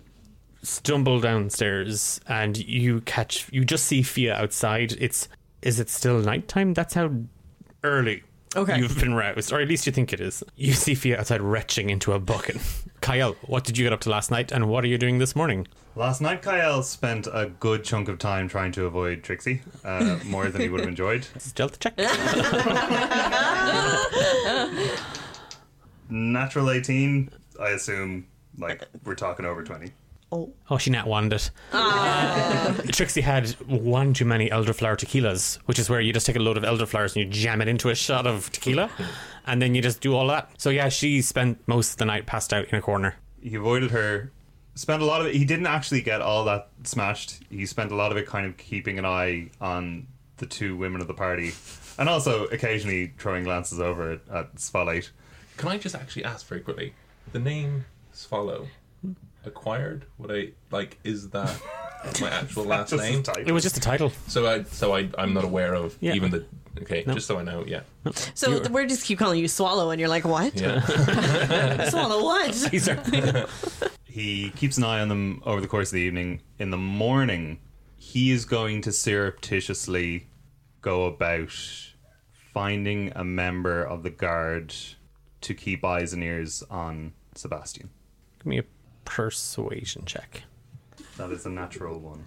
[0.63, 4.93] stumble downstairs and you catch you just see Fia outside.
[4.99, 5.27] It's
[5.61, 6.73] is it still nighttime?
[6.73, 7.11] That's how
[7.83, 8.23] early
[8.55, 8.77] Okay.
[8.77, 10.43] you've been roused, or at least you think it is.
[10.55, 12.57] You see Fia outside retching into a bucket.
[13.03, 15.35] Kyle, what did you get up to last night and what are you doing this
[15.35, 15.67] morning?
[15.97, 20.47] Last night, Kyle spent a good chunk of time trying to avoid Trixie, uh, more
[20.47, 21.27] than he would have enjoyed.
[21.37, 21.97] Stealth check.
[26.09, 27.29] Natural 18,
[27.61, 28.25] I assume,
[28.57, 29.91] like, we're talking over 20.
[30.33, 30.51] Oh.
[30.67, 31.51] Oh, she nat wanned it.
[31.73, 32.75] Ah.
[32.91, 36.57] Trixie had one too many elderflower tequilas, which is where you just take a load
[36.57, 38.89] of elderflowers and you jam it into a shot of tequila,
[39.45, 40.49] and then you just do all that.
[40.57, 43.15] So yeah, she spent most of the night passed out in a corner.
[43.43, 44.31] He avoided her,
[44.73, 45.35] spent a lot of it.
[45.35, 47.43] He didn't actually get all that smashed.
[47.51, 50.07] He spent a lot of it kind of keeping an eye on
[50.37, 51.51] the two women of the party,
[51.99, 55.11] and also occasionally throwing glances over at, at Spotlight.
[55.57, 56.95] Can I just actually ask very quickly?
[57.33, 58.67] The name Swallow
[59.45, 60.05] acquired?
[60.17, 60.99] Would I like?
[61.03, 61.59] Is that
[62.21, 63.23] my actual last name?
[63.23, 63.43] title.
[63.47, 64.11] It was just a title.
[64.27, 66.13] So I, so I, I'm not aware of Yeah.
[66.13, 66.45] even the.
[66.81, 67.13] Okay, No.
[67.13, 67.63] just so I know.
[67.67, 67.81] Yeah,
[68.33, 70.59] So You're- we just keep calling you Swallow, and you're like, what?
[70.59, 70.81] yeah.
[71.89, 72.51] Swallow what?
[72.55, 73.47] Caesar.
[74.05, 76.41] He keeps an eye on them over the course of the evening.
[76.57, 77.59] In the morning,
[77.95, 80.27] he is going to surreptitiously
[80.81, 81.51] go about
[82.53, 84.73] finding a member of the guard
[85.41, 87.89] to keep eyes and ears on Sebastian.
[88.39, 88.63] Give me a
[89.05, 90.43] persuasion check.
[91.17, 92.23] That is a natural one.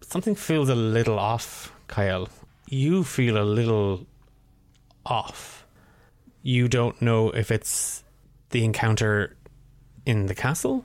[0.00, 2.28] Something feels a little off, Kyle.
[2.68, 4.06] You feel a little
[5.06, 5.66] off.
[6.42, 8.02] You don't know if it's
[8.50, 9.36] the encounter
[10.04, 10.84] in the castle.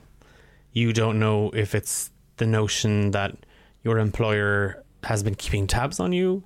[0.72, 3.36] You don't know if it's the notion that
[3.84, 6.44] your employer has been keeping tabs on you.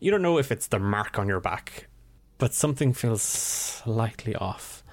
[0.00, 1.88] You don't know if it's the mark on your back,
[2.38, 4.83] but something feels slightly off.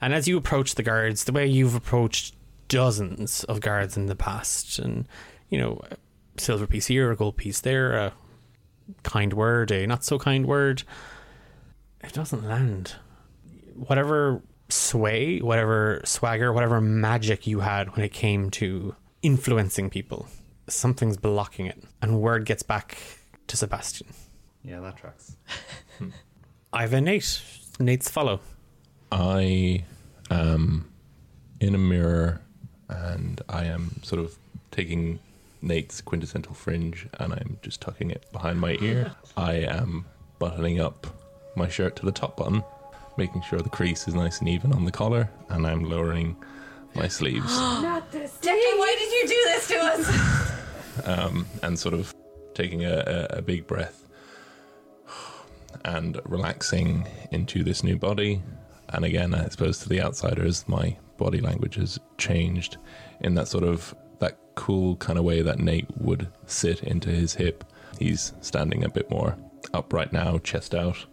[0.00, 2.34] And as you approach the guards, the way you've approached
[2.68, 5.08] dozens of guards in the past, and
[5.48, 8.12] you know, a silver piece here, a gold piece there, a
[9.02, 10.82] kind word, a not so kind word,
[12.02, 12.94] it doesn't land.
[13.74, 20.28] Whatever sway, whatever swagger, whatever magic you had when it came to influencing people,
[20.68, 22.98] something's blocking it, and word gets back
[23.46, 24.08] to Sebastian.
[24.62, 25.36] Yeah, that tracks.
[26.72, 27.40] I've a Nate.
[27.80, 28.40] Nate's follow.
[29.10, 29.84] I
[30.30, 30.90] am
[31.60, 32.40] in a mirror,
[32.88, 34.36] and I am sort of
[34.70, 35.18] taking
[35.62, 39.12] Nate's quintessential fringe, and I'm just tucking it behind my ear.
[39.36, 40.06] I am
[40.38, 41.06] buttoning up
[41.56, 42.62] my shirt to the top button,
[43.16, 46.36] making sure the crease is nice and even on the collar, and I'm lowering
[46.94, 47.56] my sleeves.
[47.56, 48.38] Not this.
[48.40, 51.04] Declan, why did you do this to us?
[51.06, 52.14] um, and sort of
[52.54, 54.04] taking a, a, a big breath
[55.84, 58.42] and relaxing into this new body.
[58.90, 62.78] And again, I suppose to the outsiders, my body language has changed
[63.20, 67.34] in that sort of that cool kind of way that Nate would sit into his
[67.34, 67.64] hip.
[67.98, 69.36] He's standing a bit more
[69.74, 71.04] upright now, chest out,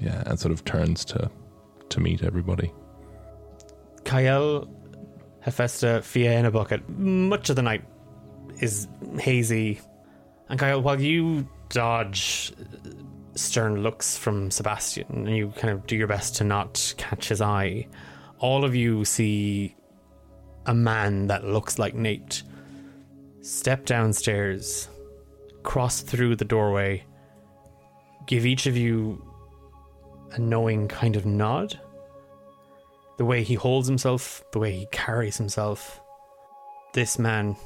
[0.00, 1.30] yeah, and sort of turns to
[1.90, 2.72] to meet everybody.
[4.04, 4.68] Kyle,
[5.40, 6.88] Hephaestus, Fia in a bucket.
[6.88, 7.84] Much of the night
[8.60, 8.88] is
[9.18, 9.80] hazy.
[10.48, 12.52] And Kyle, while you dodge
[13.34, 17.40] stern looks from Sebastian and you kind of do your best to not catch his
[17.40, 17.86] eye,
[18.38, 19.76] all of you see
[20.66, 22.42] a man that looks like Nate
[23.42, 24.88] step downstairs,
[25.62, 27.04] cross through the doorway,
[28.26, 29.22] give each of you
[30.32, 31.78] a knowing kind of nod
[33.16, 36.00] the way he holds himself, the way he carries himself.
[36.94, 37.56] This man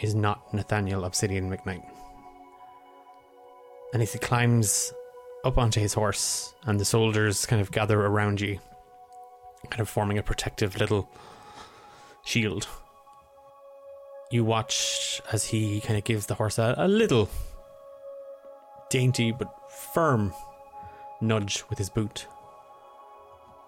[0.00, 1.84] is not Nathaniel Obsidian McKnight.
[3.92, 4.92] And as he climbs
[5.44, 8.58] up onto his horse, and the soldiers kind of gather around you,
[9.70, 11.08] kind of forming a protective little
[12.24, 12.68] shield,
[14.30, 17.30] you watch as he kind of gives the horse a, a little
[18.90, 20.34] dainty but firm
[21.20, 22.26] nudge with his boot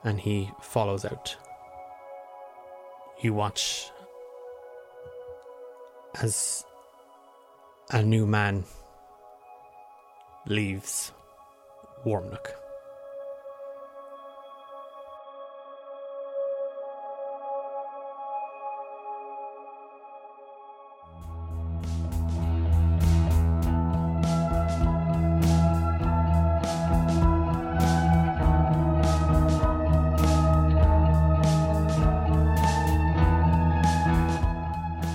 [0.05, 1.37] and he follows out.
[3.21, 3.91] You watch
[6.21, 6.65] as
[7.91, 8.65] a new man
[10.51, 11.13] leaves
[12.05, 12.57] Warmnook.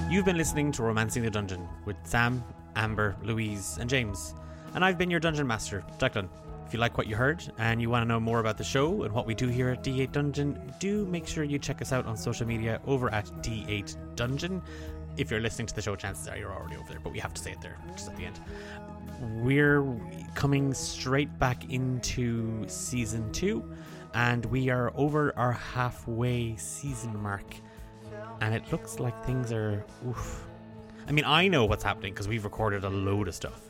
[0.09, 2.41] You've been listening to Romancing the Dungeon with Sam,
[2.77, 4.33] Amber, Louise, and James.
[4.75, 6.27] And I've been your dungeon master, Declan.
[6.67, 9.03] If you like what you heard and you want to know more about the show
[9.03, 12.05] and what we do here at D8 Dungeon, do make sure you check us out
[12.05, 14.61] on social media over at D8 Dungeon.
[15.15, 17.33] If you're listening to the show, chances are you're already over there, but we have
[17.35, 18.39] to say it there just at the end.
[19.43, 19.85] We're
[20.33, 23.63] coming straight back into season two,
[24.13, 27.55] and we are over our halfway season mark
[28.41, 29.85] and it looks like things are.
[30.07, 30.45] Oof.
[31.07, 33.61] I mean, I know what's happening because we've recorded a load of stuff,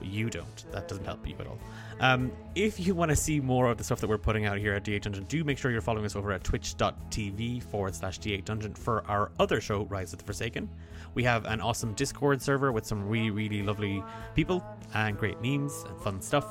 [0.00, 0.72] you don't.
[0.72, 1.58] That doesn't help you at all.
[2.00, 4.74] Um, if you want to see more of the stuff that we're putting out here
[4.74, 8.44] at D8 Dungeon, do make sure you're following us over at twitch.tv forward slash D8
[8.44, 10.68] Dungeon for our other show, Rise of the Forsaken.
[11.14, 14.02] We have an awesome Discord server with some really, really lovely
[14.34, 14.64] people
[14.94, 16.46] and great memes and fun stuff.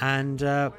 [0.00, 0.70] And uh,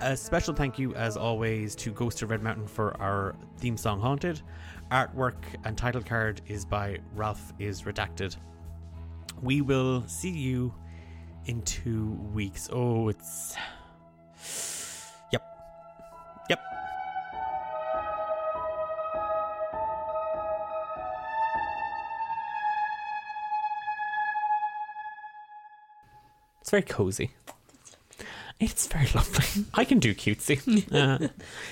[0.00, 4.00] a special thank you, as always, to Ghost of Red Mountain for our theme song
[4.00, 4.40] Haunted.
[4.90, 8.36] Artwork and title card is by Ralph is Redacted.
[9.42, 10.74] We will see you
[11.46, 12.68] in two weeks.
[12.72, 13.56] Oh, it's.
[15.32, 15.42] Yep.
[16.50, 16.60] Yep.
[26.60, 27.30] It's very cozy.
[28.60, 29.64] It's very lovely.
[29.74, 30.60] I can do cutesy.
[30.94, 31.28] Uh,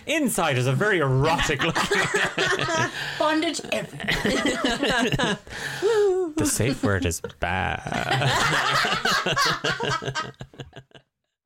[0.06, 2.00] inside is a very erotic looking.
[3.18, 5.38] Bondage everywhere.
[6.36, 8.30] the safe word is bad.